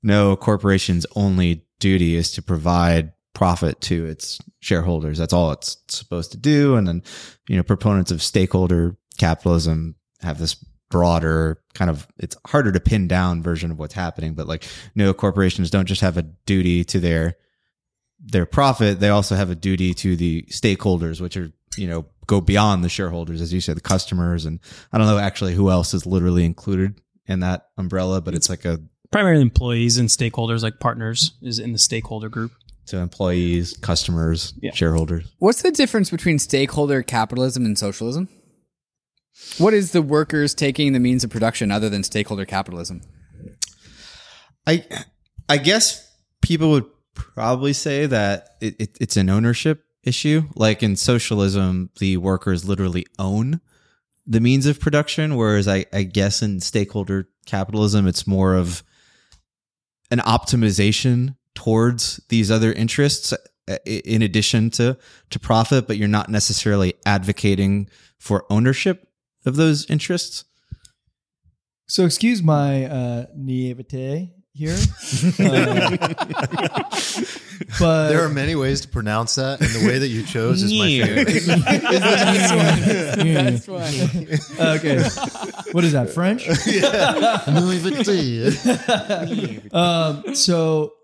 no, 0.02 0.36
corporation's 0.36 1.06
only 1.14 1.64
duty 1.78 2.16
is 2.16 2.32
to 2.32 2.42
provide 2.42 3.12
profit 3.34 3.80
to 3.82 4.06
its 4.06 4.40
shareholders. 4.60 5.18
That's 5.18 5.32
all 5.32 5.52
it's 5.52 5.76
supposed 5.88 6.32
to 6.32 6.38
do. 6.38 6.76
And 6.76 6.86
then, 6.86 7.02
you 7.48 7.56
know, 7.56 7.62
proponents 7.62 8.10
of 8.10 8.22
stakeholder 8.22 8.96
capitalism 9.18 9.94
have 10.20 10.38
this 10.38 10.56
broader 10.90 11.62
kind 11.72 11.88
of 11.88 12.06
it's 12.18 12.36
harder 12.46 12.72
to 12.72 12.80
pin 12.80 13.06
down 13.06 13.42
version 13.42 13.70
of 13.70 13.78
what's 13.78 13.94
happening 13.94 14.34
but 14.34 14.48
like 14.48 14.64
no 14.96 15.14
corporations 15.14 15.70
don't 15.70 15.86
just 15.86 16.00
have 16.00 16.16
a 16.16 16.22
duty 16.46 16.82
to 16.82 16.98
their 16.98 17.36
their 18.22 18.46
profit 18.46 19.00
they 19.00 19.08
also 19.08 19.34
have 19.34 19.50
a 19.50 19.54
duty 19.54 19.94
to 19.94 20.14
the 20.16 20.42
stakeholders 20.50 21.20
which 21.20 21.36
are 21.36 21.50
you 21.76 21.88
know 21.88 22.04
go 22.26 22.40
beyond 22.40 22.84
the 22.84 22.88
shareholders 22.88 23.40
as 23.40 23.52
you 23.52 23.60
said 23.60 23.76
the 23.76 23.80
customers 23.80 24.44
and 24.44 24.60
i 24.92 24.98
don't 24.98 25.06
know 25.06 25.18
actually 25.18 25.54
who 25.54 25.70
else 25.70 25.94
is 25.94 26.04
literally 26.06 26.44
included 26.44 27.00
in 27.26 27.40
that 27.40 27.68
umbrella 27.78 28.20
but 28.20 28.34
it's 28.34 28.48
like 28.50 28.64
a 28.64 28.78
Primarily 29.12 29.42
employees 29.42 29.98
and 29.98 30.08
stakeholders, 30.08 30.62
like 30.62 30.78
partners, 30.78 31.32
is 31.42 31.58
in 31.58 31.72
the 31.72 31.80
stakeholder 31.80 32.28
group. 32.28 32.52
to 32.86 32.96
employees 32.98 33.76
customers 33.78 34.54
Yeah. 34.62 34.70
shareholders 34.72 35.24
What's 35.38 35.62
the 35.62 35.72
difference 35.72 36.10
between 36.10 36.38
stakeholder 36.38 37.02
capitalism 37.02 37.64
and 37.64 37.76
socialism? 37.76 38.28
What 39.58 39.74
is 39.74 39.90
the 39.90 40.02
workers 40.02 40.54
taking 40.54 40.92
the 40.92 41.00
means 41.00 41.24
of 41.24 41.30
production 41.30 41.72
other 41.72 41.88
than 41.88 42.04
stakeholder 42.04 42.44
capitalism? 42.44 43.00
I 44.66 44.84
I 45.48 45.56
guess 45.58 46.06
people 46.42 46.70
would 46.70 46.84
probably 47.34 47.72
say 47.72 48.06
that 48.06 48.56
it, 48.60 48.76
it, 48.80 48.98
it's 49.00 49.16
an 49.16 49.30
ownership 49.30 49.84
issue. 50.02 50.42
Like 50.54 50.82
in 50.82 50.96
socialism, 50.96 51.90
the 51.98 52.16
workers 52.16 52.68
literally 52.68 53.06
own 53.18 53.60
the 54.26 54.40
means 54.40 54.66
of 54.66 54.80
production, 54.80 55.36
whereas 55.36 55.66
I, 55.66 55.86
I 55.92 56.04
guess 56.04 56.42
in 56.42 56.60
stakeholder 56.60 57.28
capitalism, 57.46 58.06
it's 58.06 58.26
more 58.26 58.54
of 58.54 58.82
an 60.10 60.18
optimization 60.20 61.36
towards 61.54 62.20
these 62.28 62.50
other 62.50 62.72
interests 62.72 63.32
uh, 63.32 63.76
in 63.84 64.22
addition 64.22 64.70
to 64.70 64.96
to 65.30 65.38
profit, 65.38 65.86
but 65.86 65.96
you're 65.96 66.08
not 66.08 66.28
necessarily 66.28 66.94
advocating 67.06 67.88
for 68.18 68.44
ownership 68.50 69.08
of 69.46 69.56
those 69.56 69.88
interests. 69.90 70.44
So 71.86 72.04
excuse 72.04 72.42
my 72.42 72.84
uh, 72.84 73.26
naivete 73.34 74.32
here, 74.52 74.76
uh, 75.38 75.96
but 77.78 78.08
There 78.08 78.24
are 78.24 78.28
many 78.28 78.54
ways 78.56 78.80
to 78.82 78.88
pronounce 78.88 79.36
that, 79.36 79.60
and 79.60 79.70
the 79.70 79.86
way 79.86 79.98
that 79.98 80.08
you 80.08 80.22
chose 80.24 80.62
is 80.62 80.72
my 80.72 80.86
favorite. 80.86 81.44
That's 83.32 83.68
one. 83.68 83.94
okay. 84.76 85.02
What 85.72 85.84
is 85.84 85.92
that 85.92 86.10
French? 86.10 86.48
Um, 89.72 90.34
so 90.34 90.94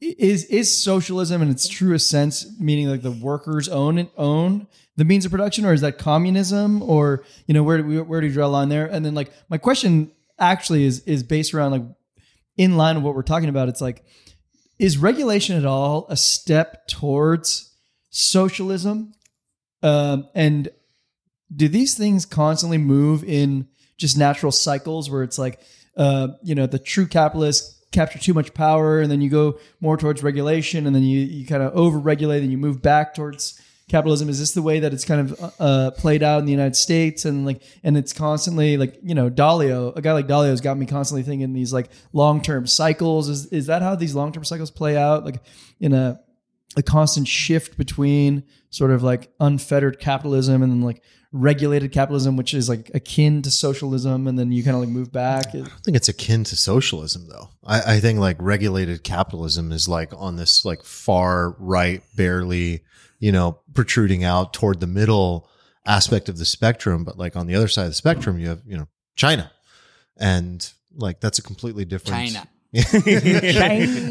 is 0.00 0.44
is 0.46 0.82
socialism 0.82 1.42
in 1.42 1.50
its 1.50 1.68
truest 1.68 2.08
sense, 2.08 2.46
meaning 2.60 2.88
like 2.88 3.02
the 3.02 3.10
workers 3.10 3.68
own 3.68 3.98
and 3.98 4.08
own 4.16 4.66
the 4.96 5.04
means 5.04 5.24
of 5.24 5.30
production, 5.30 5.64
or 5.64 5.72
is 5.72 5.80
that 5.80 5.98
communism, 5.98 6.82
or 6.82 7.24
you 7.46 7.54
know 7.54 7.62
where 7.62 7.78
do 7.78 7.84
we, 7.84 8.00
where 8.00 8.20
do 8.20 8.26
you 8.26 8.32
draw 8.32 8.46
a 8.46 8.48
line 8.48 8.68
there? 8.68 8.86
And 8.86 9.04
then 9.04 9.14
like 9.14 9.32
my 9.48 9.58
question 9.58 10.10
actually 10.38 10.84
is 10.84 11.00
is 11.00 11.22
based 11.22 11.54
around 11.54 11.72
like 11.72 11.82
in 12.60 12.76
line 12.76 12.96
with 12.96 13.04
what 13.04 13.14
we're 13.14 13.22
talking 13.22 13.48
about. 13.48 13.70
It's 13.70 13.80
like 13.80 14.04
is 14.78 14.98
regulation 14.98 15.56
at 15.56 15.64
all 15.64 16.06
a 16.10 16.16
step 16.16 16.86
towards 16.86 17.74
socialism? 18.10 19.14
Um, 19.82 20.28
and 20.34 20.68
do 21.54 21.68
these 21.68 21.96
things 21.96 22.26
constantly 22.26 22.76
move 22.76 23.24
in 23.24 23.66
just 23.96 24.18
natural 24.18 24.52
cycles 24.52 25.10
where 25.10 25.22
it's 25.22 25.38
like 25.38 25.60
uh, 25.96 26.28
you 26.42 26.54
know 26.54 26.66
the 26.66 26.78
true 26.78 27.06
capitalist 27.06 27.90
capture 27.92 28.18
too 28.18 28.34
much 28.34 28.52
power, 28.52 29.00
and 29.00 29.10
then 29.10 29.22
you 29.22 29.30
go 29.30 29.58
more 29.80 29.96
towards 29.96 30.22
regulation, 30.22 30.86
and 30.86 30.94
then 30.94 31.02
you 31.02 31.20
you 31.20 31.46
kind 31.46 31.62
of 31.62 31.74
over 31.74 31.98
regulate, 31.98 32.42
and 32.42 32.52
you 32.52 32.58
move 32.58 32.82
back 32.82 33.14
towards 33.14 33.58
capitalism. 33.90 34.28
Is 34.28 34.38
this 34.38 34.52
the 34.52 34.62
way 34.62 34.80
that 34.80 34.92
it's 34.94 35.04
kind 35.04 35.20
of 35.20 35.54
uh, 35.58 35.90
played 35.92 36.22
out 36.22 36.38
in 36.38 36.46
the 36.46 36.52
United 36.52 36.76
States, 36.76 37.24
and 37.24 37.44
like 37.44 37.62
and 37.84 37.96
it's 37.96 38.12
constantly 38.12 38.76
like 38.76 38.98
you 39.02 39.14
know 39.14 39.28
Dalio, 39.28 39.94
a 39.96 40.00
guy 40.00 40.12
like 40.12 40.26
Dalio's 40.26 40.60
got 40.60 40.78
me 40.78 40.86
constantly 40.86 41.22
thinking 41.22 41.52
these 41.52 41.72
like 41.72 41.90
long 42.12 42.40
term 42.40 42.66
cycles. 42.66 43.28
Is 43.28 43.46
is 43.46 43.66
that 43.66 43.82
how 43.82 43.94
these 43.94 44.14
long 44.14 44.32
term 44.32 44.44
cycles 44.44 44.70
play 44.70 44.96
out? 44.96 45.24
Like 45.24 45.42
in 45.80 45.92
a 45.92 46.20
a 46.76 46.82
constant 46.82 47.26
shift 47.26 47.76
between 47.76 48.44
sort 48.70 48.92
of 48.92 49.02
like 49.02 49.32
unfettered 49.40 49.98
capitalism 49.98 50.62
and 50.62 50.84
like 50.84 51.02
regulated 51.32 51.92
capitalism, 51.92 52.36
which 52.36 52.54
is 52.54 52.68
like 52.68 52.90
akin 52.94 53.42
to 53.42 53.50
socialism, 53.50 54.26
and 54.26 54.38
then 54.38 54.50
you 54.52 54.64
kind 54.64 54.74
of 54.74 54.80
like 54.80 54.88
move 54.88 55.12
back. 55.12 55.48
I 55.48 55.62
think 55.84 55.96
it's 55.96 56.08
akin 56.08 56.44
to 56.44 56.56
socialism, 56.56 57.28
though. 57.28 57.50
I, 57.64 57.96
I 57.96 58.00
think 58.00 58.18
like 58.18 58.36
regulated 58.40 59.04
capitalism 59.04 59.72
is 59.72 59.88
like 59.88 60.12
on 60.16 60.36
this 60.36 60.64
like 60.64 60.84
far 60.84 61.50
right, 61.58 62.02
barely, 62.16 62.82
you 63.20 63.30
know, 63.30 63.60
protruding 63.74 64.24
out 64.24 64.52
toward 64.52 64.80
the 64.80 64.86
middle 64.88 65.48
aspect 65.86 66.28
of 66.28 66.38
the 66.38 66.44
spectrum. 66.44 67.04
But 67.04 67.16
like 67.16 67.36
on 67.36 67.46
the 67.46 67.54
other 67.54 67.68
side 67.68 67.84
of 67.84 67.90
the 67.90 67.94
spectrum, 67.94 68.38
you 68.38 68.48
have, 68.48 68.62
you 68.66 68.76
know, 68.76 68.88
China. 69.14 69.52
And 70.16 70.68
like 70.96 71.20
that's 71.20 71.38
a 71.38 71.42
completely 71.42 71.84
different 71.84 72.32
China. 72.32 72.48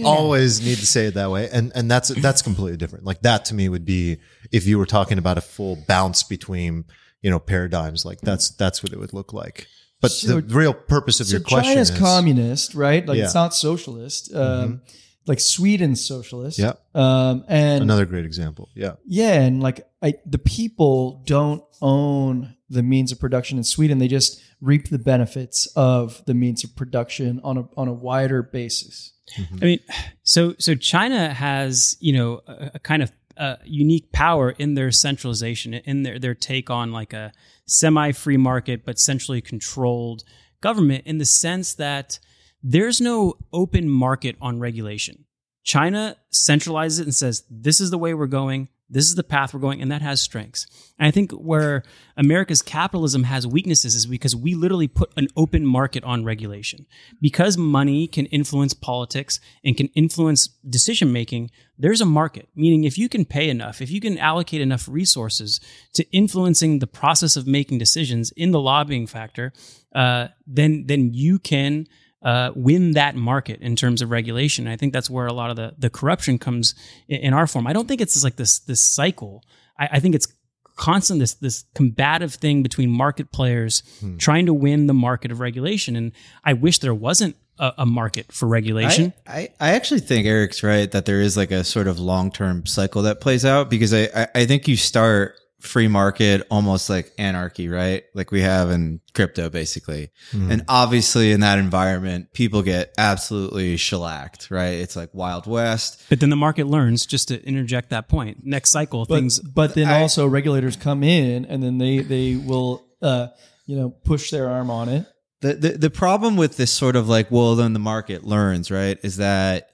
always 0.05 0.61
need 0.61 0.77
to 0.77 0.85
say 0.85 1.05
it 1.05 1.13
that 1.13 1.31
way 1.31 1.49
and 1.51 1.71
and 1.75 1.89
that's 1.89 2.09
that's 2.09 2.41
completely 2.41 2.77
different 2.77 3.05
like 3.05 3.21
that 3.21 3.45
to 3.45 3.53
me 3.53 3.69
would 3.69 3.85
be 3.85 4.17
if 4.51 4.67
you 4.67 4.77
were 4.77 4.85
talking 4.85 5.17
about 5.17 5.37
a 5.37 5.41
full 5.41 5.77
bounce 5.87 6.23
between 6.23 6.83
you 7.21 7.29
know 7.29 7.39
paradigms 7.39 8.05
like 8.05 8.19
that's 8.21 8.49
that's 8.51 8.83
what 8.83 8.91
it 8.91 8.99
would 8.99 9.13
look 9.13 9.31
like 9.33 9.67
but 10.01 10.11
So- 10.11 10.41
the 10.41 10.55
real 10.55 10.73
purpose 10.73 11.19
of 11.19 11.27
so 11.27 11.33
your 11.33 11.41
question 11.41 11.73
China's 11.73 11.89
is 11.89 11.99
communist, 11.99 12.73
right? 12.73 13.05
Like 13.05 13.17
it's 13.19 13.33
not 13.33 13.53
socialist. 13.53 14.33
Um, 14.33 14.81
Like 15.29 15.39
Sweden's 15.39 16.05
socialist. 16.05 16.59
Yeah. 16.59 16.73
Um, 16.93 17.45
and 17.47 17.83
another 17.83 18.05
great 18.05 18.25
example 18.25 18.67
yeah 18.75 18.95
Yeah, 19.05 19.39
and 19.41 19.63
like 19.63 19.87
I, 20.01 20.15
the 20.25 20.39
people 20.39 21.23
don't 21.25 21.63
own 21.81 22.55
the 22.69 22.83
means 22.83 23.11
of 23.11 23.19
production 23.19 23.57
in 23.57 23.63
Sweden. 23.63 23.99
They 23.99 24.07
just 24.07 24.41
reap 24.59 24.89
the 24.89 24.99
benefits 24.99 25.67
of 25.75 26.23
the 26.25 26.33
means 26.33 26.63
of 26.63 26.75
production 26.75 27.39
on 27.43 27.57
a 27.57 27.69
on 27.77 27.87
a 27.87 27.93
wider 27.93 28.43
basis. 28.43 29.13
I 29.61 29.65
mean, 29.65 29.79
so 30.23 30.55
so 30.57 30.75
China 30.75 31.33
has 31.33 31.95
you 31.99 32.13
know 32.13 32.41
a, 32.47 32.71
a 32.75 32.79
kind 32.79 33.03
of 33.03 33.11
uh, 33.37 33.55
unique 33.63 34.11
power 34.11 34.51
in 34.51 34.73
their 34.73 34.91
centralization, 34.91 35.73
in 35.73 36.03
their 36.03 36.19
their 36.19 36.35
take 36.35 36.69
on 36.69 36.91
like 36.91 37.13
a 37.13 37.31
semi-free 37.65 38.37
market 38.37 38.83
but 38.85 38.99
centrally 38.99 39.41
controlled 39.41 40.23
government, 40.61 41.05
in 41.05 41.19
the 41.19 41.25
sense 41.25 41.73
that 41.75 42.19
there's 42.61 42.99
no 42.99 43.35
open 43.53 43.89
market 43.89 44.35
on 44.41 44.59
regulation. 44.59 45.25
China 45.63 46.15
centralizes 46.33 46.99
it 46.99 47.03
and 47.03 47.15
says, 47.15 47.43
"This 47.49 47.79
is 47.79 47.91
the 47.91 47.97
way 47.97 48.13
we're 48.13 48.27
going. 48.27 48.69
This 48.89 49.05
is 49.05 49.13
the 49.13 49.23
path 49.23 49.53
we're 49.53 49.59
going," 49.59 49.81
and 49.81 49.91
that 49.91 50.01
has 50.01 50.19
strengths. 50.19 50.65
And 50.97 51.07
I 51.07 51.11
think 51.11 51.31
where 51.31 51.83
America's 52.17 52.63
capitalism 52.63 53.23
has 53.23 53.45
weaknesses 53.45 53.93
is 53.93 54.07
because 54.07 54.35
we 54.35 54.55
literally 54.55 54.87
put 54.87 55.11
an 55.15 55.27
open 55.35 55.65
market 55.65 56.03
on 56.03 56.23
regulation. 56.23 56.87
Because 57.21 57.55
money 57.55 58.07
can 58.07 58.25
influence 58.27 58.73
politics 58.73 59.39
and 59.63 59.77
can 59.77 59.89
influence 59.89 60.47
decision 60.67 61.11
making, 61.11 61.51
there's 61.77 62.01
a 62.01 62.05
market. 62.05 62.49
Meaning, 62.55 62.85
if 62.85 62.97
you 62.97 63.07
can 63.07 63.25
pay 63.25 63.47
enough, 63.49 63.79
if 63.79 63.91
you 63.91 64.01
can 64.01 64.17
allocate 64.17 64.61
enough 64.61 64.89
resources 64.89 65.59
to 65.93 66.09
influencing 66.11 66.79
the 66.79 66.87
process 66.87 67.35
of 67.35 67.45
making 67.45 67.77
decisions 67.77 68.31
in 68.31 68.51
the 68.51 68.61
lobbying 68.61 69.05
factor, 69.05 69.53
uh, 69.93 70.29
then 70.47 70.85
then 70.87 71.13
you 71.13 71.37
can 71.37 71.85
uh, 72.21 72.51
win 72.55 72.91
that 72.91 73.15
market 73.15 73.61
in 73.61 73.75
terms 73.75 74.01
of 74.01 74.09
regulation. 74.09 74.67
And 74.67 74.73
I 74.73 74.75
think 74.75 74.93
that's 74.93 75.09
where 75.09 75.27
a 75.27 75.33
lot 75.33 75.49
of 75.49 75.55
the, 75.55 75.73
the 75.77 75.89
corruption 75.89 76.37
comes 76.37 76.75
in, 77.07 77.21
in 77.21 77.33
our 77.33 77.47
form. 77.47 77.67
I 77.67 77.73
don't 77.73 77.87
think 77.87 78.01
it's 78.01 78.21
like 78.23 78.35
this 78.35 78.59
this 78.59 78.81
cycle. 78.81 79.43
I, 79.77 79.89
I 79.93 79.99
think 79.99 80.15
it's 80.15 80.27
constant 80.75 81.19
this 81.19 81.33
this 81.35 81.65
combative 81.75 82.33
thing 82.33 82.63
between 82.63 82.89
market 82.89 83.31
players 83.31 83.83
trying 84.17 84.45
to 84.45 84.53
win 84.53 84.87
the 84.87 84.93
market 84.93 85.31
of 85.31 85.39
regulation. 85.39 85.95
And 85.95 86.11
I 86.43 86.53
wish 86.53 86.79
there 86.79 86.93
wasn't 86.93 87.35
a, 87.57 87.73
a 87.79 87.85
market 87.85 88.31
for 88.31 88.47
regulation. 88.47 89.13
I, 89.27 89.31
I, 89.31 89.49
I 89.59 89.69
actually 89.71 89.99
think 89.99 90.25
Eric's 90.25 90.63
right 90.63 90.89
that 90.91 91.05
there 91.05 91.21
is 91.21 91.37
like 91.37 91.51
a 91.51 91.63
sort 91.63 91.87
of 91.87 91.99
long 91.99 92.31
term 92.31 92.65
cycle 92.65 93.03
that 93.03 93.21
plays 93.21 93.45
out 93.45 93.69
because 93.69 93.93
I, 93.93 94.09
I, 94.15 94.27
I 94.35 94.45
think 94.45 94.67
you 94.67 94.75
start 94.75 95.38
free 95.59 95.87
market 95.87 96.45
almost 96.49 96.89
like 96.89 97.11
anarchy, 97.17 97.67
right? 97.67 98.03
Like 98.13 98.31
we 98.31 98.41
have 98.41 98.69
in 98.71 99.01
crypto 99.13 99.49
basically. 99.49 100.09
And 100.31 100.63
obviously 100.69 101.31
in 101.31 101.41
that 101.41 101.59
environment, 101.59 102.33
people 102.33 102.61
get 102.61 102.93
absolutely 102.97 103.75
shellacked, 103.77 104.49
right? 104.51 104.75
It's 104.79 104.95
like 104.95 105.09
Wild 105.13 105.47
West. 105.47 106.01
but 106.09 106.19
then 106.21 106.29
the 106.29 106.35
market 106.37 106.67
learns, 106.67 107.05
just 107.05 107.27
to 107.27 107.43
interject 107.45 107.89
that 107.89 108.07
point, 108.07 108.37
next 108.43 108.71
cycle 108.71 109.05
But 109.05 109.15
things 109.15 109.39
but 109.39 109.75
then 109.75 109.87
I- 109.89 110.01
also 110.01 110.25
regulators 110.27 110.75
come 110.77 111.03
in 111.03 111.45
and 111.45 111.61
then 111.61 111.77
they 111.77 111.99
they 111.99 112.35
will 112.37 112.85
uh, 113.01 113.27
you 113.65 113.75
know 113.77 113.89
push 114.05 114.31
their 114.31 114.49
arm 114.49 114.69
on 114.71 114.87
it. 114.89 115.05
The, 115.41 115.53
the 115.53 115.69
the 115.77 115.89
problem 115.89 116.35
with 116.37 116.57
this 116.57 116.71
sort 116.71 116.95
of 116.95 117.07
like 117.09 117.31
well 117.31 117.55
then 117.55 117.73
the 117.73 117.79
market 117.79 118.23
learns 118.25 118.69
right 118.71 118.97
is 119.03 119.17
that 119.17 119.69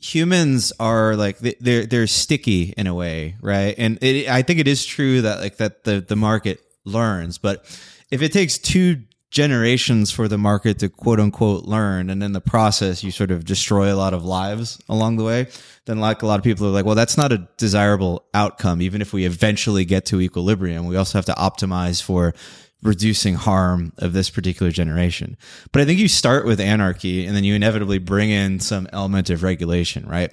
humans 0.00 0.72
are 0.80 1.14
like 1.14 1.38
they- 1.38 1.56
they're 1.60 1.86
they're 1.86 2.06
sticky 2.06 2.72
in 2.76 2.86
a 2.86 2.94
way 2.94 3.36
right? 3.42 3.74
And 3.76 3.98
it, 4.02 4.28
I 4.28 4.42
think 4.42 4.58
it 4.58 4.66
is 4.68 4.84
true 4.86 5.22
that 5.22 5.40
like 5.40 5.58
that 5.58 5.84
the 5.84 6.00
the 6.00 6.16
market 6.16 6.60
learns 6.84 7.38
but 7.38 7.64
if 8.10 8.22
it 8.22 8.32
takes 8.32 8.58
two 8.58 9.02
generations 9.30 10.10
for 10.10 10.26
the 10.26 10.38
market 10.38 10.80
to 10.80 10.88
quote 10.88 11.20
unquote 11.20 11.64
learn 11.64 12.10
and 12.10 12.20
in 12.22 12.32
the 12.32 12.40
process 12.40 13.04
you 13.04 13.10
sort 13.12 13.30
of 13.30 13.44
destroy 13.44 13.92
a 13.92 13.94
lot 13.94 14.12
of 14.12 14.24
lives 14.24 14.80
along 14.88 15.16
the 15.16 15.22
way 15.22 15.46
then 15.84 16.00
like 16.00 16.22
a 16.22 16.26
lot 16.26 16.38
of 16.40 16.42
people 16.44 16.66
are 16.66 16.70
like 16.70 16.84
well 16.84 16.96
that's 16.96 17.16
not 17.16 17.30
a 17.30 17.46
desirable 17.56 18.24
outcome 18.34 18.82
even 18.82 19.00
if 19.00 19.12
we 19.12 19.24
eventually 19.26 19.84
get 19.84 20.06
to 20.06 20.20
equilibrium. 20.20 20.86
We 20.86 20.96
also 20.96 21.16
have 21.18 21.26
to 21.26 21.32
optimize 21.34 22.02
for 22.02 22.34
reducing 22.82 23.34
harm 23.34 23.92
of 23.98 24.12
this 24.12 24.30
particular 24.30 24.72
generation. 24.72 25.36
But 25.72 25.82
I 25.82 25.84
think 25.84 25.98
you 25.98 26.08
start 26.08 26.46
with 26.46 26.60
anarchy 26.60 27.26
and 27.26 27.36
then 27.36 27.44
you 27.44 27.54
inevitably 27.54 27.98
bring 27.98 28.30
in 28.30 28.60
some 28.60 28.88
element 28.92 29.30
of 29.30 29.42
regulation, 29.42 30.06
right? 30.06 30.32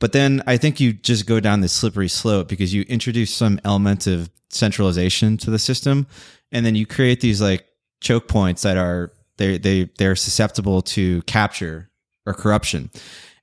But 0.00 0.12
then 0.12 0.42
I 0.46 0.56
think 0.56 0.80
you 0.80 0.92
just 0.92 1.26
go 1.26 1.38
down 1.38 1.60
this 1.60 1.72
slippery 1.72 2.08
slope 2.08 2.48
because 2.48 2.74
you 2.74 2.82
introduce 2.82 3.32
some 3.32 3.60
element 3.64 4.06
of 4.06 4.30
centralization 4.50 5.36
to 5.38 5.50
the 5.50 5.58
system 5.58 6.06
and 6.50 6.64
then 6.64 6.74
you 6.74 6.86
create 6.86 7.20
these 7.20 7.40
like 7.40 7.66
choke 8.00 8.28
points 8.28 8.62
that 8.62 8.76
are 8.76 9.12
they 9.38 9.58
they 9.58 9.90
they're 9.98 10.16
susceptible 10.16 10.82
to 10.82 11.22
capture 11.22 11.90
or 12.26 12.34
corruption. 12.34 12.90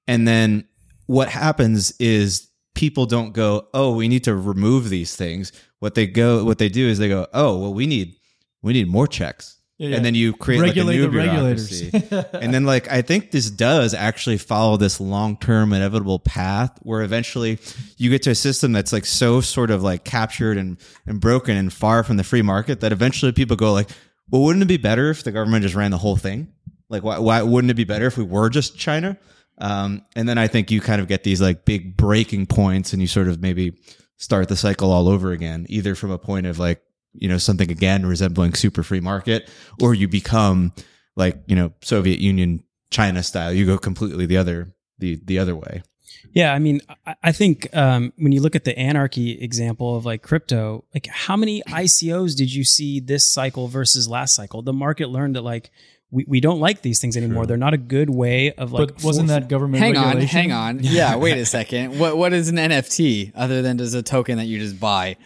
And 0.07 0.27
then 0.27 0.65
what 1.07 1.29
happens 1.29 1.91
is 1.99 2.47
people 2.75 3.05
don't 3.05 3.33
go, 3.33 3.67
"Oh, 3.73 3.95
we 3.95 4.07
need 4.07 4.23
to 4.25 4.35
remove 4.35 4.89
these 4.89 5.15
things." 5.15 5.51
What 5.79 5.95
they 5.95 6.07
go 6.07 6.43
what 6.45 6.59
they 6.59 6.69
do 6.69 6.87
is 6.87 6.99
they 6.99 7.09
go, 7.09 7.27
"Oh, 7.33 7.57
well 7.57 7.73
we 7.73 7.87
need 7.87 8.15
we 8.61 8.73
need 8.73 8.87
more 8.87 9.07
checks." 9.07 9.57
Yeah, 9.77 9.89
yeah. 9.89 9.95
And 9.95 10.05
then 10.05 10.13
you 10.13 10.33
create 10.33 10.59
Regulate 10.59 10.97
like 10.97 11.09
a 11.09 11.11
new 11.13 11.21
bureaucracy. 11.21 11.89
and 12.33 12.53
then 12.53 12.65
like 12.65 12.91
I 12.91 13.01
think 13.01 13.31
this 13.31 13.49
does 13.49 13.93
actually 13.93 14.37
follow 14.37 14.75
this 14.75 14.99
long-term 14.99 15.71
inevitable 15.71 16.19
path 16.19 16.77
where 16.81 17.01
eventually 17.01 17.59
you 17.95 18.09
get 18.09 18.21
to 18.23 18.31
a 18.31 18.35
system 18.35 18.73
that's 18.73 18.91
like 18.91 19.05
so 19.05 19.39
sort 19.39 19.71
of 19.71 19.81
like 19.81 20.03
captured 20.03 20.57
and 20.57 20.77
and 21.05 21.21
broken 21.21 21.55
and 21.55 21.71
far 21.71 22.03
from 22.03 22.17
the 22.17 22.25
free 22.25 22.41
market 22.41 22.81
that 22.81 22.91
eventually 22.91 23.31
people 23.31 23.55
go 23.55 23.71
like, 23.71 23.89
"Well, 24.29 24.43
wouldn't 24.43 24.63
it 24.63 24.67
be 24.67 24.77
better 24.77 25.09
if 25.11 25.23
the 25.23 25.31
government 25.31 25.63
just 25.63 25.75
ran 25.75 25.91
the 25.91 25.97
whole 25.97 26.17
thing?" 26.17 26.51
Like 26.89 27.03
why 27.03 27.19
why 27.19 27.41
wouldn't 27.41 27.71
it 27.71 27.75
be 27.75 27.85
better 27.85 28.07
if 28.07 28.17
we 28.17 28.25
were 28.25 28.49
just 28.49 28.77
China? 28.77 29.17
Um, 29.59 30.03
and 30.15 30.27
then 30.27 30.37
I 30.37 30.47
think 30.47 30.71
you 30.71 30.81
kind 30.81 31.01
of 31.01 31.07
get 31.07 31.23
these 31.23 31.41
like 31.41 31.65
big 31.65 31.95
breaking 31.97 32.47
points 32.47 32.93
and 32.93 33.01
you 33.01 33.07
sort 33.07 33.27
of 33.27 33.41
maybe 33.41 33.73
start 34.17 34.47
the 34.49 34.55
cycle 34.55 34.91
all 34.91 35.07
over 35.07 35.31
again, 35.31 35.65
either 35.69 35.95
from 35.95 36.11
a 36.11 36.17
point 36.17 36.45
of 36.45 36.59
like, 36.59 36.81
you 37.19 37.29
know, 37.29 37.37
something 37.37 37.69
again 37.69 38.05
resembling 38.05 38.53
super 38.53 38.83
free 38.83 38.99
market, 38.99 39.49
or 39.81 39.93
you 39.93 40.07
become 40.07 40.73
like, 41.15 41.37
you 41.47 41.55
know, 41.55 41.71
Soviet 41.81 42.19
Union, 42.19 42.63
China 42.91 43.21
style. 43.23 43.53
You 43.53 43.65
go 43.65 43.77
completely 43.77 44.25
the 44.25 44.37
other, 44.37 44.73
the, 44.97 45.19
the 45.23 45.37
other 45.39 45.55
way. 45.55 45.83
Yeah, 46.33 46.53
I 46.53 46.59
mean, 46.59 46.81
I, 47.05 47.15
I 47.23 47.31
think 47.31 47.75
um, 47.75 48.13
when 48.17 48.31
you 48.31 48.41
look 48.41 48.55
at 48.55 48.63
the 48.63 48.77
anarchy 48.77 49.31
example 49.41 49.95
of 49.95 50.05
like 50.05 50.21
crypto, 50.21 50.85
like 50.93 51.07
how 51.07 51.35
many 51.35 51.61
ICOs 51.63 52.35
did 52.35 52.53
you 52.53 52.63
see 52.63 52.99
this 52.99 53.27
cycle 53.27 53.67
versus 53.67 54.07
last 54.07 54.35
cycle? 54.35 54.61
The 54.61 54.73
market 54.73 55.09
learned 55.09 55.35
that 55.35 55.41
like 55.41 55.71
we, 56.11 56.25
we 56.27 56.39
don't 56.39 56.59
like 56.59 56.81
these 56.81 56.99
things 56.99 57.15
anymore. 57.15 57.45
They're 57.45 57.57
not 57.57 57.73
a 57.73 57.77
good 57.77 58.09
way 58.09 58.51
of 58.53 58.71
like. 58.71 58.95
but 58.95 59.03
wasn't 59.03 59.27
that 59.29 59.47
government 59.47 59.83
Hang 59.83 59.97
on, 59.97 60.19
hang 60.21 60.51
on. 60.51 60.79
Yeah, 60.83 61.15
wait 61.17 61.37
a 61.37 61.45
second. 61.45 61.99
What 61.99 62.17
what 62.17 62.33
is 62.33 62.49
an 62.49 62.55
NFT 62.55 63.31
other 63.35 63.61
than 63.61 63.77
just 63.77 63.95
a 63.95 64.01
token 64.03 64.37
that 64.37 64.45
you 64.45 64.59
just 64.59 64.79
buy? 64.79 65.17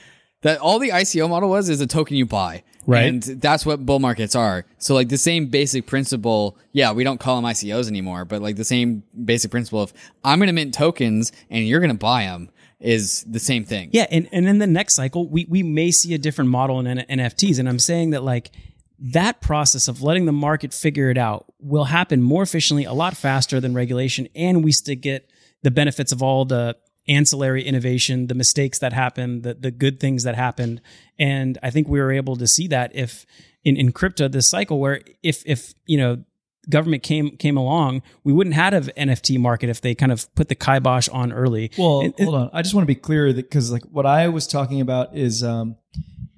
That 0.44 0.60
all 0.60 0.80
the 0.80 0.90
ICO 0.90 1.30
model 1.30 1.50
was 1.50 1.70
is 1.70 1.82
a 1.82 1.88
token 1.88 2.16
you 2.16 2.26
buy. 2.26 2.64
Right. 2.86 3.06
And 3.06 3.24
that's 3.24 3.66
what 3.66 3.86
bull 3.86 4.00
markets 4.00 4.36
are. 4.36 4.66
So 4.78 4.94
like 4.94 5.10
the 5.10 5.18
same 5.18 5.48
basic 5.48 5.88
principle, 5.88 6.58
yeah, 6.74 6.92
we 6.92 7.04
don't 7.04 7.20
call 7.20 7.42
them 7.42 7.50
ICOs 7.50 7.88
anymore, 7.88 8.26
but 8.26 8.42
like 8.42 8.58
the 8.58 8.66
same 8.66 9.04
basic 9.24 9.52
principle 9.52 9.82
of 9.82 9.94
I'm 10.24 10.40
going 10.40 10.48
to 10.48 10.54
mint 10.54 10.74
tokens 10.74 11.32
and 11.50 11.66
you're 11.66 11.80
going 11.80 11.92
to 11.92 11.98
buy 11.98 12.24
them 12.24 12.50
is 12.80 13.24
the 13.24 13.40
same 13.40 13.64
thing. 13.64 13.90
Yeah, 13.94 14.08
and, 14.12 14.28
and 14.34 14.48
in 14.48 14.60
the 14.60 14.68
next 14.68 14.96
cycle, 14.96 15.28
we 15.28 15.46
we 15.50 15.64
may 15.64 15.90
see 15.92 16.14
a 16.14 16.18
different 16.18 16.50
model 16.50 16.80
in 16.82 16.88
N- 16.88 17.20
NFTs. 17.20 17.58
And 17.58 17.70
I'm 17.70 17.80
saying 17.80 18.10
that 18.10 18.24
like 18.24 18.52
that 19.00 19.42
process 19.42 19.88
of 19.88 20.02
letting 20.02 20.26
the 20.26 20.34
market 20.34 20.74
figure 20.74 21.10
it 21.10 21.18
out 21.18 21.46
will 21.60 21.86
happen 21.86 22.22
more 22.22 22.44
efficiently, 22.44 22.84
a 22.84 22.94
lot 22.94 23.16
faster 23.16 23.62
than 23.62 23.74
regulation, 23.74 24.28
and 24.36 24.64
we 24.64 24.74
still 24.74 24.96
get 24.96 25.30
the 25.64 25.72
benefits 25.72 26.12
of 26.12 26.22
all 26.22 26.44
the 26.44 26.76
ancillary 27.08 27.64
innovation, 27.64 28.28
the 28.28 28.36
mistakes 28.36 28.80
that 28.80 28.94
happened, 28.94 29.44
the 29.44 29.54
the 29.54 29.72
good 29.72 30.00
things 30.00 30.24
that 30.24 30.36
happened, 30.36 30.82
and 31.20 31.58
I 31.62 31.70
think 31.70 31.88
we 31.88 32.00
were 32.00 32.12
able 32.12 32.36
to 32.38 32.48
see 32.48 32.68
that 32.68 32.96
if 32.96 33.26
in 33.64 33.78
in 33.78 33.92
crypto 33.92 34.28
this 34.28 34.50
cycle 34.50 34.80
where 34.80 35.02
if 35.22 35.44
if 35.46 35.74
you 35.86 35.98
know 35.98 36.24
government 36.70 37.04
came 37.04 37.36
came 37.38 37.58
along, 37.58 38.02
we 38.24 38.34
wouldn't 38.34 38.56
have 38.56 38.74
an 38.96 39.10
NFT 39.10 39.38
market 39.38 39.70
if 39.70 39.82
they 39.82 39.96
kind 39.96 40.12
of 40.12 40.34
put 40.36 40.50
the 40.50 40.56
kibosh 40.56 41.10
on 41.10 41.32
early. 41.32 41.72
Well, 41.78 42.02
and- 42.02 42.14
hold 42.18 42.36
on. 42.36 42.50
I 42.54 42.62
just 42.62 42.74
want 42.74 42.84
to 42.84 42.88
be 42.88 43.00
clear 43.00 43.32
that 43.34 43.50
because 43.50 43.72
like 43.72 43.84
what 43.84 44.06
I 44.06 44.30
was 44.30 44.48
talking 44.48 44.82
about 44.82 45.16
is 45.16 45.44
um, 45.44 45.76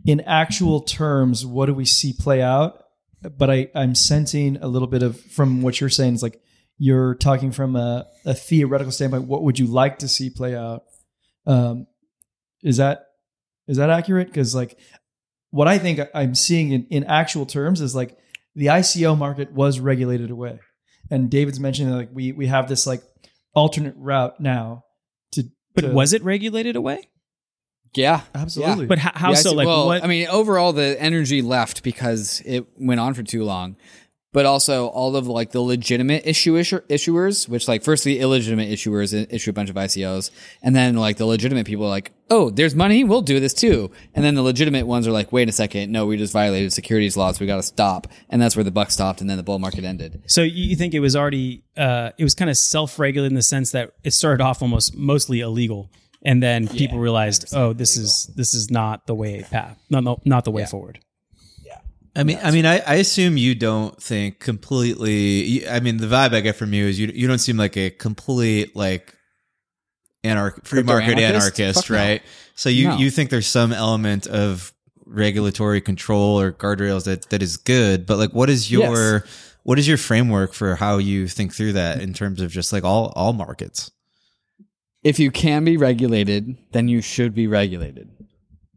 in 0.05 0.21
actual 0.21 0.81
terms, 0.81 1.45
what 1.45 1.67
do 1.67 1.73
we 1.73 1.85
see 1.85 2.13
play 2.13 2.41
out? 2.41 2.81
But 3.21 3.49
I, 3.49 3.69
I'm 3.73 3.95
sensing 3.95 4.57
a 4.57 4.67
little 4.67 4.87
bit 4.87 5.01
of 5.01 5.19
from 5.19 5.61
what 5.61 5.81
you're 5.81 5.89
saying 5.89 6.15
is 6.15 6.23
like 6.23 6.39
you're 6.77 7.15
talking 7.15 7.51
from 7.51 7.75
a, 7.75 8.05
a 8.25 8.33
theoretical 8.33 8.91
standpoint. 8.91 9.27
What 9.27 9.43
would 9.43 9.59
you 9.59 9.67
like 9.67 9.99
to 9.99 10.07
see 10.07 10.29
play 10.29 10.55
out? 10.55 10.83
Um, 11.45 11.87
is 12.63 12.77
that 12.77 13.05
is 13.67 13.77
that 13.77 13.89
accurate? 13.89 14.27
Because 14.27 14.53
like 14.55 14.77
what 15.51 15.67
I 15.67 15.77
think 15.77 15.99
I'm 16.13 16.35
seeing 16.35 16.71
in, 16.71 16.87
in 16.89 17.03
actual 17.05 17.45
terms 17.45 17.81
is 17.81 17.95
like 17.95 18.17
the 18.55 18.67
ICO 18.67 19.17
market 19.17 19.51
was 19.51 19.79
regulated 19.79 20.31
away, 20.31 20.59
and 21.09 21.29
David's 21.29 21.59
mentioning 21.59 21.91
that 21.91 21.97
like 21.97 22.09
we 22.13 22.31
we 22.31 22.47
have 22.47 22.67
this 22.67 22.85
like 22.85 23.01
alternate 23.53 23.95
route 23.97 24.39
now 24.39 24.83
to. 25.33 25.43
but 25.73 25.81
to- 25.81 25.91
was 25.93 26.13
it 26.13 26.23
regulated 26.23 26.75
away? 26.75 27.09
Yeah. 27.95 28.21
absolutely? 28.33 28.87
But 28.87 28.99
how, 28.99 29.11
how 29.15 29.29
Yeah, 29.29 29.35
so? 29.35 29.49
see- 29.51 29.55
Like 29.55 29.67
well, 29.67 29.85
what? 29.87 30.03
I 30.03 30.07
mean, 30.07 30.27
overall, 30.27 30.73
the 30.73 31.01
energy 31.01 31.41
left 31.41 31.81
because 31.81 32.41
it 32.45 32.65
went 32.77 32.99
on 32.99 33.13
for 33.13 33.23
too 33.23 33.43
long. 33.45 33.77
But 34.35 34.45
also, 34.45 34.87
all 34.87 35.15
of 35.15 35.27
like 35.27 35.51
the 35.51 35.61
legitimate 35.61 36.27
issue 36.27 36.55
issuers, 36.55 37.47
which 37.47 37.69
like 37.69 37.85
first 37.85 38.03
the 38.03 38.19
illegitimate 38.19 38.69
issuers 38.69 39.13
issue 39.31 39.51
a 39.51 39.53
bunch 39.53 39.69
of 39.69 39.77
ICOs, 39.77 40.29
and 40.61 40.75
then 40.75 40.97
like 40.97 41.15
the 41.15 41.25
legitimate 41.25 41.65
people 41.65 41.85
are 41.85 41.89
like, 41.89 42.11
oh, 42.29 42.49
there's 42.49 42.75
money, 42.75 43.05
we'll 43.05 43.21
do 43.21 43.39
this 43.39 43.53
too. 43.53 43.91
And 44.13 44.25
then 44.25 44.35
the 44.35 44.41
legitimate 44.41 44.87
ones 44.87 45.07
are 45.07 45.13
like, 45.13 45.31
wait 45.31 45.47
a 45.47 45.53
second, 45.53 45.89
no, 45.89 46.05
we 46.05 46.17
just 46.17 46.33
violated 46.33 46.73
securities 46.73 47.15
laws, 47.15 47.39
we 47.39 47.47
got 47.47 47.55
to 47.55 47.63
stop. 47.63 48.07
And 48.29 48.41
that's 48.41 48.57
where 48.57 48.65
the 48.65 48.71
buck 48.71 48.91
stopped, 48.91 49.21
and 49.21 49.29
then 49.29 49.37
the 49.37 49.43
bull 49.43 49.57
market 49.57 49.85
ended. 49.85 50.21
So 50.27 50.41
you 50.41 50.75
think 50.75 50.93
it 50.93 50.99
was 50.99 51.15
already 51.15 51.63
uh, 51.77 52.11
it 52.17 52.25
was 52.25 52.35
kind 52.35 52.49
of 52.51 52.57
self 52.57 52.99
regulated 52.99 53.31
in 53.31 53.35
the 53.37 53.41
sense 53.41 53.71
that 53.71 53.93
it 54.03 54.11
started 54.11 54.43
off 54.43 54.61
almost 54.61 54.97
mostly 54.97 55.39
illegal, 55.39 55.89
and 56.25 56.43
then 56.43 56.67
people 56.67 56.99
realized, 56.99 57.55
oh, 57.55 57.71
this 57.71 57.95
is 57.95 58.29
this 58.35 58.53
is 58.53 58.69
not 58.69 59.07
the 59.07 59.15
way 59.15 59.43
path, 59.49 59.79
no, 59.89 60.01
no, 60.01 60.19
not 60.25 60.43
the 60.43 60.51
way 60.51 60.65
forward. 60.65 60.99
I 62.15 62.23
mean, 62.23 62.39
I 62.41 62.51
mean, 62.51 62.65
I, 62.65 62.79
I 62.79 62.95
assume 62.95 63.35
you 63.37 63.55
don't 63.55 64.01
think 64.01 64.39
completely. 64.39 65.67
I 65.67 65.79
mean, 65.81 65.97
the 65.97 66.07
vibe 66.07 66.33
I 66.33 66.39
get 66.41 66.55
from 66.55 66.73
you 66.73 66.85
is 66.85 66.99
you 66.99 67.11
you 67.13 67.27
don't 67.27 67.39
seem 67.39 67.57
like 67.57 67.75
a 67.75 67.89
complete 67.89 68.75
like 68.75 69.13
anarch 70.23 70.65
free 70.65 70.83
market 70.83 71.19
anarchist? 71.19 71.59
anarchist, 71.59 71.79
Fuck 71.87 71.89
no. 71.91 71.97
right? 71.97 72.21
So 72.55 72.69
you 72.69 72.87
No. 72.89 72.97
you 72.97 73.11
think 73.11 73.29
there's 73.31 73.47
some 73.47 73.73
element 73.73 74.27
of 74.27 74.71
regulatory 75.05 75.81
control 75.81 76.39
or 76.39 76.51
guardrails 76.51 77.03
that 77.05 77.29
that 77.31 77.41
is 77.43 77.57
good, 77.57 78.05
but 78.05 78.17
like, 78.17 78.31
what 78.31 78.49
is 78.49 78.71
your 78.71 79.25
what 79.63 79.77
is 79.77 79.87
your 79.87 79.97
framework 79.97 80.53
for 80.53 80.75
how 80.75 80.97
you 80.99 81.27
think 81.27 81.53
through 81.53 81.73
that 81.73 81.99
in 82.01 82.13
terms 82.13 82.39
of 82.39 82.49
just 82.51 82.71
like 82.71 82.83
all 82.83 83.11
all 83.15 83.33
markets? 83.33 83.91
if 85.03 85.19
you 85.19 85.29
can 85.29 85.63
be 85.63 85.77
regulated, 85.77 86.57
then 86.71 86.87
you 86.87 86.99
should 86.99 87.35
be 87.35 87.45
regulated. 87.45 88.09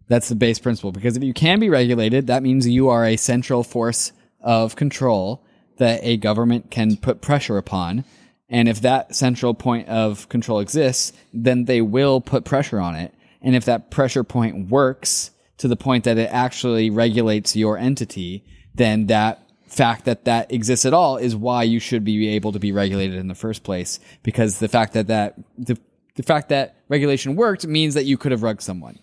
That's 0.08 0.28
the 0.28 0.34
base 0.34 0.58
principle. 0.58 0.92
Because 0.92 1.16
if 1.16 1.22
you 1.22 1.34
can 1.34 1.60
be 1.60 1.68
regulated, 1.68 2.26
that 2.26 2.42
means 2.42 2.66
you 2.66 2.88
are 2.88 3.04
a 3.04 3.16
central 3.16 3.62
force 3.62 4.12
of 4.40 4.76
control 4.76 5.44
that 5.76 6.00
a 6.02 6.16
government 6.16 6.70
can 6.70 6.96
put 6.96 7.20
pressure 7.20 7.56
upon. 7.56 8.04
And 8.48 8.68
if 8.68 8.80
that 8.80 9.14
central 9.14 9.54
point 9.54 9.88
of 9.88 10.28
control 10.28 10.60
exists, 10.60 11.12
then 11.32 11.66
they 11.66 11.80
will 11.80 12.20
put 12.20 12.44
pressure 12.44 12.80
on 12.80 12.94
it. 12.94 13.14
And 13.42 13.54
if 13.54 13.66
that 13.66 13.90
pressure 13.90 14.24
point 14.24 14.70
works 14.70 15.30
to 15.58 15.68
the 15.68 15.76
point 15.76 16.04
that 16.04 16.18
it 16.18 16.30
actually 16.32 16.90
regulates 16.90 17.54
your 17.54 17.76
entity, 17.76 18.44
then 18.74 19.06
that 19.06 19.42
fact 19.66 20.06
that 20.06 20.24
that 20.24 20.50
exists 20.50 20.86
at 20.86 20.94
all 20.94 21.18
is 21.18 21.36
why 21.36 21.62
you 21.62 21.78
should 21.78 22.04
be 22.04 22.28
able 22.28 22.52
to 22.52 22.58
be 22.58 22.72
regulated 22.72 23.16
in 23.16 23.28
the 23.28 23.34
first 23.34 23.62
place. 23.62 24.00
Because 24.22 24.58
the 24.58 24.68
fact 24.68 24.94
that 24.94 25.08
that, 25.08 25.34
the, 25.58 25.78
the 26.14 26.22
fact 26.22 26.48
that 26.48 26.76
regulation 26.88 27.36
worked 27.36 27.66
means 27.66 27.94
that 27.94 28.06
you 28.06 28.16
could 28.16 28.32
have 28.32 28.42
rugged 28.42 28.62
someone. 28.62 28.98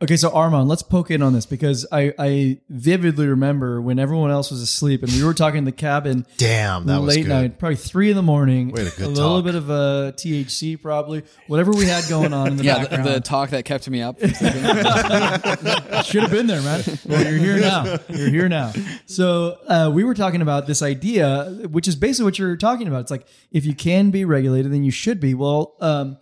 Okay, 0.00 0.16
so 0.16 0.30
Arman, 0.30 0.68
let's 0.68 0.82
poke 0.82 1.10
in 1.10 1.22
on 1.22 1.32
this 1.32 1.44
because 1.44 1.84
I, 1.90 2.14
I 2.16 2.58
vividly 2.68 3.26
remember 3.26 3.82
when 3.82 3.98
everyone 3.98 4.30
else 4.30 4.48
was 4.48 4.62
asleep 4.62 5.02
and 5.02 5.10
we 5.10 5.24
were 5.24 5.34
talking 5.34 5.58
in 5.58 5.64
the 5.64 5.72
cabin 5.72 6.24
Damn, 6.36 6.86
that 6.86 7.00
was 7.00 7.16
late 7.16 7.22
good. 7.26 7.28
night, 7.28 7.58
probably 7.58 7.74
three 7.74 8.08
in 8.08 8.14
the 8.14 8.22
morning. 8.22 8.70
We 8.70 8.78
had 8.84 8.92
a 8.92 8.96
good 8.96 9.08
little 9.08 9.38
talk. 9.38 9.44
bit 9.46 9.56
of 9.56 9.70
a 9.70 10.14
THC, 10.16 10.80
probably 10.80 11.24
whatever 11.48 11.72
we 11.72 11.86
had 11.86 12.08
going 12.08 12.32
on 12.32 12.46
in 12.46 12.56
the 12.58 12.64
Yeah, 12.68 12.84
the, 12.84 13.14
the 13.14 13.20
talk 13.20 13.50
that 13.50 13.64
kept 13.64 13.90
me 13.90 14.00
up. 14.00 14.20
Should 16.04 16.22
have 16.22 16.30
been 16.30 16.46
there, 16.46 16.62
man. 16.62 16.84
Well, 17.04 17.24
you're 17.24 17.40
here 17.40 17.58
now. 17.58 17.96
You're 18.08 18.30
here 18.30 18.48
now. 18.48 18.72
So 19.06 19.58
uh, 19.66 19.90
we 19.92 20.04
were 20.04 20.14
talking 20.14 20.42
about 20.42 20.68
this 20.68 20.80
idea, 20.80 21.46
which 21.70 21.88
is 21.88 21.96
basically 21.96 22.26
what 22.26 22.38
you're 22.38 22.56
talking 22.56 22.86
about. 22.86 23.00
It's 23.00 23.10
like 23.10 23.26
if 23.50 23.66
you 23.66 23.74
can 23.74 24.12
be 24.12 24.24
regulated, 24.24 24.72
then 24.72 24.84
you 24.84 24.92
should 24.92 25.18
be. 25.18 25.34
Well, 25.34 25.74
um, 25.80 26.18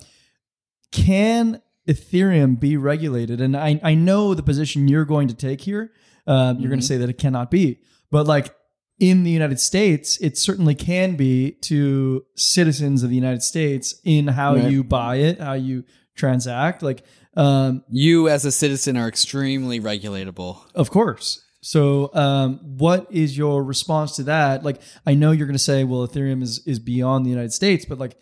can 0.93 1.61
Ethereum 1.89 2.59
be 2.59 2.77
regulated? 2.77 3.41
And 3.41 3.57
I, 3.57 3.81
I 3.83 3.95
know 3.95 4.35
the 4.35 4.43
position 4.43 4.89
you're 4.89 5.05
going 5.05 5.29
to 5.29 5.35
take 5.35 5.61
here. 5.63 5.93
Um, 6.27 6.59
You're 6.59 6.69
going 6.71 6.81
to 6.81 6.87
say 6.87 6.97
that 6.97 7.09
it 7.09 7.19
cannot 7.19 7.51
be, 7.53 7.79
but 8.11 8.27
like 8.27 8.53
in 8.99 9.23
the 9.23 9.31
United 9.31 9.61
States, 9.61 10.19
it 10.21 10.37
certainly 10.37 10.75
can 10.75 11.15
be 11.15 11.53
to 11.63 12.25
citizens 12.35 13.03
of 13.05 13.11
the 13.11 13.15
United 13.15 13.43
States 13.43 14.01
in 14.05 14.27
how 14.29 14.57
Right. 14.57 14.71
you 14.71 14.83
buy 14.83 15.17
it, 15.17 15.41
how 15.41 15.53
you 15.53 15.85
transact. 16.17 16.83
Like, 16.83 17.05
um, 17.37 17.85
you 17.91 18.29
as 18.29 18.45
a 18.45 18.51
citizen 18.51 18.97
are 18.97 19.07
extremely 19.07 19.79
regulatable. 19.81 20.59
of 20.75 20.91
course. 20.91 21.43
So, 21.61 22.11
um, 22.15 22.59
what 22.79 23.07
is 23.11 23.37
your 23.37 23.63
response 23.63 24.17
to 24.17 24.23
that? 24.25 24.65
Like, 24.65 24.81
I 25.07 25.15
know 25.15 25.31
you're 25.33 25.47
going 25.47 25.57
to 25.59 25.63
say, 25.63 25.85
well, 25.85 26.07
Ethereum 26.09 26.43
is 26.43 26.63
is 26.67 26.79
beyond 26.79 27.25
the 27.27 27.31
United 27.31 27.53
States, 27.53 27.85
but 27.85 27.99
like 27.99 28.17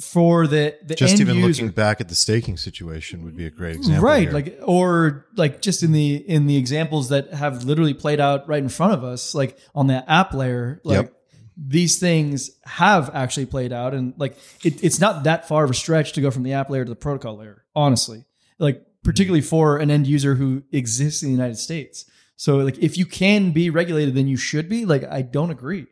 for 0.00 0.46
the 0.46 0.76
the 0.82 0.94
Just 0.94 1.20
even 1.20 1.36
user, 1.36 1.62
looking 1.62 1.74
back 1.74 2.00
at 2.00 2.08
the 2.08 2.14
staking 2.14 2.56
situation 2.56 3.24
would 3.24 3.36
be 3.36 3.46
a 3.46 3.50
great 3.50 3.76
example. 3.76 4.04
right? 4.04 4.22
here. 4.22 4.32
Like, 4.32 4.58
or 4.62 5.26
like 5.36 5.60
just 5.60 5.82
in 5.82 5.92
the 5.92 6.16
in 6.16 6.46
the 6.46 6.56
examples 6.56 7.08
that 7.10 7.32
have 7.32 7.64
literally 7.64 7.94
played 7.94 8.20
out 8.20 8.48
right 8.48 8.62
in 8.62 8.68
front 8.68 8.92
of 8.92 9.04
us, 9.04 9.34
like 9.34 9.58
on 9.74 9.86
the 9.86 10.08
app 10.10 10.34
layer, 10.34 10.80
like. 10.84 10.96
Yep. 10.96 11.10
These 11.56 12.00
things 12.00 12.50
have 12.64 13.14
actually 13.14 13.46
played 13.46 13.72
out, 13.72 13.94
and 13.94 14.12
like 14.16 14.36
it, 14.64 14.82
it's 14.82 14.98
not 14.98 15.22
that 15.22 15.46
far 15.46 15.62
of 15.62 15.70
a 15.70 15.74
stretch 15.74 16.14
to 16.14 16.20
go 16.20 16.32
from 16.32 16.42
the 16.42 16.54
app 16.54 16.68
layer 16.68 16.84
to 16.84 16.88
the 16.88 16.96
protocol 16.96 17.36
layer. 17.36 17.64
Honestly, 17.76 18.24
like 18.58 18.84
particularly 19.04 19.40
mm-hmm. 19.40 19.50
for 19.50 19.76
an 19.78 19.88
end 19.88 20.08
user 20.08 20.34
who 20.34 20.64
exists 20.72 21.22
in 21.22 21.28
the 21.28 21.32
United 21.32 21.56
States. 21.56 22.06
So 22.34 22.56
like 22.56 22.78
if 22.78 22.98
you 22.98 23.06
can 23.06 23.52
be 23.52 23.70
regulated, 23.70 24.14
then 24.14 24.26
you 24.26 24.36
should 24.36 24.68
be. 24.68 24.84
Like 24.84 25.04
I 25.04 25.22
don't 25.22 25.50
agree. 25.50 25.86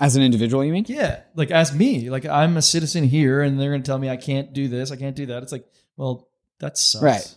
As 0.00 0.14
an 0.14 0.22
individual, 0.22 0.64
you 0.64 0.72
mean? 0.72 0.84
Yeah. 0.88 1.22
Like 1.34 1.50
as 1.50 1.74
me, 1.74 2.08
like 2.08 2.24
I'm 2.24 2.56
a 2.56 2.62
citizen 2.62 3.04
here 3.04 3.42
and 3.42 3.60
they're 3.60 3.70
gonna 3.70 3.82
tell 3.82 3.98
me 3.98 4.08
I 4.08 4.16
can't 4.16 4.52
do 4.52 4.68
this, 4.68 4.92
I 4.92 4.96
can't 4.96 5.16
do 5.16 5.26
that. 5.26 5.42
It's 5.42 5.52
like, 5.52 5.66
well, 5.96 6.28
that 6.60 6.78
sucks. 6.78 7.02
Right. 7.02 7.34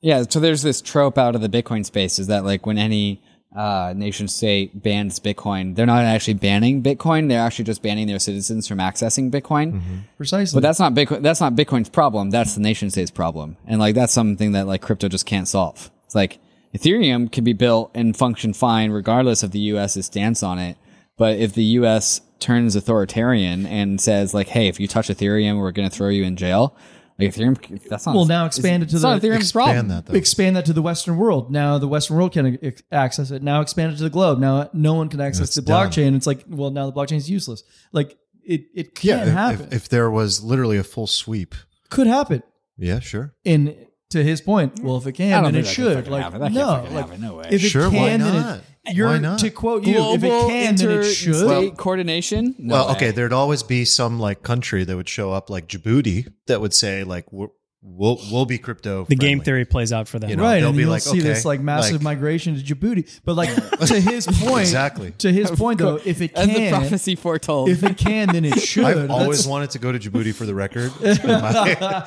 Yeah, 0.00 0.22
so 0.28 0.38
there's 0.38 0.62
this 0.62 0.80
trope 0.80 1.18
out 1.18 1.34
of 1.34 1.40
the 1.40 1.48
Bitcoin 1.48 1.84
space 1.84 2.18
is 2.18 2.28
that 2.28 2.44
like 2.44 2.66
when 2.66 2.78
any 2.78 3.20
uh, 3.56 3.94
nation 3.96 4.28
state 4.28 4.80
bans 4.80 5.18
Bitcoin, 5.18 5.74
they're 5.74 5.86
not 5.86 6.04
actually 6.04 6.34
banning 6.34 6.82
Bitcoin; 6.82 7.28
they're 7.28 7.40
actually 7.40 7.64
just 7.64 7.82
banning 7.82 8.06
their 8.06 8.18
citizens 8.18 8.68
from 8.68 8.78
accessing 8.78 9.30
Bitcoin. 9.30 10.02
Precisely. 10.16 10.56
But 10.56 10.62
that's 10.62 10.78
not 10.78 10.94
Bitcoin. 10.94 11.22
That's 11.22 11.40
not 11.40 11.54
Bitcoin's 11.54 11.88
problem. 11.88 12.30
That's 12.30 12.54
the 12.54 12.60
nation 12.60 12.90
state's 12.90 13.10
problem, 13.10 13.56
and 13.66 13.80
like 13.80 13.94
that's 13.94 14.12
something 14.12 14.52
that 14.52 14.66
like 14.66 14.82
crypto 14.82 15.08
just 15.08 15.26
can't 15.26 15.48
solve. 15.48 15.90
It's 16.04 16.14
like 16.14 16.38
Ethereum 16.76 17.32
can 17.32 17.42
be 17.42 17.54
built 17.54 17.90
and 17.94 18.16
function 18.16 18.52
fine 18.52 18.90
regardless 18.90 19.42
of 19.42 19.50
the 19.50 19.60
U.S.'s 19.60 20.06
stance 20.06 20.42
on 20.42 20.58
it. 20.58 20.76
But 21.18 21.38
if 21.38 21.52
the 21.52 21.64
U.S. 21.64 22.22
turns 22.38 22.74
authoritarian 22.76 23.66
and 23.66 24.00
says 24.00 24.32
like, 24.32 24.48
"Hey, 24.48 24.68
if 24.68 24.80
you 24.80 24.86
touch 24.88 25.08
Ethereum, 25.08 25.58
we're 25.58 25.72
going 25.72 25.88
to 25.88 25.94
throw 25.94 26.08
you 26.08 26.24
in 26.24 26.36
jail," 26.36 26.74
like 27.18 27.34
Ethereum, 27.34 27.82
that's 27.88 28.06
not. 28.06 28.14
Well, 28.14 28.24
now 28.24 28.46
expand 28.46 28.82
it 28.84 28.88
to 28.90 28.98
the- 28.98 29.08
not 29.14 29.20
Ethereum's 29.20 29.52
problem. 29.52 29.76
expand 29.76 29.90
that 29.90 30.06
though. 30.06 30.16
expand 30.16 30.56
that 30.56 30.64
to 30.66 30.72
the 30.72 30.80
Western 30.82 31.16
world. 31.16 31.50
Now 31.50 31.76
the 31.78 31.88
Western 31.88 32.16
world 32.16 32.32
can 32.32 32.58
access 32.92 33.30
it. 33.30 33.42
Now 33.42 33.60
expand 33.60 33.92
it 33.92 33.96
to 33.96 34.04
the 34.04 34.10
globe. 34.10 34.38
Now 34.38 34.70
no 34.72 34.94
one 34.94 35.08
can 35.08 35.20
access 35.20 35.48
It's 35.48 35.54
the 35.56 35.62
done. 35.62 35.90
blockchain. 35.90 36.16
It's 36.16 36.26
like, 36.26 36.44
well, 36.48 36.70
now 36.70 36.86
the 36.88 36.92
blockchain 36.92 37.16
is 37.16 37.28
useless. 37.28 37.62
Like 37.92 38.16
it, 38.44 38.62
it 38.74 38.94
can 38.94 39.08
yeah, 39.08 39.22
if- 39.26 39.32
happen. 39.32 39.66
if, 39.66 39.72
if 39.72 39.88
there 39.90 40.10
was 40.10 40.42
literally 40.42 40.78
a 40.78 40.84
full 40.84 41.06
sweep. 41.08 41.54
Could 41.90 42.06
happen. 42.06 42.42
Yeah, 42.76 43.00
sure. 43.00 43.34
And 43.44 43.74
to 44.10 44.22
his 44.22 44.40
point, 44.40 44.78
well, 44.80 44.96
if 44.98 45.06
it 45.06 45.12
can, 45.12 45.42
then 45.42 45.54
it 45.56 45.66
should. 45.66 46.06
Like 46.08 46.22
happen. 46.22 46.40
That 46.40 46.52
can't 46.52 46.54
no, 46.54 46.94
like 46.94 47.06
happen. 47.06 47.20
No 47.20 47.34
way. 47.36 47.48
if 47.50 47.62
it 47.64 47.68
Sure, 47.68 47.90
can, 47.90 47.98
why 47.98 48.08
then 48.10 48.20
not? 48.20 48.58
it. 48.58 48.64
You're 48.92 49.08
Why 49.08 49.18
not? 49.18 49.38
to 49.40 49.50
quote 49.50 49.86
you. 49.86 49.94
if 50.14 50.22
it 50.22 50.28
Global 50.28 50.48
can, 50.48 50.76
then 50.76 50.90
it 50.90 51.04
should. 51.04 51.34
interstate 51.34 51.76
coordination. 51.76 52.54
No 52.58 52.74
well, 52.74 52.86
way. 52.88 52.92
okay, 52.94 53.10
there'd 53.10 53.32
always 53.32 53.62
be 53.62 53.84
some 53.84 54.18
like 54.18 54.42
country 54.42 54.84
that 54.84 54.96
would 54.96 55.08
show 55.08 55.32
up 55.32 55.50
like 55.50 55.68
Djibouti 55.68 56.32
that 56.46 56.60
would 56.60 56.74
say 56.74 57.04
like 57.04 57.30
we're, 57.32 57.48
we'll 57.82 58.18
we'll 58.30 58.44
be 58.46 58.58
crypto. 58.58 59.04
The 59.08 59.14
game 59.16 59.40
theory 59.40 59.64
plays 59.64 59.92
out 59.92 60.08
for 60.08 60.18
them. 60.18 60.30
You 60.30 60.36
know, 60.36 60.42
right, 60.42 60.60
they'll 60.60 60.68
and 60.68 60.76
be 60.76 60.82
you'll 60.82 60.90
like, 60.90 61.02
see 61.02 61.20
this 61.20 61.44
like 61.44 61.60
massive 61.60 61.94
like- 61.96 62.02
migration 62.02 62.56
to 62.56 62.62
Djibouti. 62.62 63.20
But 63.24 63.34
like 63.34 63.48
to 63.86 64.00
his 64.00 64.26
point, 64.26 64.60
Exactly. 64.62 65.12
To 65.18 65.32
his 65.32 65.50
point, 65.50 65.78
though, 65.78 66.00
if 66.04 66.20
it 66.20 66.32
As 66.34 66.46
the 66.48 66.54
can, 66.54 66.70
prophecy 66.72 67.14
foretold. 67.14 67.68
if 67.68 67.82
it 67.82 67.96
can, 67.96 68.28
then 68.32 68.44
it 68.44 68.58
should. 68.60 68.84
I've 68.84 69.10
always 69.10 69.38
That's- 69.38 69.46
wanted 69.46 69.70
to 69.70 69.78
go 69.78 69.92
to 69.92 69.98
Djibouti 69.98 70.34
for 70.34 70.44
the 70.46 70.54
record. 70.54 70.92
My- 71.24 72.06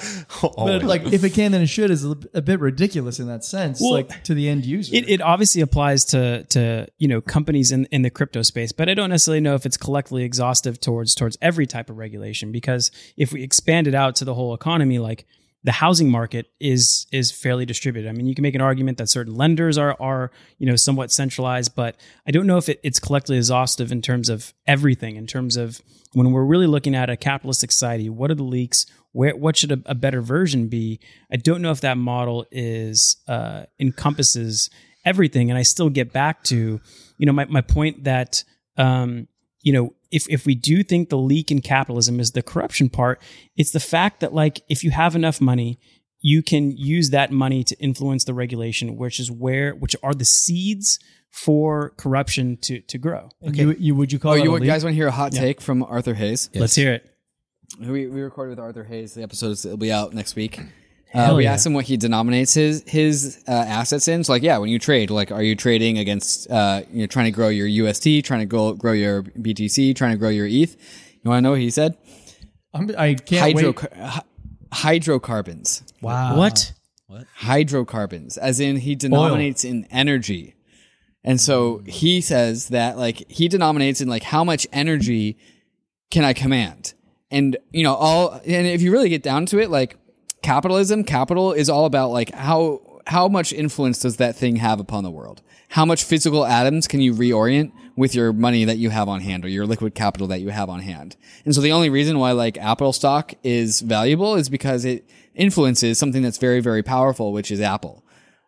but 0.55 0.83
like 0.83 1.03
if 1.13 1.23
it 1.23 1.31
can, 1.33 1.51
then 1.51 1.61
it 1.61 1.67
should 1.67 1.91
is 1.91 2.05
a, 2.05 2.15
a 2.33 2.41
bit 2.41 2.59
ridiculous 2.59 3.19
in 3.19 3.27
that 3.27 3.43
sense, 3.43 3.79
Well, 3.81 3.93
like 3.93 4.23
to 4.25 4.33
the 4.33 4.49
end 4.49 4.65
user. 4.65 4.95
It, 4.95 5.09
it 5.09 5.21
obviously 5.21 5.61
applies 5.61 6.05
to 6.05 6.43
to 6.45 6.87
you 6.97 7.07
know 7.07 7.21
companies 7.21 7.71
in, 7.71 7.85
in 7.85 8.01
the 8.01 8.09
crypto 8.09 8.41
space, 8.41 8.71
but 8.71 8.89
I 8.89 8.93
don't 8.93 9.09
necessarily 9.09 9.41
know 9.41 9.55
if 9.55 9.65
it's 9.65 9.77
collectively 9.77 10.23
exhaustive 10.23 10.79
towards 10.79 11.15
towards 11.15 11.37
every 11.41 11.65
type 11.67 11.89
of 11.89 11.97
regulation. 11.97 12.51
Because 12.51 12.91
if 13.17 13.31
we 13.33 13.43
expand 13.43 13.87
it 13.87 13.95
out 13.95 14.15
to 14.17 14.25
the 14.25 14.33
whole 14.33 14.53
economy, 14.53 14.99
like 14.99 15.25
the 15.63 15.71
housing 15.71 16.09
market 16.09 16.47
is 16.59 17.05
is 17.11 17.31
fairly 17.31 17.65
distributed. 17.65 18.09
I 18.09 18.13
mean, 18.13 18.25
you 18.25 18.35
can 18.35 18.41
make 18.43 18.55
an 18.55 18.61
argument 18.61 18.97
that 18.97 19.09
certain 19.09 19.35
lenders 19.35 19.77
are 19.77 19.95
are 19.99 20.31
you 20.57 20.65
know 20.65 20.75
somewhat 20.75 21.11
centralized, 21.11 21.75
but 21.75 21.95
I 22.27 22.31
don't 22.31 22.47
know 22.47 22.57
if 22.57 22.69
it, 22.69 22.79
it's 22.83 22.99
collectively 22.99 23.37
exhaustive 23.37 23.91
in 23.91 24.01
terms 24.01 24.29
of 24.29 24.53
everything. 24.65 25.15
In 25.15 25.27
terms 25.27 25.57
of 25.57 25.81
when 26.13 26.31
we're 26.31 26.45
really 26.45 26.67
looking 26.67 26.95
at 26.95 27.09
a 27.09 27.17
capitalist 27.17 27.59
society, 27.61 28.09
what 28.09 28.31
are 28.31 28.35
the 28.35 28.43
leaks? 28.43 28.85
Where 29.11 29.35
what 29.35 29.57
should 29.57 29.71
a, 29.71 29.79
a 29.85 29.95
better 29.95 30.21
version 30.21 30.67
be? 30.67 30.99
I 31.31 31.37
don't 31.37 31.61
know 31.61 31.71
if 31.71 31.81
that 31.81 31.97
model 31.97 32.45
is 32.51 33.17
uh, 33.27 33.65
encompasses 33.79 34.69
everything. 35.05 35.49
And 35.49 35.57
I 35.57 35.63
still 35.63 35.89
get 35.89 36.11
back 36.11 36.43
to 36.45 36.79
you 37.17 37.25
know 37.25 37.33
my 37.33 37.45
my 37.45 37.61
point 37.61 38.05
that 38.05 38.43
um, 38.77 39.27
you 39.61 39.73
know 39.73 39.93
if 40.11 40.27
if 40.29 40.45
we 40.45 40.55
do 40.55 40.83
think 40.83 41.09
the 41.09 41.17
leak 41.17 41.51
in 41.51 41.61
capitalism 41.61 42.19
is 42.19 42.31
the 42.31 42.41
corruption 42.41 42.89
part, 42.89 43.21
it's 43.55 43.71
the 43.71 43.79
fact 43.79 44.19
that 44.19 44.33
like 44.33 44.61
if 44.69 44.83
you 44.83 44.91
have 44.91 45.15
enough 45.15 45.41
money, 45.41 45.79
you 46.19 46.43
can 46.43 46.71
use 46.71 47.09
that 47.09 47.31
money 47.31 47.63
to 47.63 47.75
influence 47.79 48.25
the 48.25 48.33
regulation, 48.33 48.97
which 48.97 49.19
is 49.19 49.31
where 49.31 49.73
which 49.73 49.95
are 50.03 50.13
the 50.13 50.25
seeds 50.25 50.99
for 51.29 51.91
corruption 51.91 52.57
to 52.57 52.81
to 52.81 52.97
grow. 52.97 53.29
Okay. 53.47 53.61
you, 53.61 53.71
you 53.79 53.95
would 53.95 54.11
you 54.11 54.19
call 54.19 54.33
oh, 54.33 54.35
that 54.35 54.43
you 54.43 54.51
a 54.51 54.57
leak? 54.57 54.67
guys 54.67 54.83
want 54.83 54.93
to 54.93 54.95
hear 54.95 55.07
a 55.07 55.11
hot 55.11 55.31
take 55.31 55.61
from 55.61 55.83
Arthur 55.83 56.13
Hayes? 56.13 56.49
Let's 56.53 56.75
hear 56.75 56.93
it. 56.93 57.07
We, 57.79 58.07
we 58.07 58.21
recorded 58.21 58.49
with 58.49 58.59
Arthur 58.59 58.83
Hayes. 58.83 59.13
The 59.13 59.23
episodes 59.23 59.63
will 59.63 59.77
be 59.77 59.93
out 59.93 60.13
next 60.13 60.35
week. 60.35 60.59
Uh, 61.13 61.33
we 61.35 61.43
yeah. 61.43 61.53
asked 61.53 61.65
him 61.65 61.73
what 61.73 61.85
he 61.85 61.97
denominates 61.97 62.53
his 62.53 62.83
his 62.87 63.43
uh, 63.47 63.51
assets 63.51 64.07
in. 64.07 64.23
So 64.23 64.33
like, 64.33 64.43
yeah, 64.43 64.57
when 64.57 64.69
you 64.69 64.79
trade, 64.79 65.09
like, 65.09 65.31
are 65.31 65.43
you 65.43 65.55
trading 65.55 65.97
against 65.97 66.49
uh, 66.49 66.83
you're 66.91 67.07
trying 67.07 67.25
to 67.25 67.31
grow 67.31 67.49
your 67.49 67.67
USD, 67.67 68.23
trying 68.23 68.39
to 68.39 68.45
grow 68.45 68.73
grow 68.73 68.93
your 68.93 69.23
BTC, 69.23 69.95
trying 69.95 70.11
to 70.11 70.17
grow 70.17 70.29
your 70.29 70.47
ETH? 70.47 70.75
You 71.23 71.29
want 71.29 71.39
to 71.39 71.41
know 71.41 71.51
what 71.51 71.59
he 71.59 71.69
said? 71.69 71.97
I'm, 72.73 72.89
I 72.97 73.15
can't 73.15 73.41
Hydro 73.41 73.73
wait. 73.73 73.93
hy- 73.99 74.23
hydrocarbons. 74.71 75.83
Wow. 76.01 76.37
What? 76.37 76.73
hydrocarbons, 77.35 78.37
as 78.37 78.59
in 78.59 78.77
he 78.77 78.95
denominates 78.95 79.63
in 79.63 79.85
energy. 79.91 80.55
And 81.23 81.39
so 81.39 81.81
he 81.85 82.21
says 82.21 82.69
that 82.69 82.97
like 82.97 83.29
he 83.29 83.47
denominates 83.47 84.01
in 84.01 84.07
like 84.07 84.23
how 84.23 84.43
much 84.43 84.67
energy 84.71 85.37
can 86.09 86.23
I 86.23 86.33
command? 86.33 86.93
And 87.29 87.57
you 87.71 87.83
know, 87.83 87.95
all 87.95 88.41
and 88.45 88.67
if 88.67 88.81
you 88.81 88.91
really 88.91 89.09
get 89.09 89.23
down 89.23 89.45
to 89.47 89.59
it, 89.59 89.69
like 89.69 89.97
capitalism, 90.41 91.03
capital 91.03 91.53
is 91.53 91.69
all 91.69 91.85
about 91.85 92.11
like 92.11 92.31
how 92.33 92.81
how 93.07 93.27
much 93.27 93.51
influence 93.51 93.99
does 93.99 94.17
that 94.17 94.35
thing 94.35 94.57
have 94.57 94.79
upon 94.79 95.03
the 95.03 95.11
world? 95.11 95.41
How 95.69 95.85
much 95.85 96.03
physical 96.03 96.45
atoms 96.45 96.87
can 96.87 97.01
you 97.01 97.13
reorient 97.13 97.71
with 97.95 98.13
your 98.13 98.33
money 98.33 98.65
that 98.65 98.77
you 98.77 98.89
have 98.89 99.07
on 99.07 99.21
hand 99.21 99.45
or 99.45 99.49
your 99.49 99.65
liquid 99.65 99.95
capital 99.95 100.27
that 100.27 100.41
you 100.41 100.49
have 100.49 100.69
on 100.69 100.81
hand? 100.81 101.15
And 101.45 101.55
so 101.55 101.61
the 101.61 101.71
only 101.71 101.89
reason 101.89 102.19
why 102.19 102.31
like 102.31 102.57
Apple 102.57 102.93
stock 102.93 103.33
is 103.43 103.81
valuable 103.81 104.35
is 104.35 104.49
because 104.49 104.85
it 104.85 105.09
influences 105.33 105.97
something 105.97 106.21
that's 106.21 106.37
very, 106.37 106.59
very 106.59 106.83
powerful, 106.83 107.31
which 107.31 107.51
is 107.51 107.61
Apple. 107.61 108.03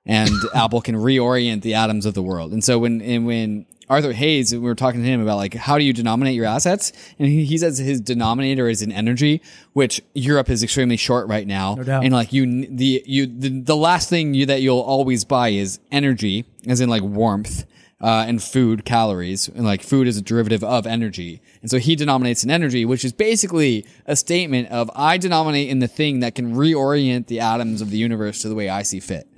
And 0.06 0.32
Apple 0.54 0.82
can 0.82 0.96
reorient 0.96 1.62
the 1.62 1.74
atoms 1.74 2.06
of 2.06 2.14
the 2.14 2.22
world. 2.22 2.52
And 2.52 2.64
so 2.64 2.80
when, 2.80 3.02
and 3.02 3.26
when 3.26 3.66
Arthur 3.94 4.12
Hayes, 4.12 4.52
we 4.52 4.58
were 4.58 4.74
talking 4.74 5.02
to 5.02 5.08
him 5.08 5.22
about 5.22 5.38
like, 5.38 5.54
how 5.54 5.78
do 5.78 5.84
you 5.84 5.94
denominate 5.94 6.34
your 6.34 6.46
assets? 6.46 6.92
And 7.20 7.28
he, 7.28 7.46
he 7.46 7.60
says 7.60 7.78
his 7.78 8.02
denominator 8.02 8.68
is 8.68 8.82
in 8.82 8.92
energy, 8.92 9.40
which 9.74 10.02
Europe 10.16 10.50
is 10.50 10.64
extremely 10.64 10.98
short 10.98 11.28
right 11.28 11.46
now. 11.46 11.76
No 11.76 11.84
doubt. 11.84 12.04
And 12.04 12.12
like 12.12 12.34
you, 12.34 12.66
the, 12.66 13.04
you, 13.06 13.28
the, 13.28 13.50
the 13.50 13.76
last 13.76 14.10
thing 14.10 14.34
you, 14.34 14.48
that 14.48 14.64
you'll 14.64 14.80
always 14.80 15.26
buy 15.26 15.50
is 15.50 15.80
energy, 15.92 16.46
as 16.66 16.82
in 16.82 16.90
like 16.90 17.04
warmth. 17.04 17.66
Uh, 18.02 18.26
and 18.28 18.44
food 18.44 18.84
calories 18.84 19.48
and 19.48 19.64
like 19.64 19.82
food 19.82 20.10
is 20.10 20.18
a 20.18 20.22
derivative 20.22 20.62
of 20.62 20.86
energy. 20.86 21.42
And 21.62 21.72
so 21.72 21.78
he 21.78 21.96
denominates 21.96 22.44
in 22.44 22.52
energy, 22.52 22.84
which 22.84 23.06
is 23.06 23.14
basically 23.14 23.86
a 24.06 24.18
statement 24.18 24.68
of 24.72 24.92
I 24.94 25.18
denominate 25.18 25.70
in 25.70 25.80
the 25.80 25.88
thing 25.88 26.20
that 26.20 26.36
can 26.36 26.54
reorient 26.54 27.28
the 27.28 27.40
atoms 27.40 27.80
of 27.80 27.92
the 27.92 27.98
universe 27.98 28.42
to 28.42 28.50
the 28.50 28.56
way 28.56 28.68
I 28.68 28.84
see 28.84 29.00
fit. 29.00 29.30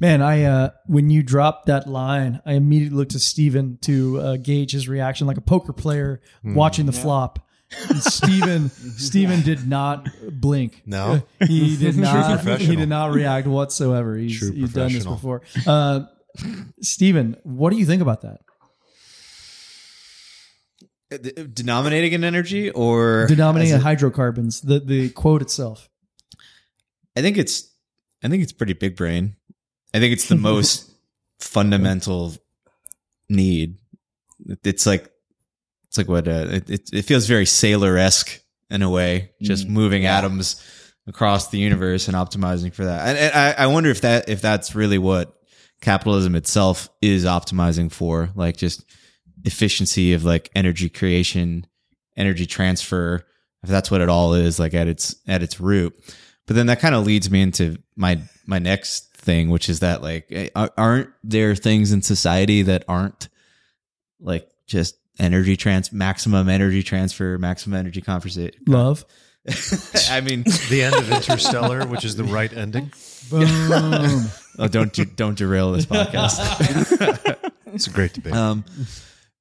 Man, 0.00 0.22
I 0.22 0.44
uh, 0.44 0.70
when 0.86 1.10
you 1.10 1.22
dropped 1.22 1.66
that 1.66 1.88
line, 1.88 2.40
I 2.46 2.52
immediately 2.52 2.96
looked 2.98 3.10
to 3.12 3.18
Stephen 3.18 3.78
to 3.82 4.20
uh, 4.20 4.36
gauge 4.36 4.70
his 4.72 4.88
reaction 4.88 5.26
like 5.26 5.36
a 5.36 5.40
poker 5.42 5.72
player 5.72 6.20
Hmm. 6.42 6.54
watching 6.54 6.86
the 6.86 6.92
flop. 6.92 7.40
And 7.90 7.98
Stephen 8.02 8.70
Stephen 8.70 9.42
did 9.42 9.68
not 9.68 10.08
blink. 10.32 10.82
No? 10.86 11.22
He 11.40 11.76
did 11.76 11.96
not 11.96 12.40
he 12.60 12.76
did 12.76 12.88
not 12.88 13.12
react 13.12 13.46
whatsoever. 13.46 14.16
He's, 14.16 14.38
True 14.38 14.52
he's 14.52 14.72
done 14.72 14.92
this 14.92 15.04
before. 15.04 15.42
Uh, 15.66 16.02
Stephen, 16.80 17.36
what 17.42 17.70
do 17.70 17.76
you 17.76 17.84
think 17.84 18.00
about 18.00 18.22
that? 18.22 18.40
Denominating 21.54 22.12
in 22.12 22.22
energy 22.22 22.70
or 22.70 23.26
Denominating 23.28 23.74
as 23.74 23.80
a- 23.80 23.82
hydrocarbons, 23.84 24.60
the 24.60 24.78
the 24.80 25.08
quote 25.10 25.40
itself. 25.40 25.88
I 27.16 27.22
think 27.22 27.38
it's 27.38 27.70
I 28.22 28.28
think 28.28 28.42
it's 28.42 28.52
pretty 28.52 28.74
big 28.74 28.94
brain. 28.94 29.36
I 29.94 30.00
think 30.00 30.12
it's 30.12 30.28
the 30.28 30.36
most 30.50 30.90
fundamental 31.40 32.34
need. 33.28 33.78
It's 34.64 34.86
like 34.86 35.10
it's 35.86 35.98
like 35.98 36.08
what 36.08 36.28
uh, 36.28 36.46
it, 36.50 36.90
it 36.92 37.02
feels 37.02 37.26
very 37.26 37.44
Saylor 37.44 37.98
esque 37.98 38.40
in 38.70 38.82
a 38.82 38.90
way, 38.90 39.30
just 39.40 39.68
moving 39.68 40.04
atoms 40.06 40.62
across 41.06 41.48
the 41.48 41.58
universe 41.58 42.06
and 42.06 42.16
optimizing 42.16 42.72
for 42.72 42.84
that. 42.84 43.08
And, 43.08 43.18
and 43.18 43.34
I, 43.34 43.64
I 43.64 43.66
wonder 43.68 43.90
if 43.90 44.02
that 44.02 44.28
if 44.28 44.42
that's 44.42 44.74
really 44.74 44.98
what 44.98 45.34
capitalism 45.80 46.34
itself 46.34 46.88
is 47.00 47.24
optimizing 47.24 47.90
for, 47.90 48.30
like 48.34 48.56
just 48.56 48.84
efficiency 49.44 50.12
of 50.12 50.24
like 50.24 50.50
energy 50.54 50.88
creation, 50.88 51.66
energy 52.16 52.46
transfer. 52.46 53.24
If 53.62 53.70
that's 53.70 53.90
what 53.90 54.00
it 54.00 54.08
all 54.08 54.34
is, 54.34 54.58
like 54.58 54.74
at 54.74 54.86
its 54.86 55.16
at 55.26 55.42
its 55.42 55.58
root. 55.58 55.94
But 56.46 56.56
then 56.56 56.66
that 56.66 56.80
kind 56.80 56.94
of 56.94 57.06
leads 57.06 57.30
me 57.30 57.42
into 57.42 57.78
my 57.96 58.20
my 58.46 58.58
next 58.58 59.07
thing, 59.28 59.50
which 59.50 59.68
is 59.68 59.80
that 59.80 60.02
like 60.02 60.26
eh, 60.30 60.48
aren't 60.54 61.10
there 61.22 61.54
things 61.54 61.92
in 61.92 62.00
society 62.00 62.62
that 62.62 62.82
aren't 62.88 63.28
like 64.20 64.48
just 64.66 64.96
energy 65.18 65.54
trans 65.54 65.92
maximum 65.92 66.48
energy 66.48 66.82
transfer, 66.82 67.36
maximum 67.36 67.78
energy 67.78 68.00
conversation. 68.00 68.58
Love. 68.66 69.04
I 70.10 70.22
mean, 70.22 70.44
the 70.70 70.82
end 70.82 70.94
of 70.94 71.12
Interstellar, 71.12 71.86
which 71.86 72.06
is 72.06 72.16
the 72.16 72.24
right 72.24 72.50
ending. 72.50 72.90
Boom. 73.28 73.44
oh, 74.58 74.68
don't 74.68 74.94
de- 74.94 75.04
don't 75.04 75.36
derail 75.36 75.72
this 75.72 75.84
podcast. 75.84 76.38
It's 77.74 77.86
a 77.86 77.90
great 77.90 78.14
debate. 78.14 78.32
Um, 78.32 78.64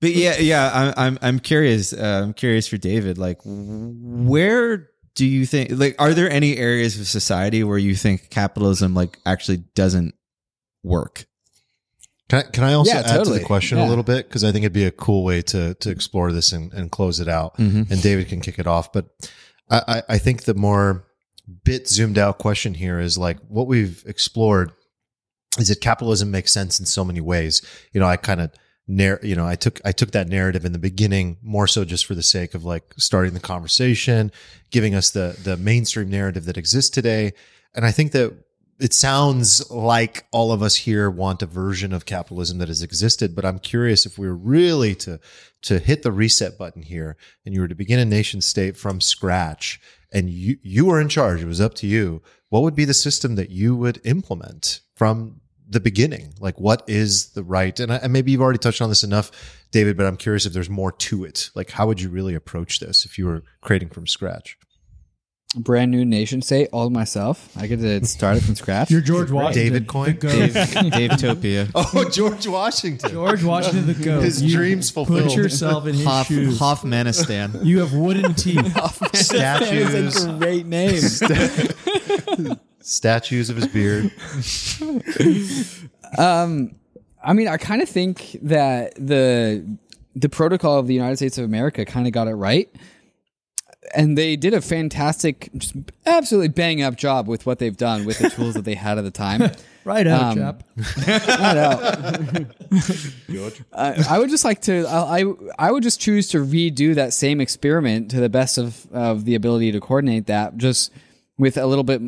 but 0.01 0.11
yeah, 0.11 0.37
yeah, 0.37 0.69
I'm 0.73 0.93
I'm 0.97 1.19
I'm 1.21 1.39
curious. 1.39 1.93
Uh, 1.93 2.23
I'm 2.25 2.33
curious 2.33 2.67
for 2.67 2.75
David. 2.75 3.17
Like, 3.17 3.39
where 3.45 4.89
do 5.17 5.25
you 5.25 5.47
think? 5.47 5.71
Like, 5.71 5.95
are 5.97 6.13
there 6.13 6.29
any 6.29 6.57
areas 6.57 6.99
of 6.99 7.07
society 7.07 7.63
where 7.63 7.79
you 7.79 7.95
think 7.95 8.29
capitalism 8.29 8.93
like 8.93 9.17
actually 9.25 9.57
doesn't 9.73 10.13
work? 10.83 11.25
Can 12.29 12.39
I, 12.39 12.43
can 12.43 12.63
I 12.63 12.73
also 12.73 12.91
Yeah, 12.91 13.01
add 13.05 13.23
to 13.23 13.31
the 13.31 13.39
question 13.43 13.79
Yeah. 13.79 13.87
a 13.87 13.89
little 13.89 14.03
bit? 14.03 14.27
Because 14.27 14.43
I 14.43 14.51
think 14.51 14.63
it'd 14.63 14.73
be 14.73 14.85
a 14.85 14.91
cool 14.91 15.23
way 15.23 15.41
to 15.41 15.73
to 15.73 15.89
explore 15.89 16.31
this 16.31 16.51
and, 16.53 16.71
and 16.71 16.91
close 16.91 17.19
it 17.19 17.27
out. 17.27 17.57
Mm-hmm. 17.57 17.91
And 17.91 18.01
David 18.01 18.29
can 18.29 18.41
kick 18.41 18.59
it 18.59 18.67
off. 18.67 18.93
But 18.93 19.07
I, 19.71 19.81
I, 19.87 20.03
I 20.15 20.17
think 20.19 20.43
the 20.43 20.53
more 20.53 21.03
bit 21.63 21.87
zoomed 21.89 22.19
out 22.19 22.37
question 22.37 22.75
here 22.75 22.99
is 22.99 23.17
like 23.17 23.39
what 23.47 23.65
we've 23.67 24.03
explored 24.05 24.71
is 25.57 25.69
that 25.69 25.81
capitalism 25.81 26.29
makes 26.29 26.53
sense 26.53 26.79
in 26.79 26.85
so 26.85 27.03
many 27.03 27.21
ways. 27.21 27.63
You 27.91 28.01
know, 28.01 28.07
I 28.07 28.17
kind 28.17 28.39
of 28.41 28.51
narr- 28.87 29.19
you 29.23 29.35
know, 29.35 29.45
I 29.45 29.55
took 29.55 29.79
I 29.85 29.91
took 29.91 30.11
that 30.11 30.29
narrative 30.29 30.65
in 30.65 30.71
the 30.71 30.79
beginning 30.79 31.37
more 31.41 31.67
so 31.67 31.85
just 31.85 32.05
for 32.05 32.15
the 32.15 32.23
sake 32.23 32.53
of 32.53 32.63
like 32.63 32.93
starting 32.97 33.33
the 33.33 33.39
conversation, 33.39 34.31
giving 34.71 34.95
us 34.95 35.09
the 35.09 35.37
the 35.43 35.57
mainstream 35.57 36.09
narrative 36.09 36.45
that 36.45 36.57
exists 36.57 36.89
today. 36.89 37.33
And 37.75 37.85
I 37.85 37.91
think 37.91 38.11
that 38.13 38.33
it 38.79 38.93
sounds 38.93 39.69
like 39.71 40.25
all 40.31 40.51
of 40.51 40.61
us 40.61 40.75
here 40.75 41.09
want 41.09 41.41
a 41.41 41.47
version 41.47 41.91
of 41.93 42.05
capitalism 42.05 42.59
that 42.59 42.67
has 42.67 42.83
existed, 42.83 43.35
but 43.35 43.43
I'm 43.43 43.59
curious 43.59 44.05
if 44.05 44.17
we 44.17 44.27
were 44.27 44.35
really 44.35 44.95
to 44.95 45.19
to 45.63 45.79
hit 45.79 46.03
the 46.03 46.11
reset 46.11 46.57
button 46.57 46.83
here 46.83 47.17
and 47.45 47.53
you 47.53 47.61
were 47.61 47.67
to 47.67 47.75
begin 47.75 47.99
a 47.99 48.05
nation 48.05 48.39
state 48.41 48.77
from 48.77 49.01
scratch 49.01 49.81
and 50.13 50.29
you 50.29 50.57
you 50.61 50.85
were 50.85 51.01
in 51.01 51.09
charge, 51.09 51.41
it 51.41 51.47
was 51.47 51.61
up 51.61 51.73
to 51.75 51.87
you. 51.87 52.21
What 52.49 52.61
would 52.61 52.75
be 52.75 52.85
the 52.85 52.93
system 52.93 53.35
that 53.35 53.49
you 53.49 53.75
would 53.75 53.99
implement 54.05 54.81
from 54.95 55.41
the 55.69 55.79
beginning? 55.79 56.33
Like 56.39 56.59
what 56.59 56.83
is 56.87 57.31
the 57.31 57.43
right 57.43 57.77
and, 57.79 57.91
I, 57.91 57.97
and 57.97 58.13
maybe 58.13 58.31
you've 58.31 58.41
already 58.41 58.59
touched 58.59 58.81
on 58.81 58.89
this 58.89 59.03
enough, 59.03 59.31
David, 59.71 59.97
but 59.97 60.05
I'm 60.05 60.17
curious 60.17 60.45
if 60.45 60.53
there's 60.53 60.69
more 60.69 60.91
to 60.91 61.25
it. 61.25 61.49
Like 61.55 61.71
how 61.71 61.87
would 61.87 62.01
you 62.01 62.09
really 62.09 62.35
approach 62.35 62.79
this 62.79 63.05
if 63.05 63.17
you 63.17 63.25
were 63.25 63.43
creating 63.61 63.89
from 63.89 64.07
scratch? 64.07 64.57
brand 65.55 65.91
new 65.91 66.05
nation 66.05 66.41
state 66.41 66.69
all 66.71 66.89
myself. 66.89 67.49
I 67.57 67.67
get 67.67 67.79
to 67.79 68.05
start 68.05 68.37
it 68.37 68.43
from 68.43 68.55
scratch. 68.63 68.91
You're 68.91 69.01
George 69.01 69.31
Washington. 69.31 69.63
David 69.73 69.87
Coin? 69.87 70.17
Dave, 70.17 70.53
Dave 70.53 71.11
Topia. 71.11 71.71
Oh, 71.75 72.09
George 72.09 72.47
Washington. 72.47 73.11
George 73.11 73.43
Washington 73.43 73.87
the 73.87 73.93
goat. 73.93 74.23
His 74.23 74.43
You 74.43 74.55
dreams 74.55 74.89
fulfilled. 74.89 75.23
Put 75.23 75.35
yourself 75.35 75.87
in 75.87 75.95
his 75.95 76.05
Hoff, 76.05 76.27
shoes. 76.27 76.59
Hoffmanistan. 76.59 77.63
You 77.65 77.79
have 77.79 77.93
wooden 77.93 78.33
teeth. 78.33 78.65
Statues. 79.15 79.91
That's 79.91 80.23
a 80.23 80.33
great 80.37 80.65
name. 80.65 81.01
Statues 82.89 83.49
of 83.49 83.57
his 83.57 83.67
beard. 83.67 84.11
Um, 86.17 86.75
I 87.21 87.33
mean, 87.33 87.49
I 87.49 87.57
kind 87.57 87.81
of 87.81 87.89
think 87.89 88.37
that 88.43 88.95
the 88.95 89.77
the 90.15 90.29
protocol 90.29 90.79
of 90.79 90.87
the 90.87 90.93
United 90.93 91.17
States 91.17 91.37
of 91.37 91.43
America 91.43 91.83
kind 91.83 92.07
of 92.07 92.13
got 92.13 92.29
it 92.29 92.35
right, 92.35 92.73
and 93.93 94.17
they 94.17 94.37
did 94.37 94.53
a 94.53 94.61
fantastic, 94.61 95.49
just 95.57 95.75
absolutely 96.05 96.47
bang 96.47 96.81
up 96.81 96.95
job 96.95 97.27
with 97.27 97.45
what 97.45 97.59
they've 97.59 97.75
done 97.75 98.05
with 98.05 98.19
the 98.19 98.29
tools 98.35 98.53
that 98.53 98.63
they 98.63 98.75
had 98.75 98.97
at 98.97 99.03
the 99.03 99.11
time. 99.11 99.51
Right 99.83 100.07
out, 100.07 100.37
Um, 100.37 100.37
chap. 100.37 100.63
Not 101.39 101.57
out. 101.57 102.45
Uh, 103.73 104.03
I 104.09 104.17
would 104.19 104.29
just 104.29 104.45
like 104.45 104.61
to. 104.61 104.85
I, 104.87 105.19
I 105.21 105.33
I 105.59 105.71
would 105.71 105.83
just 105.83 105.99
choose 105.99 106.29
to 106.29 106.37
redo 106.37 106.95
that 106.95 107.11
same 107.13 107.41
experiment 107.41 108.11
to 108.11 108.21
the 108.21 108.29
best 108.29 108.57
of 108.57 108.87
of 108.93 109.25
the 109.25 109.35
ability 109.35 109.73
to 109.73 109.81
coordinate 109.81 110.27
that, 110.27 110.57
just 110.57 110.91
with 111.37 111.57
a 111.57 111.65
little 111.65 111.83
bit, 111.83 112.01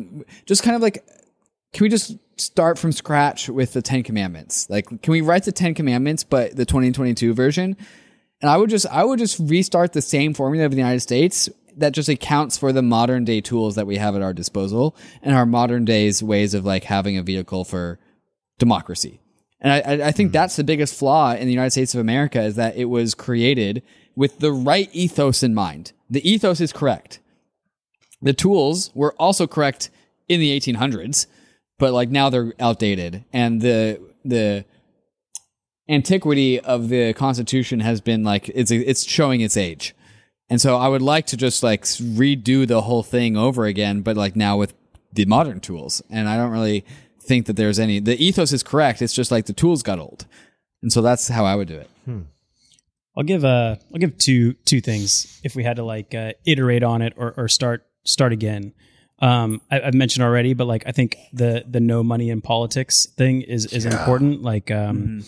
just 0.46 0.62
kind 0.62 0.76
of 0.76 0.82
like, 0.82 1.04
can 1.72 1.84
we 1.84 1.88
just 1.88 2.16
start 2.36 2.78
from 2.78 2.92
scratch 2.92 3.48
with 3.48 3.72
the 3.72 3.82
Ten 3.82 4.02
Commandments? 4.02 4.68
Like, 4.68 4.88
can 5.02 5.12
we 5.12 5.20
write 5.20 5.44
the 5.44 5.52
Ten 5.52 5.74
Commandments, 5.74 6.24
but 6.24 6.56
the 6.56 6.64
2022 6.64 7.32
version? 7.34 7.76
And 8.40 8.50
I 8.50 8.56
would 8.56 8.70
just 8.70 8.86
I 8.86 9.04
would 9.04 9.18
just 9.18 9.38
restart 9.38 9.92
the 9.92 10.02
same 10.02 10.34
formula 10.34 10.64
of 10.64 10.72
the 10.72 10.78
United 10.78 11.00
States 11.00 11.48
that 11.76 11.92
just 11.92 12.08
accounts 12.08 12.58
for 12.58 12.72
the 12.72 12.82
modern 12.82 13.24
day 13.24 13.40
tools 13.40 13.74
that 13.74 13.86
we 13.86 13.96
have 13.96 14.16
at 14.16 14.22
our 14.22 14.32
disposal 14.32 14.96
and 15.22 15.34
our 15.34 15.46
modern 15.46 15.84
days 15.84 16.22
ways 16.22 16.54
of 16.54 16.64
like 16.64 16.84
having 16.84 17.16
a 17.16 17.22
vehicle 17.22 17.64
for 17.64 17.98
democracy. 18.58 19.20
And 19.60 19.72
I, 19.72 19.76
I, 19.80 20.08
I 20.08 20.12
think 20.12 20.28
mm-hmm. 20.28 20.32
that's 20.32 20.56
the 20.56 20.64
biggest 20.64 20.98
flaw 20.98 21.34
in 21.34 21.46
the 21.46 21.52
United 21.52 21.70
States 21.70 21.94
of 21.94 22.00
America 22.00 22.40
is 22.42 22.56
that 22.56 22.76
it 22.76 22.86
was 22.86 23.14
created 23.14 23.82
with 24.16 24.38
the 24.38 24.52
right 24.52 24.88
ethos 24.92 25.42
in 25.42 25.54
mind. 25.54 25.92
The 26.08 26.28
ethos 26.28 26.60
is 26.60 26.72
correct. 26.72 27.19
The 28.22 28.32
tools 28.32 28.90
were 28.94 29.14
also 29.18 29.46
correct 29.46 29.90
in 30.28 30.40
the 30.40 30.58
1800s, 30.58 31.26
but 31.78 31.92
like 31.92 32.10
now 32.10 32.30
they're 32.30 32.54
outdated. 32.60 33.24
And 33.32 33.60
the 33.60 34.00
the 34.24 34.64
antiquity 35.88 36.60
of 36.60 36.88
the 36.88 37.12
Constitution 37.14 37.80
has 37.80 38.00
been 38.00 38.22
like 38.22 38.48
it's 38.50 38.70
it's 38.70 39.04
showing 39.04 39.40
its 39.40 39.56
age. 39.56 39.94
And 40.48 40.60
so 40.60 40.76
I 40.76 40.88
would 40.88 41.02
like 41.02 41.26
to 41.28 41.36
just 41.36 41.62
like 41.62 41.82
redo 41.84 42.66
the 42.66 42.82
whole 42.82 43.02
thing 43.02 43.36
over 43.36 43.66
again, 43.66 44.02
but 44.02 44.16
like 44.16 44.36
now 44.36 44.56
with 44.56 44.74
the 45.12 45.24
modern 45.24 45.60
tools. 45.60 46.02
And 46.10 46.28
I 46.28 46.36
don't 46.36 46.50
really 46.50 46.84
think 47.20 47.46
that 47.46 47.56
there's 47.56 47.78
any 47.78 48.00
the 48.00 48.22
ethos 48.22 48.52
is 48.52 48.62
correct. 48.62 49.00
It's 49.02 49.14
just 49.14 49.30
like 49.30 49.46
the 49.46 49.52
tools 49.52 49.82
got 49.82 49.98
old. 49.98 50.26
And 50.82 50.92
so 50.92 51.02
that's 51.02 51.28
how 51.28 51.44
I 51.44 51.54
would 51.54 51.68
do 51.68 51.76
it. 51.76 51.90
I'll 53.16 53.24
give 53.24 53.44
uh 53.44 53.76
I'll 53.92 53.98
give 53.98 54.18
two 54.18 54.54
two 54.64 54.80
things 54.80 55.40
if 55.44 55.56
we 55.56 55.64
had 55.64 55.76
to 55.76 55.84
like 55.84 56.14
uh, 56.14 56.32
iterate 56.46 56.82
on 56.82 57.02
it 57.02 57.14
or, 57.16 57.34
or 57.36 57.48
start 57.48 57.84
start 58.04 58.32
again. 58.32 58.72
Um, 59.20 59.60
I, 59.70 59.80
I've 59.82 59.94
mentioned 59.94 60.24
already, 60.24 60.54
but 60.54 60.66
like 60.66 60.84
I 60.86 60.92
think 60.92 61.16
the 61.32 61.64
the 61.68 61.80
no 61.80 62.02
money 62.02 62.30
in 62.30 62.40
politics 62.40 63.06
thing 63.06 63.42
is 63.42 63.66
is 63.66 63.84
important. 63.84 64.42
Like 64.42 64.70
um, 64.70 65.24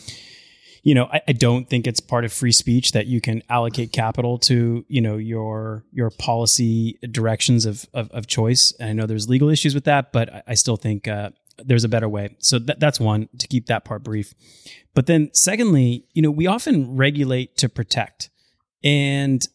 you 0.83 0.95
know, 0.95 1.05
I, 1.13 1.21
I 1.29 1.33
don't 1.33 1.69
think 1.69 1.87
it's 1.87 2.01
part 2.01 2.25
of 2.25 2.33
free 2.33 2.53
speech 2.53 2.93
that 2.93 3.07
you 3.07 3.21
can 3.21 3.43
allocate 3.49 3.93
capital 3.93 4.39
to 4.41 4.85
you 4.89 5.01
know 5.01 5.17
your 5.17 5.85
your 5.93 6.11
policy 6.11 6.99
directions 7.11 7.67
of 7.67 7.87
of, 7.93 8.11
of 8.13 8.27
choice. 8.27 8.73
And 8.81 8.89
I 8.89 8.93
know 8.95 9.07
there's 9.07 9.29
legal 9.29 9.49
issues 9.49 9.75
with 9.75 9.85
that, 9.85 10.13
but 10.13 10.33
I, 10.33 10.43
I 10.49 10.55
still 10.55 10.77
think 10.77 11.07
uh, 11.07 11.31
there's 11.59 11.85
a 11.85 11.89
better 11.89 12.09
way. 12.09 12.37
So 12.39 12.59
that, 12.61 12.81
that's 12.81 12.99
one 12.99 13.29
to 13.39 13.47
keep 13.47 13.67
that 13.67 13.85
part 13.85 14.03
brief. 14.03 14.35
But 14.95 15.07
then, 15.07 15.31
secondly, 15.33 16.07
you 16.13 16.23
know, 16.23 16.31
we 16.31 16.47
often 16.47 16.97
regulate 16.97 17.57
to 17.59 17.69
protect. 17.69 18.31
And, 18.85 19.47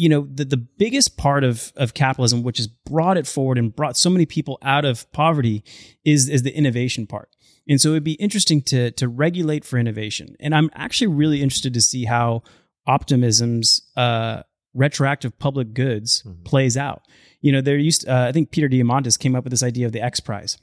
you 0.00 0.08
know, 0.08 0.26
the, 0.32 0.46
the 0.46 0.56
biggest 0.56 1.18
part 1.18 1.44
of, 1.44 1.74
of 1.76 1.92
capitalism, 1.92 2.42
which 2.42 2.56
has 2.56 2.66
brought 2.66 3.18
it 3.18 3.26
forward 3.26 3.58
and 3.58 3.76
brought 3.76 3.98
so 3.98 4.08
many 4.08 4.24
people 4.24 4.56
out 4.62 4.86
of 4.86 5.10
poverty, 5.12 5.62
is, 6.06 6.26
is 6.26 6.42
the 6.42 6.56
innovation 6.56 7.06
part. 7.06 7.28
And 7.68 7.78
so 7.78 7.90
it'd 7.90 8.02
be 8.02 8.14
interesting 8.14 8.62
to, 8.62 8.92
to 8.92 9.08
regulate 9.08 9.62
for 9.62 9.78
innovation. 9.78 10.36
And 10.40 10.54
I'm 10.54 10.70
actually 10.72 11.08
really 11.08 11.42
interested 11.42 11.74
to 11.74 11.82
see 11.82 12.06
how 12.06 12.44
optimism's 12.86 13.82
uh, 13.94 14.42
retroactive 14.72 15.38
public 15.38 15.74
goods 15.74 16.26
plays 16.44 16.78
out. 16.78 17.02
You 17.42 17.52
know, 17.52 17.60
there 17.60 17.76
used, 17.76 18.08
uh, 18.08 18.24
I 18.26 18.32
think 18.32 18.52
Peter 18.52 18.70
Diamandis 18.70 19.18
came 19.18 19.36
up 19.36 19.44
with 19.44 19.50
this 19.50 19.62
idea 19.62 19.84
of 19.84 19.92
the 19.92 20.00
X 20.00 20.18
Prize. 20.18 20.56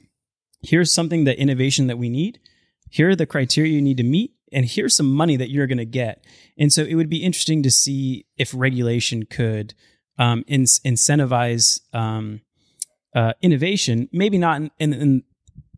Here's 0.62 0.90
something 0.90 1.22
that 1.24 1.38
innovation 1.38 1.86
that 1.86 1.96
we 1.96 2.08
need 2.08 2.40
here 2.90 3.10
are 3.10 3.14
the 3.14 3.26
criteria 3.26 3.72
you 3.72 3.82
need 3.82 3.98
to 3.98 4.02
meet 4.02 4.32
and 4.52 4.64
here's 4.64 4.96
some 4.96 5.12
money 5.12 5.36
that 5.36 5.50
you're 5.50 5.66
going 5.66 5.78
to 5.78 5.84
get. 5.84 6.24
And 6.56 6.72
so 6.72 6.82
it 6.82 6.94
would 6.94 7.10
be 7.10 7.22
interesting 7.22 7.62
to 7.62 7.70
see 7.70 8.26
if 8.36 8.52
regulation 8.54 9.24
could 9.24 9.74
um, 10.18 10.44
in, 10.46 10.64
incentivize 10.64 11.80
um, 11.94 12.40
uh, 13.14 13.32
innovation 13.40 14.08
maybe 14.12 14.38
not 14.38 14.60
in, 14.60 14.70
in, 14.78 14.92
in 14.92 15.22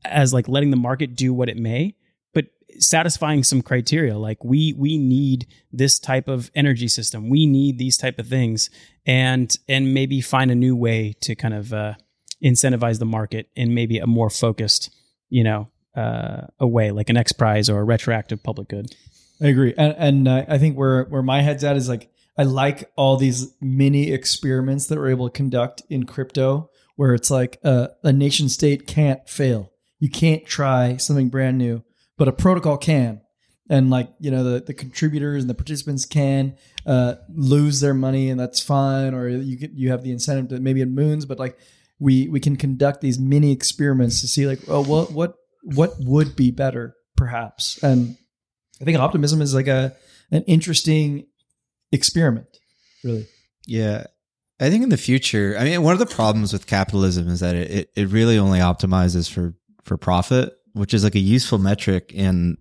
as 0.04 0.34
like 0.34 0.48
letting 0.48 0.70
the 0.70 0.76
market 0.76 1.14
do 1.14 1.32
what 1.32 1.48
it 1.48 1.56
may 1.56 1.94
but 2.34 2.46
satisfying 2.78 3.44
some 3.44 3.62
criteria 3.62 4.18
like 4.18 4.42
we 4.44 4.74
we 4.76 4.98
need 4.98 5.46
this 5.72 5.98
type 5.98 6.28
of 6.28 6.50
energy 6.54 6.88
system. 6.88 7.28
We 7.28 7.46
need 7.46 7.78
these 7.78 7.96
type 7.96 8.18
of 8.18 8.26
things 8.26 8.70
and 9.06 9.56
and 9.68 9.94
maybe 9.94 10.20
find 10.20 10.50
a 10.50 10.54
new 10.54 10.74
way 10.74 11.14
to 11.22 11.34
kind 11.34 11.54
of 11.54 11.72
uh, 11.72 11.94
incentivize 12.42 12.98
the 12.98 13.06
market 13.06 13.48
in 13.54 13.74
maybe 13.74 13.98
a 13.98 14.06
more 14.06 14.30
focused 14.30 14.90
you 15.28 15.44
know 15.44 15.70
uh, 15.94 16.46
a 16.58 16.66
way, 16.66 16.90
like 16.90 17.10
an 17.10 17.16
X 17.16 17.32
Prize 17.32 17.68
or 17.68 17.80
a 17.80 17.84
retroactive 17.84 18.42
public 18.42 18.68
good. 18.68 18.94
I 19.42 19.48
agree, 19.48 19.74
and 19.76 19.94
and 19.98 20.28
uh, 20.28 20.44
I 20.48 20.58
think 20.58 20.76
where 20.76 21.04
where 21.04 21.22
my 21.22 21.42
head's 21.42 21.64
at 21.64 21.76
is 21.76 21.88
like 21.88 22.10
I 22.36 22.44
like 22.44 22.90
all 22.96 23.16
these 23.16 23.54
mini 23.60 24.12
experiments 24.12 24.86
that 24.86 24.98
we're 24.98 25.10
able 25.10 25.28
to 25.28 25.36
conduct 25.36 25.82
in 25.88 26.04
crypto, 26.04 26.70
where 26.96 27.14
it's 27.14 27.30
like 27.30 27.58
a, 27.64 27.90
a 28.02 28.12
nation 28.12 28.48
state 28.48 28.86
can't 28.86 29.28
fail. 29.28 29.72
You 29.98 30.10
can't 30.10 30.46
try 30.46 30.96
something 30.96 31.28
brand 31.28 31.58
new, 31.58 31.82
but 32.16 32.28
a 32.28 32.32
protocol 32.32 32.76
can, 32.76 33.22
and 33.68 33.90
like 33.90 34.10
you 34.20 34.30
know 34.30 34.44
the 34.44 34.60
the 34.60 34.74
contributors 34.74 35.42
and 35.42 35.50
the 35.50 35.54
participants 35.54 36.04
can 36.04 36.56
uh, 36.86 37.14
lose 37.34 37.80
their 37.80 37.94
money, 37.94 38.30
and 38.30 38.38
that's 38.38 38.60
fine, 38.60 39.14
or 39.14 39.28
you 39.28 39.56
get, 39.56 39.72
you 39.72 39.90
have 39.90 40.02
the 40.02 40.12
incentive 40.12 40.48
to 40.48 40.60
maybe 40.60 40.82
it 40.82 40.88
moons, 40.88 41.24
but 41.24 41.38
like 41.38 41.58
we 41.98 42.28
we 42.28 42.40
can 42.40 42.56
conduct 42.56 43.00
these 43.00 43.18
mini 43.18 43.52
experiments 43.52 44.20
to 44.20 44.26
see 44.26 44.46
like 44.46 44.60
oh 44.68 44.82
what 44.82 45.12
what 45.12 45.34
what 45.62 45.92
would 45.98 46.36
be 46.36 46.50
better 46.50 46.94
perhaps 47.16 47.82
and 47.82 48.16
i 48.80 48.84
think 48.84 48.98
optimism 48.98 49.42
is 49.42 49.54
like 49.54 49.68
a 49.68 49.94
an 50.30 50.42
interesting 50.44 51.26
experiment 51.92 52.46
really 53.04 53.26
Yeah. 53.66 54.06
I 54.58 54.68
think 54.68 54.82
in 54.82 54.90
the 54.90 54.98
future, 54.98 55.56
I 55.58 55.64
mean, 55.64 55.82
one 55.82 55.94
of 55.94 55.98
the 55.98 56.14
problems 56.14 56.52
with 56.52 56.66
capitalism 56.66 57.28
is 57.28 57.40
that 57.40 57.54
it, 57.54 57.90
it, 57.96 58.08
really 58.08 58.36
only 58.36 58.58
optimizes 58.58 59.30
for, 59.30 59.54
for 59.84 59.96
profit, 59.96 60.52
which 60.74 60.92
is 60.92 61.02
like 61.02 61.14
a 61.14 61.18
useful 61.20 61.58
metric 61.58 62.12
in 62.14 62.58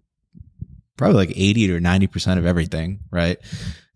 probably 0.96 1.18
like 1.18 1.34
80 1.36 1.74
or 1.74 1.82
90% 1.82 2.38
of 2.38 2.46
everything, 2.46 3.02
right? 3.12 3.38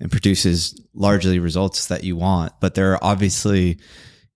And 0.01 0.11
produces 0.11 0.77
largely 0.93 1.39
results 1.39 1.87
that 1.87 2.03
you 2.03 2.17
want. 2.17 2.51
But 2.59 2.75
there 2.75 2.91
are 2.91 2.99
obviously 3.01 3.79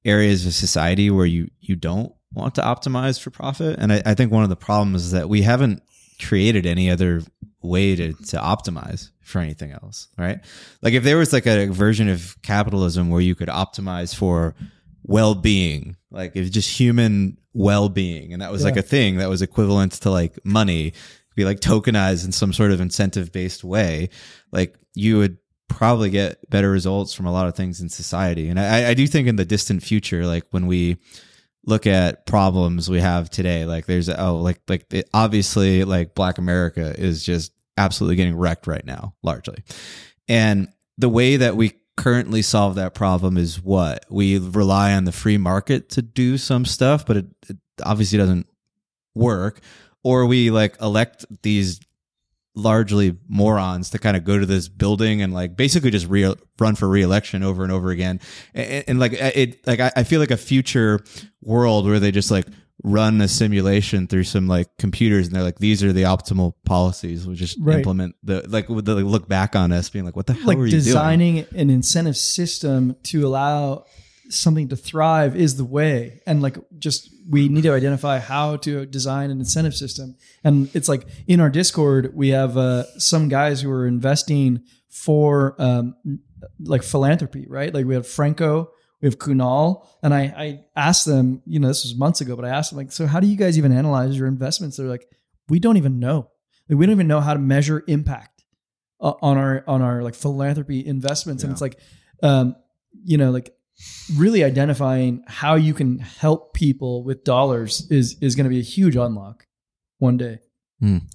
areas 0.06 0.46
of 0.46 0.54
society 0.54 1.10
where 1.10 1.26
you, 1.26 1.50
you 1.60 1.76
don't 1.76 2.14
want 2.34 2.56
to 2.56 2.62
optimize 2.62 3.20
for 3.20 3.30
profit. 3.30 3.80
And 3.80 3.92
I, 3.92 4.02
I 4.06 4.14
think 4.14 4.32
one 4.32 4.44
of 4.44 4.50
the 4.50 4.56
problems 4.56 5.06
is 5.06 5.12
that 5.12 5.30
we 5.30 5.42
haven't 5.42 5.82
created 6.20 6.66
any 6.66 6.90
other 6.90 7.22
way 7.62 7.96
to, 7.96 8.14
to 8.14 8.38
optimize 8.38 9.10
for 9.22 9.40
anything 9.40 9.72
else, 9.72 10.08
right? 10.18 10.40
Like 10.82 10.94
if 10.94 11.04
there 11.04 11.18
was 11.18 11.34
like 11.34 11.46
a 11.46 11.68
version 11.68 12.10
of 12.10 12.36
capitalism 12.42 13.10
where 13.10 13.22
you 13.22 13.36
could 13.36 13.50
optimize 13.50 14.16
for 14.16 14.56
well-being, 15.04 15.96
like 16.12 16.36
if 16.36 16.52
just 16.52 16.78
human 16.78 17.38
well-being, 17.54 18.34
and 18.34 18.42
that 18.42 18.52
was 18.52 18.64
like 18.64 18.78
a 18.78 18.82
thing 18.82 19.18
that 19.18 19.30
was 19.30 19.42
equivalent 19.42 19.94
to 19.94 20.10
like 20.10 20.38
money, 20.44 20.94
be 21.36 21.46
like 21.46 21.60
tokenized 21.60 22.26
in 22.26 22.32
some 22.32 22.52
sort 22.52 22.72
of 22.72 22.82
incentive-based 22.82 23.64
way, 23.64 24.10
like 24.52 24.76
you 24.94 25.18
would 25.18 25.38
probably 25.68 26.10
get 26.10 26.50
better 26.50 26.72
results 26.72 27.14
from 27.14 27.26
a 27.26 27.32
lot 27.32 27.48
of 27.48 27.56
things 27.56 27.82
in 27.82 27.90
society. 27.90 28.50
And 28.50 28.60
I, 28.60 28.90
I 28.90 28.94
do 28.94 29.06
think 29.06 29.28
in 29.28 29.36
the 29.36 29.46
distant 29.46 29.84
future, 29.84 30.26
like 30.26 30.46
when 30.52 30.66
we 30.68 30.98
look 31.68 31.86
at 31.86 32.26
problems 32.26 32.90
we 32.90 33.02
have 33.02 33.30
today. 33.30 33.66
Like 33.66 33.86
there's 33.86 34.10
oh 34.10 34.38
like 34.38 34.60
like 34.68 34.92
it, 34.92 35.08
obviously 35.14 35.84
like 35.84 36.16
black 36.16 36.40
america 36.40 36.96
is 36.98 37.24
just 37.24 37.52
absolutely 37.78 38.16
getting 38.16 38.36
wrecked 38.36 38.66
right 38.66 38.86
now 38.86 39.14
largely. 39.22 39.64
And 40.28 40.70
the 40.98 41.10
way 41.10 41.38
that 41.38 41.56
we 41.56 41.74
currently 41.96 42.42
solve 42.42 42.76
that 42.76 42.96
problem 42.96 43.38
is 43.38 43.62
what? 43.62 44.06
We 44.10 44.40
rely 44.40 44.94
on 44.94 45.04
the 45.04 45.12
free 45.12 45.38
market 45.38 45.90
to 45.90 46.02
do 46.02 46.40
some 46.40 46.66
stuff 46.66 47.06
but 47.06 47.18
it, 47.18 47.26
it 47.50 47.58
obviously 47.86 48.18
doesn't 48.18 48.48
work. 49.14 49.60
Or 50.04 50.26
we 50.26 50.52
like 50.52 50.82
elect 50.82 51.26
these 51.44 51.82
largely 52.58 53.16
morons 53.30 53.92
to 53.92 54.00
kind 54.00 54.18
of 54.18 54.24
go 54.24 54.40
to 54.40 54.46
this 54.46 54.68
building 54.68 55.22
and 55.22 55.32
like 55.34 55.56
basically 55.56 55.92
just 55.92 56.08
re- 56.08 56.34
run 56.60 56.76
for 56.76 56.90
reelection 56.90 57.44
over 57.44 57.64
and 57.64 57.72
over 57.72 57.92
again. 57.92 58.20
And, 58.56 58.84
and 58.88 59.00
like 59.00 59.14
it, 59.14 59.66
like 59.68 59.80
I, 59.80 59.92
I 59.96 60.04
feel 60.04 60.20
like 60.20 60.32
a 60.32 60.38
future 60.38 61.00
world 61.42 61.86
where 61.86 62.00
they 62.00 62.12
just 62.12 62.32
like 62.32 62.48
run 62.84 63.22
a 63.22 63.28
simulation 63.28 64.08
through 64.08 64.24
some 64.24 64.48
like 64.48 64.68
computers 64.78 65.28
and 65.28 65.36
they're 65.36 65.44
like, 65.44 65.60
these 65.60 65.84
are 65.84 65.94
the 65.94 66.04
optimal 66.04 66.54
policies. 66.66 67.26
We'll 67.28 67.36
just 67.36 67.58
Right. 67.60 67.78
implement 67.78 68.16
the 68.24 68.44
like, 68.48 68.70
would 68.70 68.86
they 68.86 68.94
like, 68.94 69.06
look 69.06 69.28
back 69.28 69.56
on 69.56 69.72
us 69.72 69.90
being 69.90 70.06
like, 70.06 70.16
what 70.16 70.26
the 70.28 70.34
hell 70.34 70.48
like 70.48 70.58
were 70.58 70.66
you 70.66 70.72
doing? 70.72 70.84
designing 70.84 71.40
an 71.56 71.70
incentive 71.70 72.18
system 72.18 72.96
to 73.04 73.26
allow 73.28 73.86
something 74.30 74.70
to 74.70 74.76
thrive 74.76 75.36
is 75.36 75.56
the 75.58 75.66
way. 75.66 76.22
And 76.26 76.42
like 76.42 76.58
just 76.78 77.14
we 77.30 77.50
need 77.50 77.64
to 77.64 77.74
identify 77.74 78.20
how 78.20 78.58
to 78.58 78.86
design 78.86 79.32
an 79.32 79.40
incentive 79.40 79.76
system. 79.76 80.16
And 80.44 80.70
it's 80.74 80.88
like 80.88 81.08
in 81.28 81.40
our 81.40 81.50
discord 81.50 82.12
we 82.16 82.30
have 82.30 82.58
uh, 82.58 82.84
some 83.00 83.30
guys 83.30 83.62
who 83.62 83.72
are 83.72 83.88
investing 83.88 84.64
for 84.90 85.56
um, 85.60 85.96
like 86.60 86.84
philanthropy 86.84 87.46
right? 87.48 87.74
Like 87.74 87.86
we 87.86 87.96
have 87.96 88.08
franco 88.08 88.72
we 89.02 89.08
have 89.08 89.20
kunal. 89.20 89.86
And 90.02 90.14
I, 90.14 90.22
I 90.22 90.66
asked 90.76 91.06
them 91.06 91.42
you 91.46 91.60
know 91.60 91.68
this 91.68 91.84
was 91.84 91.96
months 91.96 92.22
ago 92.22 92.36
but 92.36 92.46
i 92.46 92.50
asked 92.50 92.72
them 92.72 92.78
like 92.78 92.92
so 92.92 93.06
how 93.06 93.20
do 93.20 93.28
you 93.28 93.36
guys 93.38 93.58
even 93.58 93.72
analyze 93.72 94.18
your 94.18 94.28
investments? 94.28 94.78
They're 94.78 94.88
like 94.88 95.08
we 95.50 95.60
don't 95.60 95.78
even 95.78 96.00
know. 96.00 96.30
Like 96.70 96.78
we 96.80 96.86
don't 96.86 96.94
even 96.94 97.08
know 97.08 97.22
how 97.22 97.34
to 97.34 97.40
measure 97.40 97.84
impact 97.88 98.44
uh, 99.00 99.14
on 99.22 99.38
our 99.38 99.64
on 99.68 99.82
our 99.82 100.04
like 100.04 100.16
philanthropy 100.16 100.86
investments. 100.86 101.44
And 101.44 101.52
it's 101.52 101.62
like 101.62 101.80
um 102.24 102.56
you 103.04 103.18
know 103.18 103.32
like 103.32 103.54
really 104.16 104.44
identifying 104.44 105.24
how 105.28 105.56
you 105.56 105.74
can 105.74 106.00
help 106.00 106.54
people 106.54 107.04
with 107.04 107.24
dollars 107.24 107.88
is 107.90 108.18
is 108.22 108.36
going 108.36 108.46
to 108.46 108.50
be 108.50 108.60
a 108.60 108.64
huge 108.64 108.96
unlock 108.96 109.46
one 110.00 110.18
day 110.18 110.40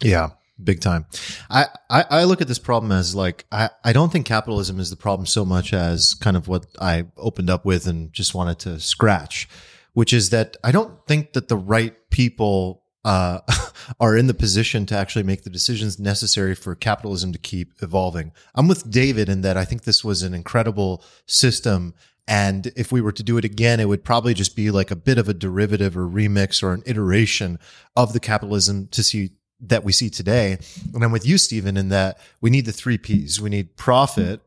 Yeah, 0.02 0.30
big 0.62 0.80
time. 0.80 1.06
I, 1.50 1.66
I, 1.88 2.04
I 2.10 2.24
look 2.24 2.40
at 2.40 2.48
this 2.48 2.58
problem 2.58 2.92
as 2.92 3.14
like, 3.14 3.44
I, 3.52 3.70
I 3.84 3.92
don't 3.92 4.10
think 4.10 4.26
capitalism 4.26 4.80
is 4.80 4.90
the 4.90 4.96
problem 4.96 5.26
so 5.26 5.44
much 5.44 5.72
as 5.72 6.14
kind 6.14 6.36
of 6.36 6.48
what 6.48 6.66
I 6.80 7.06
opened 7.16 7.50
up 7.50 7.64
with 7.64 7.86
and 7.86 8.12
just 8.12 8.34
wanted 8.34 8.58
to 8.60 8.80
scratch, 8.80 9.48
which 9.92 10.12
is 10.12 10.30
that 10.30 10.56
I 10.64 10.72
don't 10.72 11.06
think 11.06 11.32
that 11.34 11.48
the 11.48 11.56
right 11.56 11.94
people 12.10 12.82
uh, 13.04 13.40
are 14.00 14.16
in 14.16 14.26
the 14.26 14.34
position 14.34 14.86
to 14.86 14.96
actually 14.96 15.24
make 15.24 15.42
the 15.42 15.50
decisions 15.50 15.98
necessary 15.98 16.54
for 16.54 16.74
capitalism 16.74 17.32
to 17.32 17.38
keep 17.38 17.72
evolving. 17.82 18.32
I'm 18.54 18.68
with 18.68 18.90
David 18.90 19.28
in 19.28 19.40
that 19.42 19.56
I 19.56 19.64
think 19.64 19.82
this 19.82 20.04
was 20.04 20.22
an 20.22 20.34
incredible 20.34 21.04
system. 21.26 21.94
And 22.28 22.72
if 22.76 22.92
we 22.92 23.00
were 23.00 23.12
to 23.12 23.22
do 23.22 23.36
it 23.36 23.44
again, 23.44 23.80
it 23.80 23.88
would 23.88 24.04
probably 24.04 24.34
just 24.34 24.54
be 24.54 24.70
like 24.70 24.90
a 24.90 24.96
bit 24.96 25.18
of 25.18 25.28
a 25.28 25.34
derivative 25.34 25.96
or 25.96 26.06
remix 26.06 26.62
or 26.62 26.72
an 26.72 26.82
iteration 26.86 27.58
of 27.96 28.12
the 28.12 28.20
capitalism 28.20 28.86
to 28.88 29.02
see 29.02 29.32
that 29.60 29.84
we 29.84 29.92
see 29.92 30.10
today. 30.10 30.58
And 30.92 31.04
I'm 31.04 31.12
with 31.12 31.26
you, 31.26 31.38
Stephen, 31.38 31.76
in 31.76 31.88
that 31.88 32.18
we 32.40 32.50
need 32.50 32.66
the 32.66 32.72
three 32.72 32.98
P's. 32.98 33.40
We 33.40 33.50
need 33.50 33.76
profit 33.76 34.40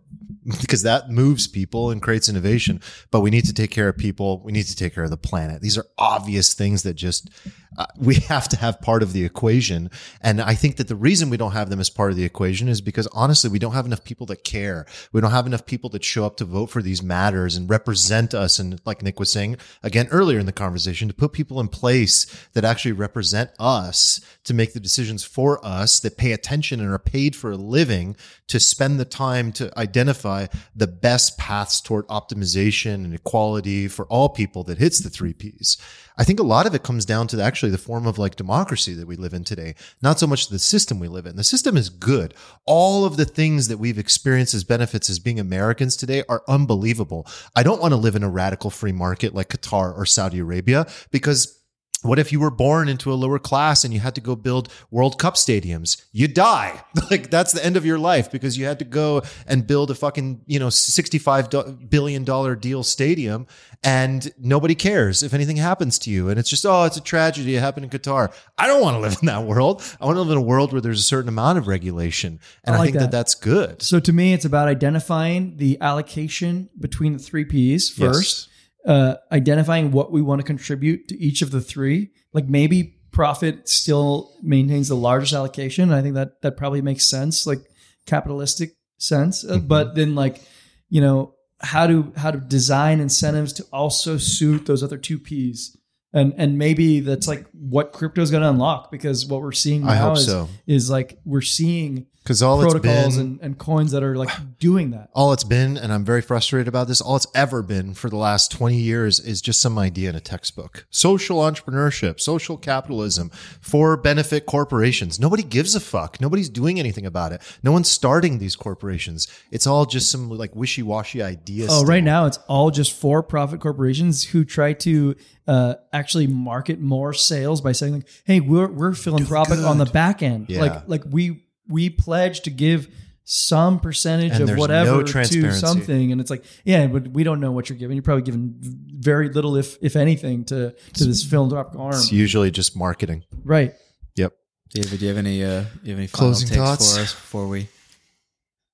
because 0.62 0.84
that 0.84 1.10
moves 1.10 1.48
people 1.48 1.90
and 1.90 2.02
creates 2.02 2.30
innovation, 2.30 2.80
but 3.10 3.22
we 3.22 3.32
need 3.32 3.46
to 3.46 3.54
take 3.54 3.72
care 3.72 3.90
of 3.90 3.98
people. 3.98 4.42
We 4.44 4.52
need 4.52 4.66
to 4.68 4.76
take 4.76 4.94
care 4.94 5.04
of 5.04 5.10
the 5.10 5.18
planet. 5.18 5.62
These 5.62 5.78
are 5.78 5.88
obvious 5.98 6.54
things 6.54 6.84
that 6.84 6.94
just 6.94 7.30
uh, 7.78 7.86
we 7.98 8.16
have 8.30 8.48
to 8.50 8.58
have 8.58 8.82
part 8.82 9.02
of 9.02 9.14
the 9.14 9.26
equation. 9.26 9.90
And 10.22 10.42
I 10.42 10.54
think 10.54 10.78
that 10.78 10.88
the 10.88 10.96
reason 10.96 11.30
we 11.30 11.38
don't 11.38 11.54
have 11.54 11.70
them 11.70 11.80
as 11.80 11.90
part 11.90 12.12
of 12.12 12.18
the 12.18 12.26
equation 12.26 12.68
is 12.68 12.82
because 12.82 13.08
honestly, 13.08 13.50
we 13.50 13.60
don't 13.60 13.74
have 13.74 13.86
enough 13.86 14.04
people 14.04 14.26
that 14.28 14.44
care. 14.44 14.86
We 15.12 15.22
don't 15.22 15.32
have 15.32 15.48
enough 15.48 15.66
people 15.66 15.90
that 15.92 16.04
show 16.04 16.26
up 16.26 16.38
to 16.38 16.46
vote 16.46 16.68
for 16.68 16.82
these 16.82 17.02
matters 17.02 17.56
and 17.56 17.70
represent 17.70 18.34
us. 18.34 18.60
And 18.60 18.80
like 18.86 19.02
Nick 19.02 19.20
was 19.20 19.32
saying 19.32 19.58
again 19.82 20.08
earlier 20.12 20.40
in 20.40 20.46
the 20.46 20.52
conversation, 20.52 21.08
to 21.08 21.14
put 21.14 21.34
people 21.34 21.60
in 21.60 21.68
place 21.68 22.26
that 22.54 22.66
actually 22.66 22.92
represent 22.92 23.50
us 23.60 24.22
to 24.44 24.54
make 24.54 24.74
the 24.74 24.80
decisions 24.80 25.24
for 25.24 25.64
us 25.66 26.00
that 26.00 26.18
pay 26.18 26.32
attention 26.32 26.80
and 26.80 26.92
are 26.92 27.00
paid 27.00 27.36
for 27.36 27.52
a 27.52 27.58
living 27.58 28.16
to 28.48 28.60
spend 28.60 29.00
the 29.00 29.06
time 29.06 29.52
to 29.52 29.78
identify 29.78 30.05
the 30.08 30.88
best 30.88 31.38
paths 31.38 31.82
toward 31.82 32.08
optimization 32.08 32.96
and 32.96 33.14
equality 33.14 33.88
for 33.88 34.06
all 34.06 34.30
people 34.30 34.64
that 34.64 34.78
hits 34.78 35.00
the 35.00 35.10
three 35.10 35.34
P's. 35.34 35.78
I 36.18 36.24
think 36.24 36.40
a 36.40 36.44
lot 36.44 36.66
of 36.66 36.74
it 36.74 36.84
comes 36.84 37.06
down 37.06 37.28
to 37.28 37.42
actually 37.42 37.72
the 37.72 37.78
form 37.78 38.08
of 38.08 38.18
like 38.18 38.36
democracy 38.36 38.94
that 38.94 39.08
we 39.08 39.16
live 39.16 39.34
in 39.34 39.44
today, 39.44 39.76
not 40.02 40.20
so 40.20 40.28
much 40.28 40.48
the 40.48 40.60
system 40.60 41.00
we 41.00 41.08
live 41.08 41.26
in. 41.26 41.36
The 41.36 41.44
system 41.44 41.76
is 41.76 41.90
good. 41.90 42.34
All 42.66 43.06
of 43.06 43.18
the 43.18 43.26
things 43.26 43.68
that 43.68 43.78
we've 43.78 43.98
experienced 43.98 44.54
as 44.54 44.64
benefits 44.64 45.10
as 45.10 45.20
being 45.20 45.40
Americans 45.40 45.98
today 45.98 46.24
are 46.30 46.44
unbelievable. 46.48 47.28
I 47.56 47.64
don't 47.64 47.82
want 47.82 47.92
to 47.92 47.98
live 47.98 48.16
in 48.16 48.24
a 48.24 48.30
radical 48.30 48.70
free 48.70 48.94
market 48.94 49.34
like 49.34 49.50
Qatar 49.50 49.98
or 49.98 50.06
Saudi 50.06 50.40
Arabia 50.40 50.88
because 51.12 51.62
what 52.06 52.20
if 52.20 52.32
you 52.32 52.40
were 52.40 52.52
born 52.52 52.88
into 52.88 53.12
a 53.12 53.16
lower 53.16 53.40
class 53.40 53.84
and 53.84 53.94
you 53.94 54.00
had 54.00 54.16
to 54.16 54.22
go 54.22 54.36
build 54.36 54.72
World 54.92 55.18
Cup 55.18 55.36
stadiums? 55.36 56.04
You 56.12 56.28
die. 56.28 56.82
Like 57.12 57.30
that's 57.30 57.52
the 57.52 57.64
end 57.64 57.78
of 57.78 57.86
your 57.86 58.00
life 58.00 58.32
because 58.32 58.58
you 58.58 58.66
had 58.66 58.80
to 58.80 58.86
go 58.86 59.22
and 59.46 59.68
build 59.68 59.92
a 59.92 59.96
fucking, 59.96 60.42
you 60.48 60.58
know, 60.58 60.72
65 60.72 61.50
billion 61.88 62.24
dollar 62.24 62.56
deal 62.56 62.84
stadium 62.84 63.46
and 63.84 64.32
nobody 64.40 64.74
cares 64.74 65.22
if 65.22 65.34
anything 65.34 65.58
happens 65.58 66.00
to 66.00 66.10
you. 66.10 66.30
And 66.30 66.40
it's 66.40 66.50
just, 66.50 66.66
oh, 66.66 66.86
it's 66.86 66.98
a 66.98 67.02
tragedy. 67.02 67.56
It 67.56 67.60
happened 67.60 67.86
in 67.86 67.92
Qatar. 67.92 68.34
I 68.58 68.66
don't 68.66 68.82
want 68.82 68.96
to 68.96 69.00
live 69.08 69.18
in 69.22 69.28
that 69.28 69.44
world. 69.44 69.84
I 70.02 70.06
want 70.06 70.16
to 70.16 70.22
live 70.22 70.32
in 70.32 70.38
a 70.38 70.42
world 70.42 70.72
where 70.72 70.82
there's 70.82 71.00
a 71.00 71.04
certain 71.04 71.30
amount 71.30 71.60
of 71.60 71.68
regulation. 71.68 72.40
And 72.64 72.76
I 72.76 72.80
I, 72.80 72.84
think 72.84 72.96
that. 72.96 73.00
that. 73.02 73.12
that's 73.12 73.36
good. 73.36 73.84
so 73.84 74.00
to 74.00 74.12
me 74.12 74.34
it's 74.34 74.46
about 74.46 74.68
identifying 74.68 75.58
the 75.58 75.80
allocation 75.80 76.70
between 76.80 77.14
the 77.14 77.20
three 77.20 77.46
p's 77.46 77.90
first 77.90 78.50
uh, 78.86 79.16
identifying 79.32 79.92
what 79.92 80.12
we 80.12 80.22
want 80.22 80.40
to 80.40 80.46
contribute 80.46 81.08
to 81.08 81.20
each 81.20 81.42
of 81.42 81.52
the 81.52 81.62
three. 81.62 82.12
Like 82.34 82.48
maybe 82.48 82.96
profit 83.12 83.68
still 83.70 84.36
maintains 84.44 84.90
the 84.90 84.96
largest 84.96 85.34
allocation. 85.34 85.92
I 85.92 86.02
think 86.02 86.16
that 86.16 86.42
that 86.42 86.58
probably 86.58 86.82
makes 86.82 87.08
sense, 87.08 87.48
like 87.48 87.60
capitalistic 88.06 88.76
sense. 88.98 89.44
Uh, 89.44 89.58
But 89.58 89.96
then 89.96 90.16
like, 90.16 90.42
you 90.90 91.02
know, 91.02 91.34
how 91.62 91.88
to 91.88 92.12
how 92.16 92.32
to 92.32 92.38
design 92.38 93.00
incentives 93.00 93.54
to 93.54 93.66
also 93.72 94.18
suit 94.18 94.66
those 94.66 94.84
other 94.84 94.98
two 94.98 95.18
P's. 95.18 95.76
And 96.14 96.34
and 96.38 96.58
maybe 96.58 97.00
that's 97.00 97.28
like 97.28 97.46
what 97.52 97.92
crypto 97.92 98.22
is 98.22 98.32
going 98.32 98.44
to 98.44 98.50
unlock 98.50 98.92
because 98.92 99.26
what 99.26 99.42
we're 99.42 99.52
seeing 99.52 99.86
now 99.86 100.14
is, 100.14 100.26
so. 100.26 100.48
is 100.66 100.90
like 100.90 101.18
we're 101.26 101.42
seeing 101.42 102.08
Because 102.26 102.42
all 102.42 102.60
it's 102.64 102.74
protocols 102.74 103.18
been, 103.18 103.26
and, 103.28 103.40
and 103.40 103.58
coins 103.60 103.92
that 103.92 104.02
are 104.02 104.16
like 104.16 104.32
doing 104.60 104.90
that. 104.92 105.12
all 105.14 105.32
it's 105.32 105.44
been, 105.44 105.78
and 105.78 105.94
I'm 105.94 106.04
very 106.04 106.24
frustrated 106.24 106.68
about 106.68 106.88
this, 106.88 107.00
all 107.00 107.16
it's 107.16 107.28
ever 107.36 107.62
been 107.62 107.94
for 107.94 108.10
the 108.10 108.16
last 108.16 108.52
20 108.52 108.76
years 108.76 109.20
is 109.20 109.44
just 109.44 109.62
some 109.62 109.78
idea 109.78 110.10
in 110.10 110.16
a 110.16 110.20
textbook. 110.20 110.88
Social 110.90 111.38
entrepreneurship, 111.38 112.20
social 112.20 112.58
capitalism 112.58 113.30
for 113.62 113.96
benefit 113.96 114.48
corporations. 114.48 115.20
Nobody 115.20 115.44
gives 115.44 115.76
a 115.76 115.80
fuck. 115.80 116.20
Nobody's 116.20 116.50
doing 116.50 116.80
anything 116.80 117.06
about 117.06 117.32
it. 117.32 117.44
No 117.62 117.72
one's 117.72 117.92
starting 117.92 118.40
these 118.40 118.56
corporations. 118.56 119.28
It's 119.52 119.68
all 119.68 119.86
just 119.86 120.12
some 120.12 120.32
like 120.32 120.56
wishy 120.56 120.82
washy 120.82 121.22
ideas. 121.22 121.70
Oh, 121.72 121.86
right 121.86 122.04
now 122.04 122.26
it's 122.26 122.40
all 122.48 122.72
just 122.72 122.92
for 122.92 123.22
profit 123.22 123.60
corporations 123.60 124.24
who 124.24 124.44
try 124.44 124.74
to 124.74 125.16
uh, 125.48 125.76
actually 125.94 126.26
market 126.26 126.80
more 126.80 127.14
sales 127.14 127.62
by 127.62 127.72
saying 127.72 127.94
like, 127.94 128.08
"Hey, 128.24 128.40
we're 128.40 128.68
we're 128.68 128.94
philanthropic 128.94 129.60
on 129.60 129.78
the 129.78 129.86
back 129.86 130.24
end. 130.24 130.50
Yeah. 130.50 130.62
Like 130.62 130.88
like 130.88 131.04
we 131.08 131.45
we 131.68 131.90
pledge 131.90 132.42
to 132.42 132.50
give 132.50 132.88
some 133.24 133.80
percentage 133.80 134.34
And 134.40 134.50
of 134.50 134.58
whatever 134.58 134.98
no 134.98 135.04
to 135.04 135.52
something." 135.52 136.12
And 136.12 136.22
it's 136.22 136.30
like, 136.30 136.44
yeah, 136.64 136.88
but 136.88 137.08
we 137.10 137.24
don't 137.24 137.40
know 137.40 137.52
what 137.52 137.70
you're 137.70 137.78
giving. 137.78 137.96
You're 137.96 138.04
probably 138.04 138.24
giving 138.24 138.56
very 138.60 139.30
little, 139.30 139.56
if 139.56 139.78
if 139.82 139.96
anything, 139.96 140.46
to 140.46 140.76
to 140.94 141.06
this 141.06 141.24
philanthropic 141.24 141.80
arm. 141.80 141.94
It's 141.94 142.12
usually 142.12 142.52
just 142.52 142.76
marketing. 142.76 143.24
Right. 143.44 143.74
Yep. 144.16 144.34
David, 144.70 145.00
do 145.00 145.06
you 145.06 145.10
have 145.10 145.18
any, 145.18 145.44
uh, 145.44 145.64
you 145.84 145.92
have 145.92 146.00
any 146.00 146.08
final 146.08 146.30
Closing 146.30 146.48
takes 146.50 146.58
thoughts? 146.58 146.96
for 146.96 147.02
us 147.02 147.14
before 147.14 147.48
we? 147.48 147.68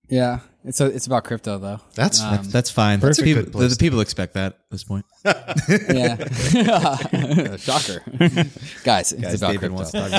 Yeah, 0.09 0.39
it's 0.63 0.79
a, 0.79 0.85
it's 0.85 1.07
about 1.07 1.23
crypto 1.23 1.57
though. 1.57 1.79
That's 1.95 2.21
Um, 2.21 2.43
That's 2.43 2.69
fine. 2.69 2.99
That's 2.99 3.21
people, 3.21 3.43
the, 3.43 3.67
the 3.67 3.75
people 3.77 3.99
expect 3.99 4.35
that 4.35 4.53
at 4.53 4.69
this 4.69 4.83
point. 4.83 5.05
yeah. 5.25 6.15
Shocker, 7.57 8.03
guys. 8.83 9.11
It's 9.11 9.41
about 9.41 9.53
David 9.53 9.59
crypto. 9.59 9.75
wants 9.75 9.91
to 9.91 9.99
talk 9.99 10.09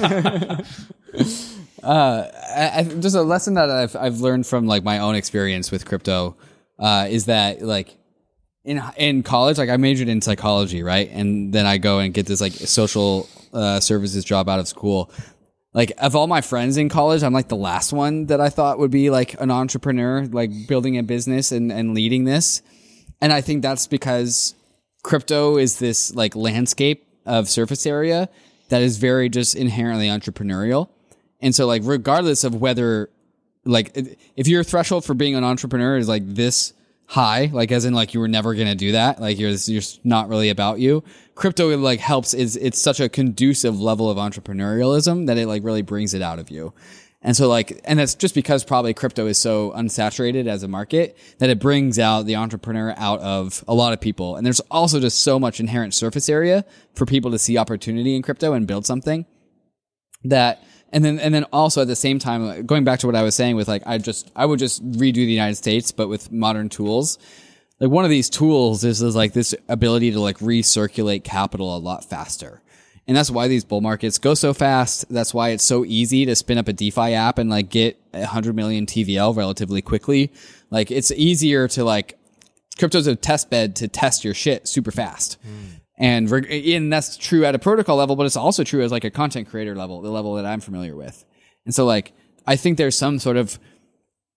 about 0.00 0.66
uh, 1.82 2.28
I, 2.54 2.70
I, 2.78 2.82
just 2.84 3.16
a 3.16 3.22
lesson 3.22 3.54
that 3.54 3.70
I've 3.70 3.96
I've 3.96 4.20
learned 4.20 4.46
from 4.46 4.66
like 4.66 4.82
my 4.84 4.98
own 4.98 5.14
experience 5.14 5.70
with 5.70 5.84
crypto 5.84 6.36
uh, 6.78 7.06
is 7.08 7.26
that 7.26 7.62
like 7.62 7.96
in 8.64 8.82
in 8.96 9.22
college, 9.22 9.58
like 9.58 9.70
I 9.70 9.76
majored 9.76 10.08
in 10.08 10.20
psychology, 10.20 10.82
right, 10.82 11.08
and 11.10 11.52
then 11.52 11.66
I 11.66 11.78
go 11.78 12.00
and 12.00 12.12
get 12.12 12.26
this 12.26 12.40
like 12.40 12.52
social 12.52 13.28
uh, 13.52 13.80
services 13.80 14.24
job 14.24 14.48
out 14.48 14.60
of 14.60 14.68
school. 14.68 15.10
Like 15.74 15.92
of 15.98 16.16
all 16.16 16.26
my 16.26 16.40
friends 16.40 16.76
in 16.76 16.88
college, 16.88 17.22
I'm 17.22 17.32
like 17.32 17.48
the 17.48 17.56
last 17.56 17.92
one 17.92 18.26
that 18.26 18.40
I 18.40 18.48
thought 18.48 18.78
would 18.78 18.90
be 18.90 19.10
like 19.10 19.40
an 19.40 19.50
entrepreneur, 19.50 20.24
like 20.26 20.50
building 20.66 20.98
a 20.98 21.02
business 21.02 21.52
and 21.52 21.70
and 21.70 21.94
leading 21.94 22.24
this. 22.24 22.62
And 23.20 23.32
I 23.32 23.40
think 23.40 23.62
that's 23.62 23.86
because 23.86 24.54
crypto 25.02 25.58
is 25.58 25.78
this 25.78 26.14
like 26.14 26.34
landscape 26.34 27.06
of 27.26 27.48
surface 27.48 27.86
area 27.86 28.28
that 28.68 28.82
is 28.82 28.96
very 28.96 29.28
just 29.28 29.54
inherently 29.56 30.08
entrepreneurial. 30.08 30.88
And 31.40 31.54
so 31.54 31.66
like 31.66 31.82
regardless 31.84 32.44
of 32.44 32.54
whether 32.54 33.10
like 33.64 34.18
if 34.36 34.48
your 34.48 34.64
threshold 34.64 35.04
for 35.04 35.14
being 35.14 35.34
an 35.34 35.44
entrepreneur 35.44 35.96
is 35.96 36.08
like 36.08 36.22
this 36.26 36.72
high, 37.08 37.48
like 37.52 37.72
as 37.72 37.86
in 37.86 37.94
like 37.94 38.12
you 38.12 38.20
were 38.20 38.28
never 38.28 38.54
gonna 38.54 38.74
do 38.74 38.92
that, 38.92 39.20
like 39.20 39.38
you're 39.38 39.50
you're 39.50 39.82
not 40.04 40.28
really 40.28 40.50
about 40.50 40.78
you. 40.78 41.02
Crypto 41.34 41.74
like 41.78 42.00
helps 42.00 42.34
is 42.34 42.54
it's 42.56 42.80
such 42.80 43.00
a 43.00 43.08
conducive 43.08 43.80
level 43.80 44.10
of 44.10 44.18
entrepreneurialism 44.18 45.26
that 45.26 45.38
it 45.38 45.46
like 45.46 45.64
really 45.64 45.82
brings 45.82 46.12
it 46.12 46.22
out 46.22 46.38
of 46.38 46.50
you. 46.50 46.74
And 47.22 47.34
so 47.36 47.48
like, 47.48 47.80
and 47.84 47.98
that's 47.98 48.14
just 48.14 48.34
because 48.34 48.62
probably 48.62 48.94
crypto 48.94 49.26
is 49.26 49.38
so 49.38 49.72
unsaturated 49.72 50.46
as 50.46 50.62
a 50.62 50.68
market 50.68 51.16
that 51.38 51.50
it 51.50 51.58
brings 51.58 51.98
out 51.98 52.26
the 52.26 52.36
entrepreneur 52.36 52.94
out 52.96 53.20
of 53.20 53.64
a 53.66 53.74
lot 53.74 53.92
of 53.92 54.00
people. 54.00 54.36
And 54.36 54.46
there's 54.46 54.60
also 54.70 55.00
just 55.00 55.22
so 55.22 55.38
much 55.38 55.58
inherent 55.58 55.94
surface 55.94 56.28
area 56.28 56.64
for 56.94 57.06
people 57.06 57.30
to 57.30 57.38
see 57.38 57.56
opportunity 57.56 58.14
in 58.14 58.22
crypto 58.22 58.52
and 58.52 58.66
build 58.66 58.86
something 58.86 59.26
that 60.24 60.62
and 60.92 61.04
then 61.04 61.18
and 61.18 61.34
then 61.34 61.44
also 61.52 61.82
at 61.82 61.88
the 61.88 61.96
same 61.96 62.18
time 62.18 62.64
going 62.64 62.84
back 62.84 62.98
to 62.98 63.06
what 63.06 63.14
i 63.14 63.22
was 63.22 63.34
saying 63.34 63.56
with 63.56 63.68
like 63.68 63.82
i 63.86 63.98
just 63.98 64.30
i 64.34 64.46
would 64.46 64.58
just 64.58 64.82
redo 64.92 65.14
the 65.14 65.24
united 65.24 65.56
states 65.56 65.92
but 65.92 66.08
with 66.08 66.32
modern 66.32 66.68
tools. 66.68 67.18
Like 67.80 67.90
one 67.90 68.04
of 68.04 68.10
these 68.10 68.28
tools 68.28 68.82
is, 68.84 69.02
is 69.02 69.14
like 69.14 69.32
this 69.32 69.54
ability 69.68 70.10
to 70.12 70.20
like 70.20 70.38
recirculate 70.38 71.22
capital 71.22 71.76
a 71.76 71.78
lot 71.78 72.04
faster. 72.04 72.60
And 73.06 73.16
that's 73.16 73.30
why 73.30 73.48
these 73.48 73.64
bull 73.64 73.80
markets 73.80 74.18
go 74.18 74.34
so 74.34 74.52
fast. 74.52 75.06
That's 75.08 75.32
why 75.32 75.50
it's 75.50 75.64
so 75.64 75.84
easy 75.84 76.26
to 76.26 76.36
spin 76.36 76.58
up 76.58 76.68
a 76.68 76.72
defi 76.72 77.14
app 77.14 77.38
and 77.38 77.48
like 77.48 77.70
get 77.70 77.98
100 78.10 78.54
million 78.54 78.84
tvl 78.84 79.36
relatively 79.36 79.80
quickly. 79.80 80.32
Like 80.70 80.90
it's 80.90 81.10
easier 81.12 81.68
to 81.68 81.84
like 81.84 82.18
crypto's 82.78 83.06
a 83.06 83.16
test 83.16 83.48
bed 83.48 83.76
to 83.76 83.88
test 83.88 84.24
your 84.24 84.34
shit 84.34 84.68
super 84.68 84.92
fast 84.92 85.36
hmm. 85.42 85.77
And, 85.98 86.32
and 86.32 86.92
that's 86.92 87.16
true 87.16 87.44
at 87.44 87.54
a 87.54 87.58
protocol 87.58 87.96
level, 87.96 88.14
but 88.14 88.24
it's 88.24 88.36
also 88.36 88.62
true 88.62 88.82
as 88.82 88.92
like 88.92 89.04
a 89.04 89.10
content 89.10 89.48
creator 89.48 89.74
level, 89.74 90.00
the 90.00 90.10
level 90.10 90.34
that 90.34 90.46
I'm 90.46 90.60
familiar 90.60 90.94
with. 90.94 91.24
And 91.64 91.74
so 91.74 91.84
like, 91.84 92.12
I 92.46 92.56
think 92.56 92.78
there's 92.78 92.96
some 92.96 93.18
sort 93.18 93.36
of 93.36 93.58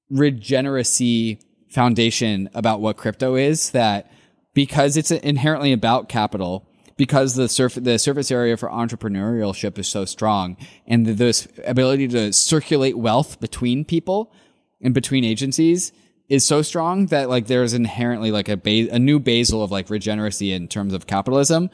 regeneracy 0.09 1.39
foundation 1.69 2.49
about 2.53 2.81
what 2.81 2.97
crypto 2.97 3.35
is 3.35 3.69
that 3.71 4.11
because 4.53 4.97
it's 4.97 5.11
inherently 5.11 5.71
about 5.71 6.09
capital, 6.09 6.67
because 6.97 7.35
the 7.35 7.47
surf- 7.47 7.75
the 7.75 7.97
surface 7.97 8.31
area 8.31 8.57
for 8.57 8.67
entrepreneurship 8.67 9.77
is 9.77 9.87
so 9.87 10.03
strong 10.03 10.57
and 10.87 11.05
this 11.05 11.47
ability 11.65 12.07
to 12.09 12.33
circulate 12.33 12.97
wealth 12.97 13.39
between 13.39 13.85
people 13.85 14.33
and 14.81 14.93
between 14.93 15.23
agencies 15.23 15.93
is 16.31 16.45
so 16.45 16.61
strong 16.61 17.07
that 17.07 17.27
like 17.27 17.47
there's 17.47 17.73
inherently 17.73 18.31
like 18.31 18.47
a 18.47 18.55
ba- 18.55 18.87
a 18.89 18.97
new 18.97 19.19
basal 19.19 19.61
of 19.61 19.69
like 19.69 19.89
regeneracy 19.89 20.53
in 20.53 20.65
terms 20.69 20.93
of 20.93 21.05
capitalism 21.05 21.69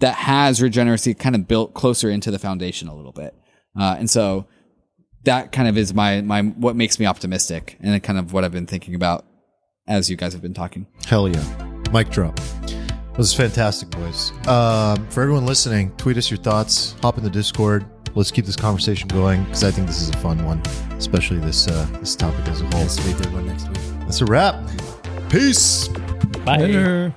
that 0.00 0.14
has 0.14 0.60
regeneracy 0.60 1.14
kind 1.14 1.34
of 1.34 1.48
built 1.48 1.72
closer 1.72 2.10
into 2.10 2.30
the 2.30 2.38
foundation 2.38 2.88
a 2.88 2.94
little 2.94 3.12
bit. 3.12 3.34
Uh, 3.74 3.96
and 3.98 4.10
so 4.10 4.46
that 5.24 5.50
kind 5.50 5.66
of 5.66 5.78
is 5.78 5.94
my 5.94 6.20
my 6.20 6.42
what 6.42 6.76
makes 6.76 6.98
me 6.98 7.06
optimistic 7.06 7.78
and 7.80 8.02
kind 8.02 8.18
of 8.18 8.34
what 8.34 8.44
I've 8.44 8.52
been 8.52 8.66
thinking 8.66 8.94
about 8.94 9.24
as 9.88 10.10
you 10.10 10.16
guys 10.16 10.34
have 10.34 10.42
been 10.42 10.52
talking. 10.52 10.86
Hell 11.06 11.26
yeah. 11.26 11.42
Mic 11.90 12.10
drop. 12.10 12.38
This 13.16 13.28
is 13.28 13.34
fantastic, 13.34 13.88
boys. 13.88 14.30
Um, 14.46 15.06
for 15.08 15.22
everyone 15.22 15.46
listening, 15.46 15.90
tweet 15.96 16.18
us 16.18 16.30
your 16.30 16.38
thoughts, 16.38 16.96
hop 17.00 17.16
in 17.16 17.24
the 17.24 17.30
Discord. 17.30 17.86
Let's 18.14 18.30
keep 18.30 18.44
this 18.44 18.56
conversation 18.56 19.08
going 19.08 19.44
because 19.44 19.64
I 19.64 19.70
think 19.70 19.86
this 19.86 20.02
is 20.02 20.10
a 20.10 20.16
fun 20.18 20.44
one, 20.44 20.60
especially 20.98 21.38
this 21.38 21.66
uh, 21.66 21.86
this 22.00 22.14
topic 22.14 22.46
as 22.48 22.60
a 22.60 22.64
whole. 22.66 22.80
Yes, 22.80 23.06
we 23.06 23.14
did 23.14 23.32
one 23.32 23.46
next 23.46 23.68
week. 23.70 23.91
That's 24.12 24.20
a 24.20 24.26
wrap. 24.26 24.56
Peace. 25.30 25.88
Bye. 26.44 26.58
Later. 26.58 27.14